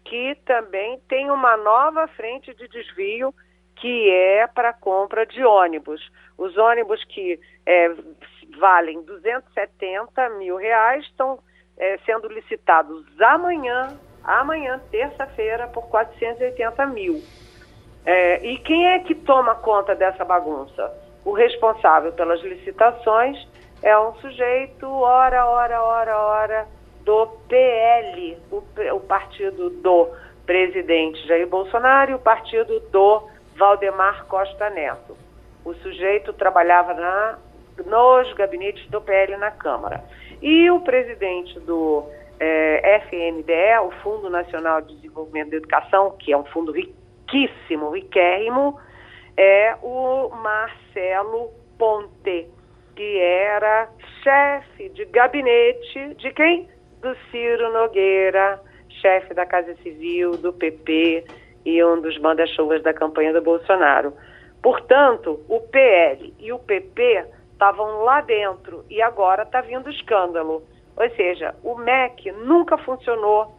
que 0.08 0.34
também 0.46 0.98
tem 1.06 1.30
uma 1.30 1.56
nova 1.56 2.08
frente 2.08 2.54
de 2.54 2.66
desvio 2.68 3.34
que 3.76 4.10
é 4.10 4.46
para 4.46 4.72
compra 4.72 5.26
de 5.26 5.44
ônibus. 5.44 6.00
Os 6.36 6.56
ônibus 6.56 7.04
que 7.04 7.38
é, 7.66 7.94
valem 8.58 9.02
270 9.02 10.30
mil 10.30 10.56
reais 10.56 11.04
estão 11.04 11.38
é, 11.76 11.98
sendo 12.06 12.26
licitados 12.28 13.04
amanhã, 13.20 13.96
amanhã, 14.24 14.80
terça-feira, 14.90 15.68
por 15.68 15.88
480 15.88 16.86
mil. 16.86 17.22
É, 18.04 18.44
e 18.44 18.58
quem 18.58 18.88
é 18.88 18.98
que 19.00 19.14
toma 19.14 19.54
conta 19.56 19.94
dessa 19.94 20.24
bagunça? 20.24 20.90
O 21.24 21.32
responsável 21.32 22.12
pelas 22.12 22.40
licitações 22.40 23.36
é 23.82 23.96
um 23.98 24.14
sujeito, 24.14 24.88
hora, 24.90 25.44
hora, 25.46 25.82
hora, 25.82 26.18
hora, 26.18 26.68
do 27.08 27.26
PL, 27.48 28.36
o, 28.50 28.62
o 28.94 29.00
partido 29.00 29.70
do 29.70 30.10
presidente 30.44 31.26
Jair 31.26 31.46
Bolsonaro 31.46 32.10
e 32.10 32.14
o 32.14 32.18
partido 32.18 32.80
do 32.92 33.22
Valdemar 33.56 34.26
Costa 34.26 34.68
Neto. 34.68 35.16
O 35.64 35.72
sujeito 35.76 36.34
trabalhava 36.34 36.92
na, 36.92 37.38
nos 37.86 38.30
gabinetes 38.34 38.86
do 38.90 39.00
PL 39.00 39.38
na 39.38 39.50
Câmara. 39.50 40.04
E 40.42 40.70
o 40.70 40.80
presidente 40.80 41.58
do 41.60 42.04
é, 42.38 43.00
FNDE, 43.06 43.78
o 43.86 43.90
Fundo 44.02 44.28
Nacional 44.28 44.82
de 44.82 44.94
Desenvolvimento 44.96 45.52
da 45.52 45.56
Educação, 45.56 46.14
que 46.18 46.30
é 46.30 46.36
um 46.36 46.44
fundo 46.44 46.72
riquíssimo, 46.72 47.88
riquérrimo, 47.88 48.78
é 49.34 49.76
o 49.82 50.28
Marcelo 50.28 51.52
Ponte, 51.78 52.50
que 52.94 53.18
era 53.18 53.88
chefe 54.22 54.90
de 54.90 55.06
gabinete 55.06 56.14
de 56.16 56.30
quem? 56.32 56.68
Do 57.00 57.14
Ciro 57.30 57.72
Nogueira, 57.72 58.60
chefe 59.00 59.32
da 59.34 59.46
Casa 59.46 59.74
Civil, 59.82 60.32
do 60.32 60.52
PP 60.52 61.24
e 61.64 61.84
um 61.84 62.00
dos 62.00 62.18
manda-chuvas 62.18 62.82
da 62.82 62.92
campanha 62.92 63.32
do 63.32 63.42
Bolsonaro. 63.42 64.12
Portanto, 64.62 65.40
o 65.48 65.60
PL 65.60 66.34
e 66.38 66.52
o 66.52 66.58
PP 66.58 67.24
estavam 67.52 68.04
lá 68.04 68.20
dentro 68.20 68.84
e 68.90 69.00
agora 69.00 69.42
está 69.42 69.60
vindo 69.60 69.90
escândalo. 69.90 70.62
Ou 70.96 71.10
seja, 71.10 71.54
o 71.62 71.76
MEC 71.76 72.32
nunca 72.32 72.76
funcionou 72.78 73.54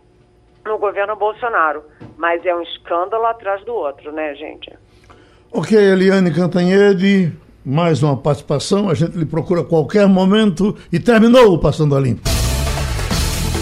no 0.66 0.78
governo 0.78 1.16
Bolsonaro, 1.16 1.84
mas 2.18 2.46
é 2.46 2.54
um 2.54 2.62
escândalo 2.62 3.26
atrás 3.26 3.64
do 3.64 3.74
outro, 3.74 4.12
né, 4.12 4.36
gente? 4.36 4.72
Ok, 5.52 5.78
Eliane 5.78 6.34
Cantanhede, 6.34 7.32
mais 7.66 8.04
uma 8.04 8.18
participação, 8.18 8.90
a 8.90 8.94
gente 8.94 9.18
lhe 9.18 9.26
procura 9.26 9.62
a 9.62 9.66
qualquer 9.66 10.08
momento 10.08 10.78
e 10.92 11.00
terminou 11.00 11.54
o 11.54 11.60
Passando 11.60 11.96
a 11.96 12.00
Limpo. 12.00 12.22